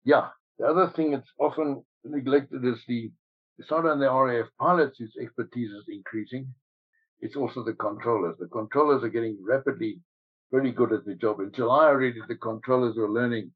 Yeah, 0.05 0.29
the 0.59 0.67
other 0.67 0.93
thing 0.95 1.13
that's 1.13 1.31
often 1.39 1.85
neglected 2.05 2.65
is 2.65 2.79
the 2.89 3.11
it's 3.59 3.71
not 3.71 3.85
only 3.85 4.07
the 4.07 4.13
RAF 4.13 4.47
pilots 4.59 4.99
whose 4.99 5.15
expertise 5.21 5.71
is 5.71 5.85
increasing, 5.89 6.49
it's 7.21 7.37
also 7.37 7.63
the 7.63 7.75
controllers. 7.75 8.37
The 8.39 8.49
controllers 8.49 9.05
are 9.05 9.09
getting 9.09 9.39
rapidly 9.41 10.01
very 10.51 10.73
good 10.73 10.93
at 10.93 11.05
their 11.05 11.15
job. 11.15 11.41
In 11.41 11.53
July 11.53 11.87
already, 11.87 12.21
the 12.27 12.37
controllers 12.37 12.97
were 12.97 13.11
learning 13.11 13.53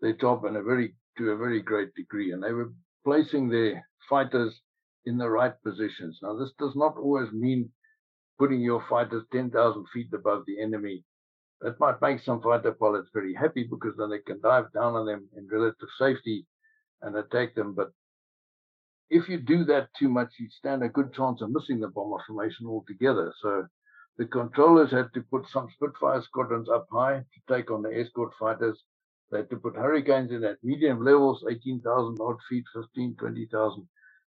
their 0.00 0.14
job 0.14 0.44
in 0.46 0.56
a 0.56 0.62
very 0.62 0.94
to 1.18 1.30
a 1.30 1.36
very 1.36 1.60
great 1.60 1.94
degree, 1.94 2.32
and 2.32 2.42
they 2.42 2.52
were 2.52 2.72
placing 3.04 3.48
their 3.48 3.86
fighters 4.08 4.60
in 5.08 5.18
the 5.18 5.28
right 5.28 5.54
positions. 5.64 6.18
Now, 6.22 6.34
this 6.36 6.52
does 6.58 6.76
not 6.76 6.96
always 6.96 7.32
mean 7.32 7.70
putting 8.38 8.60
your 8.60 8.84
fighters 8.88 9.24
10,000 9.32 9.86
feet 9.92 10.08
above 10.14 10.44
the 10.46 10.60
enemy. 10.60 11.04
That 11.60 11.80
might 11.80 12.00
make 12.00 12.20
some 12.20 12.40
fighter 12.40 12.72
pilots 12.72 13.08
very 13.12 13.34
happy 13.34 13.64
because 13.68 13.96
then 13.98 14.10
they 14.10 14.20
can 14.20 14.40
dive 14.40 14.72
down 14.72 14.94
on 14.94 15.06
them 15.06 15.28
in 15.36 15.48
relative 15.50 15.88
safety 15.98 16.46
and 17.02 17.16
attack 17.16 17.54
them. 17.56 17.74
But 17.74 17.90
if 19.10 19.28
you 19.28 19.38
do 19.38 19.64
that 19.64 19.88
too 19.98 20.08
much, 20.08 20.34
you 20.38 20.48
stand 20.50 20.84
a 20.84 20.88
good 20.88 21.12
chance 21.12 21.40
of 21.40 21.50
missing 21.50 21.80
the 21.80 21.88
bomber 21.88 22.22
formation 22.26 22.66
altogether. 22.66 23.32
So 23.40 23.66
the 24.18 24.26
controllers 24.26 24.90
had 24.92 25.12
to 25.14 25.22
put 25.22 25.48
some 25.48 25.68
Spitfire 25.74 26.22
squadrons 26.22 26.68
up 26.68 26.86
high 26.92 27.18
to 27.18 27.54
take 27.54 27.70
on 27.70 27.82
the 27.82 27.98
escort 27.98 28.32
fighters. 28.38 28.80
They 29.30 29.38
had 29.38 29.50
to 29.50 29.56
put 29.56 29.76
Hurricanes 29.76 30.30
in 30.30 30.44
at 30.44 30.62
medium 30.62 31.04
levels, 31.04 31.44
18,000 31.48 32.18
odd 32.20 32.36
feet, 32.48 32.64
15, 32.74 33.16
20,000, 33.16 33.88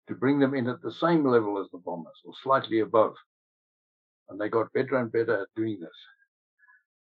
to 0.07 0.15
bring 0.15 0.39
them 0.39 0.53
in 0.53 0.67
at 0.67 0.81
the 0.81 0.91
same 0.91 1.25
level 1.25 1.59
as 1.59 1.67
the 1.71 1.77
bombers 1.79 2.19
or 2.25 2.33
slightly 2.43 2.79
above. 2.79 3.15
And 4.29 4.39
they 4.39 4.49
got 4.49 4.73
better 4.73 4.97
and 4.97 5.11
better 5.11 5.41
at 5.41 5.47
doing 5.55 5.79
this. 5.79 5.97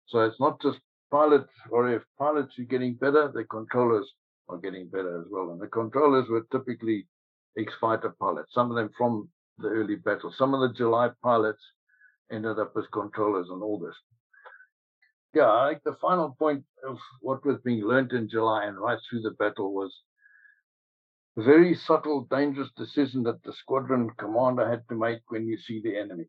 So 0.08 0.22
it's 0.22 0.40
not 0.40 0.62
just 0.62 0.80
pilots 1.12 1.52
or 1.70 1.90
if 1.90 2.04
pilots 2.18 2.58
are 2.60 2.64
getting 2.64 2.96
better, 2.96 3.32
the 3.34 3.44
controllers 3.46 4.12
are 4.50 4.58
getting 4.58 4.88
better 4.90 5.22
as 5.22 5.28
well. 5.30 5.52
And 5.52 5.62
the 5.62 5.68
controllers 5.68 6.30
were 6.30 6.46
typically 6.52 7.08
ex-fighter 7.58 8.16
pilots, 8.20 8.54
some 8.54 8.70
of 8.70 8.78
them 8.78 8.90
from 8.98 9.30
the 9.58 9.68
early 9.68 9.96
battle. 9.96 10.34
Some 10.36 10.54
of 10.54 10.62
the 10.62 10.76
July 10.76 11.10
pilots 11.22 11.64
ended 12.32 12.60
up 12.60 12.74
as 12.78 12.86
controllers 12.92 13.50
and 13.50 13.62
all 13.62 13.80
this. 13.80 13.96
Yeah, 15.34 15.52
I 15.52 15.70
think 15.70 15.84
the 15.84 15.96
final 16.02 16.36
point 16.38 16.64
of 16.88 16.98
what 17.22 17.46
was 17.46 17.58
being 17.64 17.84
learned 17.84 18.12
in 18.12 18.28
July 18.30 18.66
and 18.66 18.78
right 18.78 19.00
through 19.10 19.22
the 19.22 19.32
battle 19.32 19.74
was 19.74 19.94
very 21.38 21.76
subtle, 21.76 22.28
dangerous 22.30 22.70
decision 22.78 23.24
that 23.24 23.42
the 23.44 23.54
squadron 23.54 24.10
commander 24.18 24.70
had 24.70 24.84
to 24.90 24.96
make 24.96 25.22
when 25.30 25.48
you 25.48 25.58
see 25.58 25.82
the 25.82 25.98
enemy. 25.98 26.26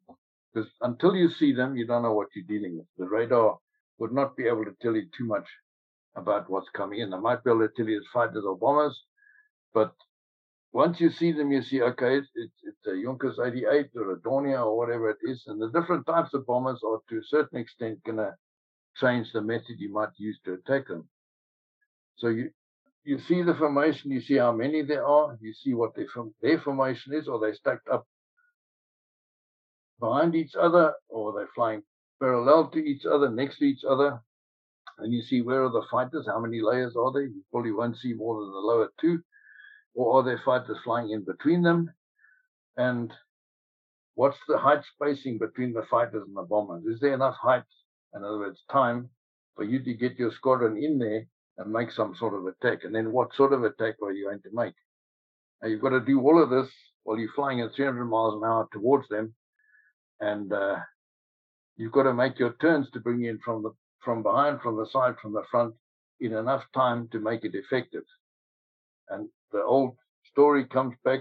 Because 0.53 0.71
until 0.81 1.17
you 1.17 1.29
see 1.29 1.53
them, 1.53 1.77
you 1.77 1.87
don't 1.87 2.03
know 2.03 2.13
what 2.13 2.29
you're 2.35 2.45
dealing 2.45 2.77
with. 2.77 2.87
The 2.99 3.09
radar 3.09 3.59
would 3.99 4.13
not 4.13 4.37
be 4.37 4.47
able 4.47 4.65
to 4.65 4.77
tell 4.81 4.95
you 4.95 5.07
too 5.17 5.25
much 5.25 5.49
about 6.15 6.49
what's 6.51 6.69
coming 6.71 7.01
in. 7.01 7.11
They 7.11 7.19
might 7.19 7.43
be 7.43 7.51
able 7.51 7.67
to 7.67 7.75
tell 7.77 7.87
you 7.87 7.99
it's 7.99 8.09
fighters 8.13 8.45
or 8.47 8.57
bombers, 8.57 9.01
but 9.73 9.93
once 10.73 11.01
you 11.01 11.11
see 11.11 11.33
them, 11.33 11.53
you 11.53 11.63
see, 11.63 11.83
okay, 11.83 12.19
it's, 12.19 12.29
it's, 12.35 12.55
it's 12.63 12.87
a 12.87 13.03
Junkers 13.03 13.39
88 13.39 13.91
or 13.95 14.13
a 14.13 14.21
Dornier 14.21 14.65
or 14.65 14.77
whatever 14.77 15.11
it 15.11 15.19
is. 15.23 15.43
And 15.47 15.61
the 15.61 15.71
different 15.71 16.07
types 16.07 16.33
of 16.33 16.47
bombers 16.47 16.81
are 16.87 16.99
to 17.11 17.19
a 17.19 17.25
certain 17.25 17.59
extent 17.59 18.03
going 18.05 18.17
to 18.17 18.35
change 18.97 19.33
the 19.33 19.43
method 19.43 19.77
you 19.79 19.93
might 19.93 20.09
use 20.17 20.39
to 20.45 20.55
attack 20.55 20.89
them. 20.89 21.07
So 22.17 22.29
you, 22.29 22.51
you 23.05 23.19
see 23.19 23.43
the 23.43 23.55
formation, 23.55 24.11
you 24.11 24.21
see 24.21 24.37
how 24.37 24.53
many 24.53 24.83
there 24.83 25.07
are, 25.07 25.37
you 25.41 25.53
see 25.53 25.75
what 25.75 25.95
their, 25.95 26.07
their 26.41 26.61
formation 26.61 27.15
is, 27.15 27.29
or 27.29 27.39
they 27.41 27.53
stacked 27.53 27.89
up 27.89 28.07
behind 30.01 30.35
each 30.35 30.55
other, 30.61 30.95
or 31.09 31.33
they're 31.33 31.49
flying 31.55 31.83
parallel 32.21 32.71
to 32.71 32.79
each 32.79 33.05
other, 33.05 33.29
next 33.29 33.59
to 33.59 33.65
each 33.65 33.85
other. 33.89 34.21
And 34.99 35.13
you 35.13 35.23
see 35.23 35.43
where 35.43 35.65
are 35.65 35.71
the 35.71 35.87
fighters, 35.91 36.27
how 36.27 36.41
many 36.41 36.61
layers 36.61 36.95
are 36.97 37.13
there? 37.13 37.25
You 37.25 37.43
probably 37.51 37.73
won't 37.73 37.97
see 37.97 38.13
more 38.13 38.41
than 38.41 38.53
the 38.53 38.59
lower 38.59 38.89
two 39.01 39.23
or 39.95 40.19
are 40.19 40.25
there 40.25 40.41
fighters 40.45 40.79
flying 40.85 41.11
in 41.11 41.25
between 41.25 41.63
them? 41.63 41.91
And 42.77 43.13
what's 44.15 44.39
the 44.49 44.59
height 44.59 44.83
spacing 44.95 45.39
between 45.39 45.73
the 45.73 45.87
fighters 45.91 46.25
and 46.27 46.37
the 46.37 46.43
bombers? 46.43 46.85
Is 46.85 47.01
there 47.01 47.15
enough 47.15 47.37
height, 47.41 47.65
in 48.15 48.25
other 48.25 48.39
words, 48.39 48.61
time, 48.71 49.11
for 49.55 49.65
you 49.65 49.83
to 49.83 49.95
get 49.95 50.19
your 50.19 50.33
squadron 50.33 50.83
in 50.83 50.99
there 50.99 51.27
and 51.59 51.73
make 51.73 51.91
some 51.91 52.15
sort 52.15 52.35
of 52.35 52.47
attack? 52.47 52.85
And 52.85 52.95
then 52.95 53.13
what 53.13 53.35
sort 53.35 53.53
of 53.53 53.65
attack 53.65 53.97
are 54.03 54.13
you 54.13 54.27
going 54.27 54.43
to 54.43 54.51
make? 54.53 54.75
Now 55.63 55.69
you've 55.69 55.83
got 55.83 55.91
to 55.91 56.01
do 56.01 56.21
all 56.21 56.43
of 56.43 56.51
this 56.51 56.71
while 57.05 57.19
you're 57.19 57.33
flying 57.35 57.61
at 57.61 57.75
300 57.75 58.05
miles 58.05 58.35
an 58.35 58.49
hour 58.49 58.69
towards 58.73 59.09
them, 59.09 59.35
and 60.21 60.53
uh, 60.53 60.77
you've 61.77 61.93
got 61.93 62.05
to 62.05 62.15
make 62.15 62.39
your 62.39 62.55
turns 62.61 62.91
to 62.93 63.01
bring 63.01 63.25
in 63.25 63.39
from 63.45 63.63
the 63.63 63.71
from 64.05 64.23
behind, 64.23 64.61
from 64.61 64.77
the 64.77 64.87
side, 64.87 65.15
from 65.23 65.33
the 65.33 65.45
front, 65.51 65.75
in 66.21 66.35
enough 66.35 66.65
time 66.75 67.09
to 67.13 67.21
make 67.21 67.45
it 67.45 67.55
effective. 67.55 68.03
And 69.09 69.29
the 69.53 69.63
old 69.63 69.97
story 70.25 70.65
comes 70.65 70.95
back. 71.05 71.21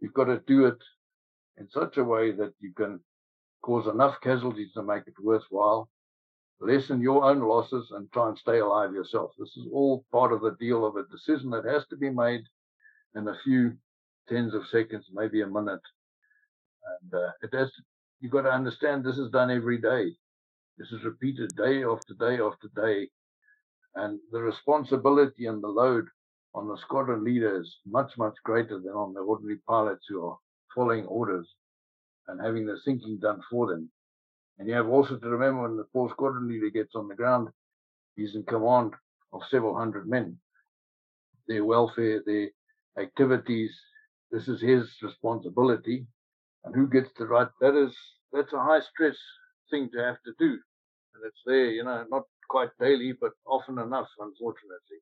You've 0.00 0.14
got 0.14 0.24
to 0.24 0.40
do 0.46 0.66
it 0.66 0.78
in 1.56 1.68
such 1.70 1.96
a 1.96 2.04
way 2.04 2.30
that 2.32 2.52
you 2.60 2.72
can 2.72 3.00
cause 3.62 3.86
enough 3.88 4.14
casualties 4.22 4.72
to 4.74 4.82
make 4.82 5.04
it 5.06 5.14
worthwhile, 5.20 5.88
lessen 6.60 7.00
your 7.00 7.24
own 7.24 7.40
losses, 7.40 7.90
and 7.92 8.10
try 8.12 8.28
and 8.28 8.38
stay 8.38 8.58
alive 8.58 8.92
yourself. 8.92 9.32
This 9.38 9.56
is 9.56 9.66
all 9.72 10.04
part 10.10 10.32
of 10.32 10.40
the 10.40 10.56
deal 10.58 10.84
of 10.86 10.96
a 10.96 11.04
decision 11.04 11.50
that 11.50 11.64
has 11.64 11.86
to 11.88 11.96
be 11.96 12.10
made 12.10 12.42
in 13.14 13.28
a 13.28 13.38
few 13.44 13.76
tens 14.28 14.54
of 14.54 14.66
seconds, 14.66 15.06
maybe 15.12 15.42
a 15.42 15.46
minute. 15.46 15.80
And 17.02 17.14
uh, 17.14 17.30
it 17.42 17.54
has. 17.54 17.70
You've 18.20 18.32
got 18.32 18.42
to 18.42 18.52
understand 18.52 19.04
this 19.04 19.18
is 19.18 19.30
done 19.30 19.50
every 19.50 19.78
day. 19.78 20.16
This 20.78 20.90
is 20.92 21.04
repeated 21.04 21.50
day 21.56 21.84
after 21.84 22.14
day 22.14 22.40
after 22.40 22.68
day, 22.74 23.08
and 23.94 24.18
the 24.32 24.40
responsibility 24.40 25.46
and 25.46 25.62
the 25.62 25.68
load 25.68 26.06
on 26.54 26.68
the 26.68 26.78
squadron 26.78 27.24
leader 27.24 27.60
is 27.60 27.76
much, 27.86 28.12
much 28.16 28.34
greater 28.44 28.78
than 28.78 28.92
on 28.92 29.14
the 29.14 29.20
ordinary 29.20 29.58
pilots 29.68 30.06
who 30.08 30.24
are 30.26 30.38
following 30.74 31.04
orders 31.06 31.48
and 32.28 32.40
having 32.40 32.66
the 32.66 32.78
thinking 32.84 33.18
done 33.18 33.40
for 33.50 33.66
them. 33.66 33.90
And 34.58 34.68
you 34.68 34.74
have 34.74 34.88
also 34.88 35.16
to 35.16 35.28
remember 35.28 35.62
when 35.62 35.76
the 35.76 35.84
poor 35.84 36.10
squadron 36.10 36.48
leader 36.48 36.70
gets 36.70 36.94
on 36.94 37.08
the 37.08 37.14
ground, 37.14 37.48
he's 38.16 38.34
in 38.34 38.42
command 38.44 38.94
of 39.32 39.42
several 39.50 39.76
hundred 39.76 40.08
men. 40.08 40.38
Their 41.46 41.64
welfare, 41.64 42.22
their 42.26 42.48
activities, 42.98 43.78
this 44.30 44.48
is 44.48 44.60
his 44.60 44.90
responsibility. 45.02 46.06
And 46.64 46.74
who 46.74 46.88
gets 46.88 47.12
to 47.14 47.26
write 47.26 47.48
that 47.60 47.74
is 47.74 47.96
that's 48.32 48.52
a 48.52 48.62
high 48.62 48.80
stress 48.80 49.16
thing 49.70 49.88
to 49.92 50.02
have 50.02 50.20
to 50.24 50.32
do. 50.38 50.58
And 51.14 51.24
it's 51.24 51.42
there, 51.46 51.70
you 51.70 51.84
know, 51.84 52.04
not 52.10 52.24
quite 52.48 52.70
daily, 52.80 53.12
but 53.12 53.32
often 53.46 53.78
enough, 53.78 54.08
unfortunately. 54.18 54.98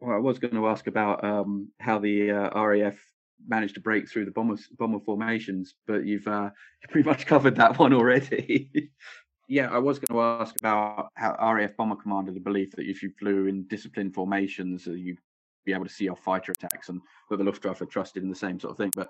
Well, 0.00 0.14
I 0.14 0.18
was 0.18 0.38
going 0.38 0.54
to 0.54 0.68
ask 0.68 0.86
about 0.86 1.24
um, 1.24 1.68
how 1.80 1.98
the 1.98 2.30
uh, 2.30 2.62
RAF 2.62 2.98
managed 3.46 3.74
to 3.74 3.80
break 3.80 4.08
through 4.08 4.24
the 4.24 4.30
bomber 4.30 4.56
bomber 4.78 5.00
formations, 5.00 5.74
but 5.86 6.04
you've 6.04 6.26
uh, 6.26 6.50
pretty 6.90 7.08
much 7.08 7.26
covered 7.26 7.56
that 7.56 7.78
one 7.78 7.92
already. 7.92 8.90
yeah, 9.48 9.68
I 9.70 9.78
was 9.78 9.98
going 9.98 10.16
to 10.16 10.42
ask 10.42 10.56
about 10.58 11.08
how 11.14 11.36
RAF 11.54 11.76
bomber 11.76 11.96
commander 11.96 12.32
the 12.32 12.40
belief 12.40 12.72
that 12.72 12.88
if 12.88 13.02
you 13.02 13.10
flew 13.18 13.46
in 13.46 13.66
disciplined 13.68 14.14
formations, 14.14 14.86
uh, 14.86 14.92
you'd 14.92 15.18
be 15.64 15.72
able 15.72 15.84
to 15.84 15.92
see 15.92 16.08
off 16.08 16.20
fighter 16.20 16.52
attacks, 16.52 16.88
and 16.88 17.00
that 17.30 17.36
the 17.36 17.44
Luftwaffe 17.44 17.82
trusted 17.88 18.22
in 18.22 18.28
the 18.28 18.34
same 18.34 18.58
sort 18.58 18.72
of 18.72 18.78
thing. 18.78 18.92
But 18.94 19.08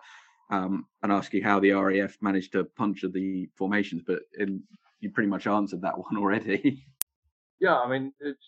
um, 0.51 0.87
and 1.03 1.13
ask 1.13 1.33
you 1.33 1.43
how 1.43 1.61
the 1.61 1.73
RAF 1.73 2.17
managed 2.21 2.53
to 2.53 2.65
puncture 2.65 3.09
the 3.09 3.49
formations, 3.57 4.03
but 4.07 4.21
in, 4.39 4.63
you 5.01 5.11
pretty 5.11 5.29
much 5.29 5.47
answered 5.47 5.83
that 5.83 5.99
one 6.11 6.17
already. 6.17 6.85
Yeah, 7.61 7.77
I 7.77 7.89
mean 7.89 8.13
it's 8.21 8.39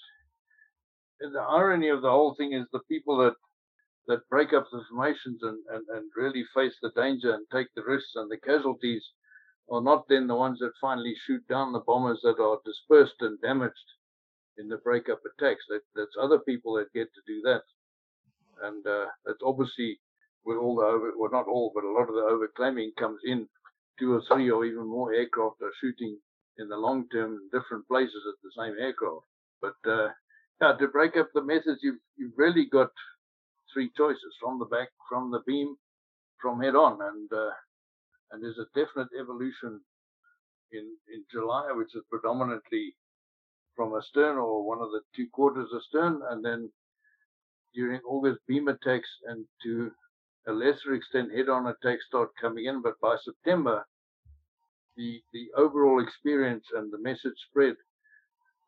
the 1.20 1.40
irony 1.40 1.88
of 1.88 2.02
the 2.02 2.10
whole 2.10 2.34
thing 2.34 2.52
is 2.52 2.66
the 2.72 2.80
people 2.88 3.16
that 3.18 3.34
that 4.08 4.28
break 4.28 4.52
up 4.52 4.66
the 4.72 4.82
formations 4.90 5.40
and, 5.42 5.58
and, 5.70 5.84
and 5.94 6.10
really 6.16 6.44
face 6.54 6.74
the 6.82 6.90
danger 6.96 7.34
and 7.34 7.46
take 7.52 7.68
the 7.76 7.82
risks 7.82 8.12
and 8.16 8.30
the 8.30 8.38
casualties 8.38 9.04
are 9.70 9.82
not 9.82 10.08
then 10.08 10.26
the 10.26 10.34
ones 10.34 10.58
that 10.60 10.72
finally 10.80 11.14
shoot 11.26 11.46
down 11.46 11.72
the 11.72 11.84
bombers 11.86 12.20
that 12.22 12.40
are 12.40 12.58
dispersed 12.64 13.20
and 13.20 13.40
damaged 13.42 13.76
in 14.56 14.68
the 14.68 14.78
breakup 14.78 15.20
attacks. 15.24 15.64
That, 15.68 15.82
that's 15.94 16.16
other 16.20 16.38
people 16.38 16.74
that 16.74 16.92
get 16.94 17.08
to 17.14 17.20
do 17.26 17.40
that. 17.44 17.62
And 18.62 18.84
uh, 18.86 19.06
that's 19.26 19.44
obviously 19.44 20.00
with 20.44 20.56
all 20.56 20.76
the 20.76 20.84
over, 20.84 21.12
well, 21.16 21.30
not 21.30 21.46
all, 21.46 21.70
but 21.74 21.84
a 21.84 21.92
lot 21.92 22.08
of 22.08 22.14
the 22.14 22.24
overclaiming 22.24 22.96
comes 22.98 23.20
in. 23.24 23.46
Two 23.98 24.14
or 24.14 24.22
three 24.28 24.48
or 24.50 24.64
even 24.64 24.86
more 24.86 25.12
aircraft 25.12 25.60
are 25.60 25.72
shooting 25.80 26.16
in 26.56 26.68
the 26.68 26.76
long 26.76 27.06
term 27.12 27.32
in 27.34 27.60
different 27.60 27.86
places 27.88 28.22
at 28.28 28.38
the 28.42 28.50
same 28.56 28.74
aircraft. 28.80 29.26
But 29.60 29.74
uh, 29.90 30.08
yeah, 30.60 30.76
to 30.78 30.88
break 30.88 31.16
up 31.16 31.28
the 31.34 31.42
methods, 31.42 31.80
you've 31.82 32.00
you've 32.16 32.36
really 32.36 32.66
got 32.70 32.90
three 33.72 33.90
choices: 33.96 34.34
from 34.40 34.58
the 34.58 34.66
back, 34.66 34.88
from 35.08 35.30
the 35.30 35.40
beam, 35.46 35.76
from 36.40 36.60
head 36.60 36.74
on, 36.74 36.98
and 37.02 37.32
uh, 37.32 37.50
and 38.30 38.42
there's 38.42 38.58
a 38.58 38.78
definite 38.78 39.08
evolution 39.18 39.80
in 40.72 40.86
in 41.12 41.24
July, 41.30 41.72
which 41.72 41.94
is 41.94 42.02
predominantly 42.10 42.94
from 43.74 43.94
astern 43.94 44.38
or 44.38 44.66
one 44.66 44.80
of 44.80 44.90
the 44.90 45.00
two 45.14 45.26
quarters 45.32 45.68
astern, 45.74 46.20
and 46.30 46.44
then 46.44 46.70
during 47.74 48.00
August 48.02 48.40
beam 48.46 48.68
attacks 48.68 49.08
and 49.26 49.44
to 49.62 49.90
a 50.46 50.52
lesser 50.52 50.94
extent 50.94 51.30
head-on 51.32 51.66
attacks 51.66 52.06
start 52.06 52.30
coming 52.40 52.64
in, 52.64 52.80
but 52.82 52.98
by 53.00 53.16
September 53.24 53.86
the 54.96 55.22
the 55.32 55.46
overall 55.56 56.02
experience 56.02 56.64
and 56.74 56.92
the 56.92 56.98
message 56.98 57.38
spread 57.48 57.76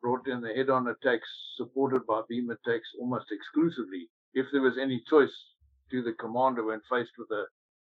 brought 0.01 0.27
in 0.29 0.41
the 0.41 0.55
head-on 0.55 0.89
attacks 0.89 1.29
supported 1.57 2.07
by 2.07 2.23
beam 2.29 2.51
attacks 2.51 2.89
almost 3.01 3.27
exclusively. 3.33 4.09
If 4.35 4.47
there 4.53 4.62
was 4.62 4.78
any 4.81 5.03
choice 5.09 5.35
to 5.91 6.03
the 6.03 6.12
commander 6.12 6.64
when 6.64 6.81
faced 6.91 7.12
with 7.18 7.31
a 7.31 7.45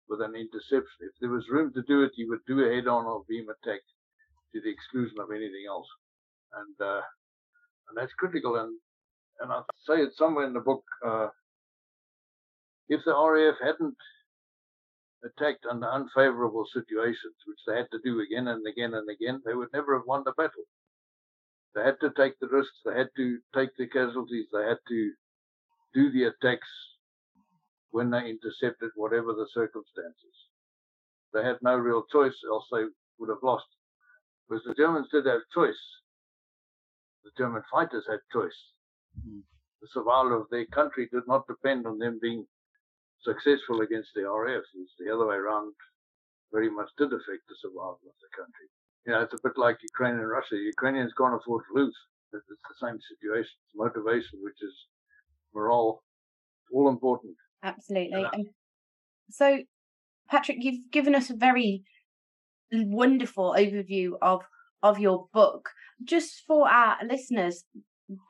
with 0.09 0.21
an 0.21 0.35
interception, 0.35 0.99
if 1.01 1.11
there 1.19 1.29
was 1.29 1.49
room 1.49 1.73
to 1.73 1.81
do 1.83 2.03
it, 2.03 2.11
he 2.15 2.25
would 2.25 2.39
do 2.47 2.63
a 2.63 2.73
head-on 2.73 3.05
or 3.05 3.25
beam 3.27 3.47
attack 3.49 3.81
to 4.53 4.61
the 4.61 4.69
exclusion 4.69 5.19
of 5.19 5.31
anything 5.31 5.65
else, 5.67 5.87
and 6.53 6.75
uh, 6.79 7.01
and 7.89 7.97
that's 7.97 8.13
critical. 8.13 8.55
And 8.55 8.77
and 9.41 9.51
I 9.51 9.61
say 9.87 10.01
it 10.01 10.13
somewhere 10.15 10.45
in 10.45 10.53
the 10.53 10.59
book. 10.59 10.83
Uh, 11.05 11.27
if 12.89 13.01
the 13.05 13.11
RAF 13.11 13.55
hadn't 13.61 13.97
attacked 15.25 15.65
under 15.69 15.89
unfavorable 15.89 16.65
situations, 16.73 17.35
which 17.45 17.59
they 17.67 17.75
had 17.75 17.91
to 17.91 17.99
do 18.03 18.21
again 18.21 18.47
and 18.47 18.65
again 18.65 18.93
and 18.93 19.09
again, 19.09 19.41
they 19.45 19.53
would 19.53 19.69
never 19.73 19.97
have 19.97 20.07
won 20.07 20.23
the 20.23 20.31
battle. 20.37 20.63
They 21.75 21.83
had 21.83 21.99
to 22.01 22.11
take 22.15 22.39
the 22.39 22.47
risks, 22.47 22.77
they 22.85 22.97
had 22.97 23.09
to 23.17 23.39
take 23.53 23.69
the 23.77 23.87
casualties, 23.87 24.47
they 24.53 24.63
had 24.63 24.79
to 24.87 25.11
do 25.93 26.11
the 26.11 26.25
attacks 26.25 26.67
when 27.91 28.09
they 28.09 28.29
intercepted, 28.29 28.91
whatever 28.95 29.33
the 29.33 29.47
circumstances. 29.53 30.35
They 31.33 31.43
had 31.43 31.57
no 31.61 31.75
real 31.75 32.03
choice, 32.11 32.35
else 32.49 32.65
they 32.71 32.85
would 33.19 33.29
have 33.29 33.43
lost. 33.43 33.65
Because 34.47 34.63
the 34.65 34.75
Germans 34.75 35.07
did 35.11 35.25
have 35.25 35.41
choice. 35.53 35.81
The 37.23 37.31
German 37.37 37.63
fighters 37.71 38.05
had 38.09 38.19
choice. 38.31 38.59
Mm. 39.19 39.41
The 39.81 39.87
survival 39.91 40.41
of 40.41 40.49
their 40.49 40.65
country 40.67 41.09
did 41.11 41.23
not 41.27 41.47
depend 41.47 41.85
on 41.85 41.99
them 41.99 42.19
being 42.21 42.45
successful 43.23 43.81
against 43.81 44.09
the 44.15 44.23
RAF. 44.29 44.63
It's 44.75 44.95
the 44.99 45.13
other 45.13 45.27
way 45.27 45.35
around 45.35 45.73
very 46.51 46.69
much 46.69 46.89
did 46.97 47.11
affect 47.11 47.43
the 47.49 47.59
survival 47.59 47.99
of 48.07 48.17
the 48.23 48.31
country. 48.31 48.67
You 49.05 49.13
know, 49.13 49.21
it's 49.21 49.33
a 49.33 49.43
bit 49.43 49.57
like 49.57 49.77
Ukraine 49.83 50.15
and 50.15 50.29
Russia. 50.29 50.55
The 50.55 50.71
Ukrainians 50.71 51.13
can't 51.17 51.35
afford 51.35 51.63
to 51.67 51.79
lose. 51.79 51.97
It's 52.33 52.47
the 52.47 52.79
same 52.79 52.99
situation. 52.99 53.55
It's 53.67 53.75
motivation, 53.75 54.39
which 54.43 54.59
is 54.61 54.75
morale, 55.53 55.71
all 55.73 56.01
all 56.71 56.89
important. 56.89 57.35
Absolutely. 57.63 58.21
Yeah. 58.21 58.43
so, 59.29 59.59
Patrick, 60.29 60.57
you've 60.61 60.91
given 60.91 61.15
us 61.15 61.29
a 61.29 61.35
very 61.35 61.83
wonderful 62.71 63.55
overview 63.57 64.11
of 64.21 64.41
of 64.83 64.99
your 64.99 65.27
book. 65.33 65.69
Just 66.03 66.43
for 66.45 66.69
our 66.69 66.97
listeners, 67.05 67.63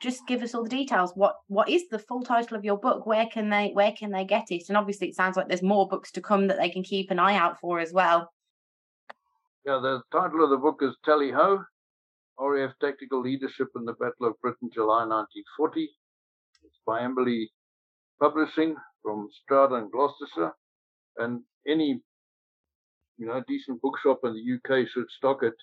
just 0.02 0.26
give 0.26 0.42
us 0.42 0.54
all 0.54 0.64
the 0.64 0.70
details. 0.70 1.12
What 1.14 1.36
what 1.48 1.68
is 1.68 1.88
the 1.88 1.98
full 1.98 2.22
title 2.22 2.56
of 2.56 2.64
your 2.64 2.78
book? 2.78 3.06
Where 3.06 3.26
can 3.26 3.50
they 3.50 3.70
where 3.72 3.92
can 3.92 4.10
they 4.10 4.24
get 4.24 4.50
it? 4.50 4.64
And 4.68 4.76
obviously, 4.76 5.08
it 5.08 5.16
sounds 5.16 5.36
like 5.36 5.48
there's 5.48 5.62
more 5.62 5.88
books 5.88 6.10
to 6.12 6.20
come 6.20 6.46
that 6.48 6.58
they 6.58 6.70
can 6.70 6.82
keep 6.82 7.10
an 7.10 7.18
eye 7.18 7.36
out 7.36 7.60
for 7.60 7.80
as 7.80 7.92
well. 7.92 8.32
Yeah, 9.66 9.80
the 9.82 10.00
title 10.10 10.42
of 10.42 10.50
the 10.50 10.56
book 10.56 10.78
is 10.82 10.96
Tally 11.04 11.30
Ho, 11.30 11.62
RAF 12.40 12.72
Tactical 12.80 13.20
Leadership 13.20 13.68
in 13.76 13.84
the 13.84 13.92
Battle 13.92 14.26
of 14.26 14.40
Britain, 14.40 14.70
July 14.72 15.04
1940. 15.04 15.88
It's 16.68 16.80
by 16.86 17.00
Amberley 17.00 17.46
Publishing 18.20 18.76
from 19.02 19.28
Stroud 19.42 19.72
and 19.72 19.90
Gloucestershire, 19.90 20.52
and 21.16 21.40
any 21.66 22.02
you 23.16 23.26
know 23.26 23.42
decent 23.48 23.80
bookshop 23.80 24.20
in 24.24 24.34
the 24.34 24.54
UK 24.56 24.86
should 24.88 25.06
stock 25.16 25.42
it. 25.42 25.54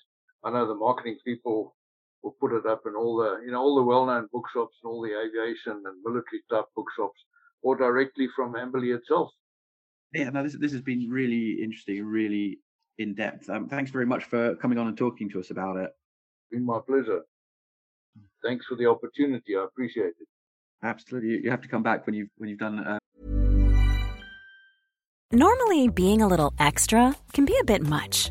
I 0.42 0.50
know 0.50 0.66
the 0.66 0.74
marketing 0.74 1.18
people 1.24 1.76
will 2.22 2.34
put 2.40 2.52
it 2.52 2.66
up 2.66 2.82
in 2.86 2.96
all 2.96 3.16
the 3.18 3.40
you 3.44 3.52
know 3.52 3.60
all 3.60 3.76
the 3.76 3.82
well-known 3.82 4.28
bookshops 4.32 4.74
and 4.82 4.90
all 4.90 5.00
the 5.00 5.16
aviation 5.16 5.80
and 5.84 6.02
military 6.04 6.42
type 6.50 6.64
bookshops, 6.74 7.20
or 7.62 7.76
directly 7.76 8.26
from 8.34 8.54
Amberley 8.54 8.96
itself. 8.96 9.30
Yeah, 10.12 10.30
no, 10.30 10.42
this 10.42 10.56
this 10.58 10.72
has 10.72 10.82
been 10.82 11.08
really 11.08 11.62
interesting, 11.62 12.04
really 12.04 12.58
in 12.98 13.14
depth. 13.14 13.48
Um, 13.48 13.68
thanks 13.68 13.92
very 13.92 14.06
much 14.06 14.24
for 14.24 14.56
coming 14.56 14.78
on 14.78 14.88
and 14.88 14.98
talking 14.98 15.28
to 15.30 15.38
us 15.38 15.50
about 15.50 15.76
it. 15.76 15.90
It's 16.40 16.50
been 16.50 16.66
my 16.66 16.80
pleasure. 16.84 17.20
Thanks 18.42 18.66
for 18.66 18.74
the 18.74 18.86
opportunity. 18.86 19.56
I 19.56 19.64
appreciate 19.64 20.14
it. 20.20 20.28
Absolutely, 20.82 21.40
you 21.42 21.50
have 21.50 21.62
to 21.62 21.68
come 21.68 21.82
back 21.82 22.06
when 22.06 22.14
you've 22.14 22.28
when 22.36 22.48
you've 22.48 22.58
done. 22.58 22.78
Uh... 22.78 22.98
Normally, 25.32 25.88
being 25.88 26.22
a 26.22 26.28
little 26.28 26.52
extra 26.58 27.16
can 27.32 27.44
be 27.44 27.56
a 27.60 27.64
bit 27.64 27.82
much, 27.82 28.30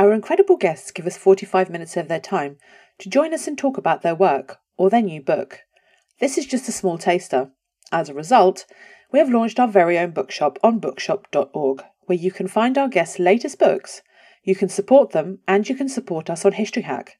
our 0.00 0.14
incredible 0.14 0.56
guests 0.56 0.90
give 0.90 1.06
us 1.06 1.18
45 1.18 1.68
minutes 1.68 1.94
of 1.94 2.08
their 2.08 2.18
time 2.18 2.56
to 2.98 3.10
join 3.10 3.34
us 3.34 3.46
and 3.46 3.58
talk 3.58 3.76
about 3.76 4.00
their 4.00 4.14
work 4.14 4.56
or 4.78 4.88
their 4.88 5.02
new 5.02 5.20
book. 5.20 5.60
This 6.20 6.38
is 6.38 6.46
just 6.46 6.66
a 6.70 6.72
small 6.72 6.96
taster. 6.96 7.50
As 7.92 8.08
a 8.08 8.14
result, 8.14 8.64
we 9.12 9.18
have 9.18 9.28
launched 9.28 9.60
our 9.60 9.68
very 9.68 9.98
own 9.98 10.12
bookshop 10.12 10.58
on 10.62 10.78
bookshop.org, 10.78 11.82
where 12.06 12.16
you 12.16 12.32
can 12.32 12.48
find 12.48 12.78
our 12.78 12.88
guests' 12.88 13.18
latest 13.18 13.58
books, 13.58 14.00
you 14.42 14.54
can 14.54 14.70
support 14.70 15.10
them, 15.10 15.40
and 15.46 15.68
you 15.68 15.74
can 15.74 15.90
support 15.90 16.30
us 16.30 16.46
on 16.46 16.52
History 16.52 16.84
Hack. 16.84 17.18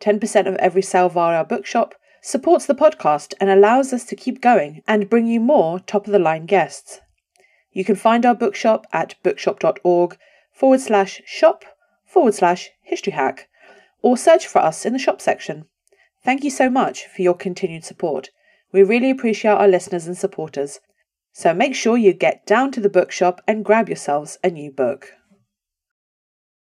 10% 0.00 0.48
of 0.48 0.56
every 0.56 0.82
sale 0.82 1.08
via 1.08 1.36
our 1.36 1.44
bookshop 1.44 1.94
supports 2.20 2.66
the 2.66 2.74
podcast 2.74 3.32
and 3.40 3.48
allows 3.48 3.92
us 3.92 4.04
to 4.06 4.16
keep 4.16 4.40
going 4.40 4.82
and 4.88 5.08
bring 5.08 5.28
you 5.28 5.38
more 5.38 5.78
top 5.78 6.08
of 6.08 6.12
the 6.12 6.18
line 6.18 6.46
guests. 6.46 6.98
You 7.70 7.84
can 7.84 7.94
find 7.94 8.26
our 8.26 8.34
bookshop 8.34 8.88
at 8.92 9.14
bookshop.org 9.22 10.18
forward 10.52 10.80
slash 10.80 11.22
shop 11.24 11.64
forward 12.08 12.34
slash 12.34 12.70
history 12.82 13.12
hack 13.12 13.48
or 14.02 14.16
search 14.16 14.46
for 14.46 14.60
us 14.60 14.84
in 14.86 14.92
the 14.92 14.98
shop 14.98 15.20
section. 15.20 15.66
Thank 16.24 16.42
you 16.42 16.50
so 16.50 16.68
much 16.70 17.06
for 17.06 17.22
your 17.22 17.34
continued 17.34 17.84
support. 17.84 18.30
We 18.72 18.82
really 18.82 19.10
appreciate 19.10 19.52
our 19.52 19.68
listeners 19.68 20.06
and 20.06 20.16
supporters. 20.16 20.80
So 21.32 21.54
make 21.54 21.74
sure 21.74 21.96
you 21.96 22.12
get 22.12 22.46
down 22.46 22.72
to 22.72 22.80
the 22.80 22.90
bookshop 22.90 23.40
and 23.46 23.64
grab 23.64 23.88
yourselves 23.88 24.38
a 24.42 24.50
new 24.50 24.72
book. 24.72 25.12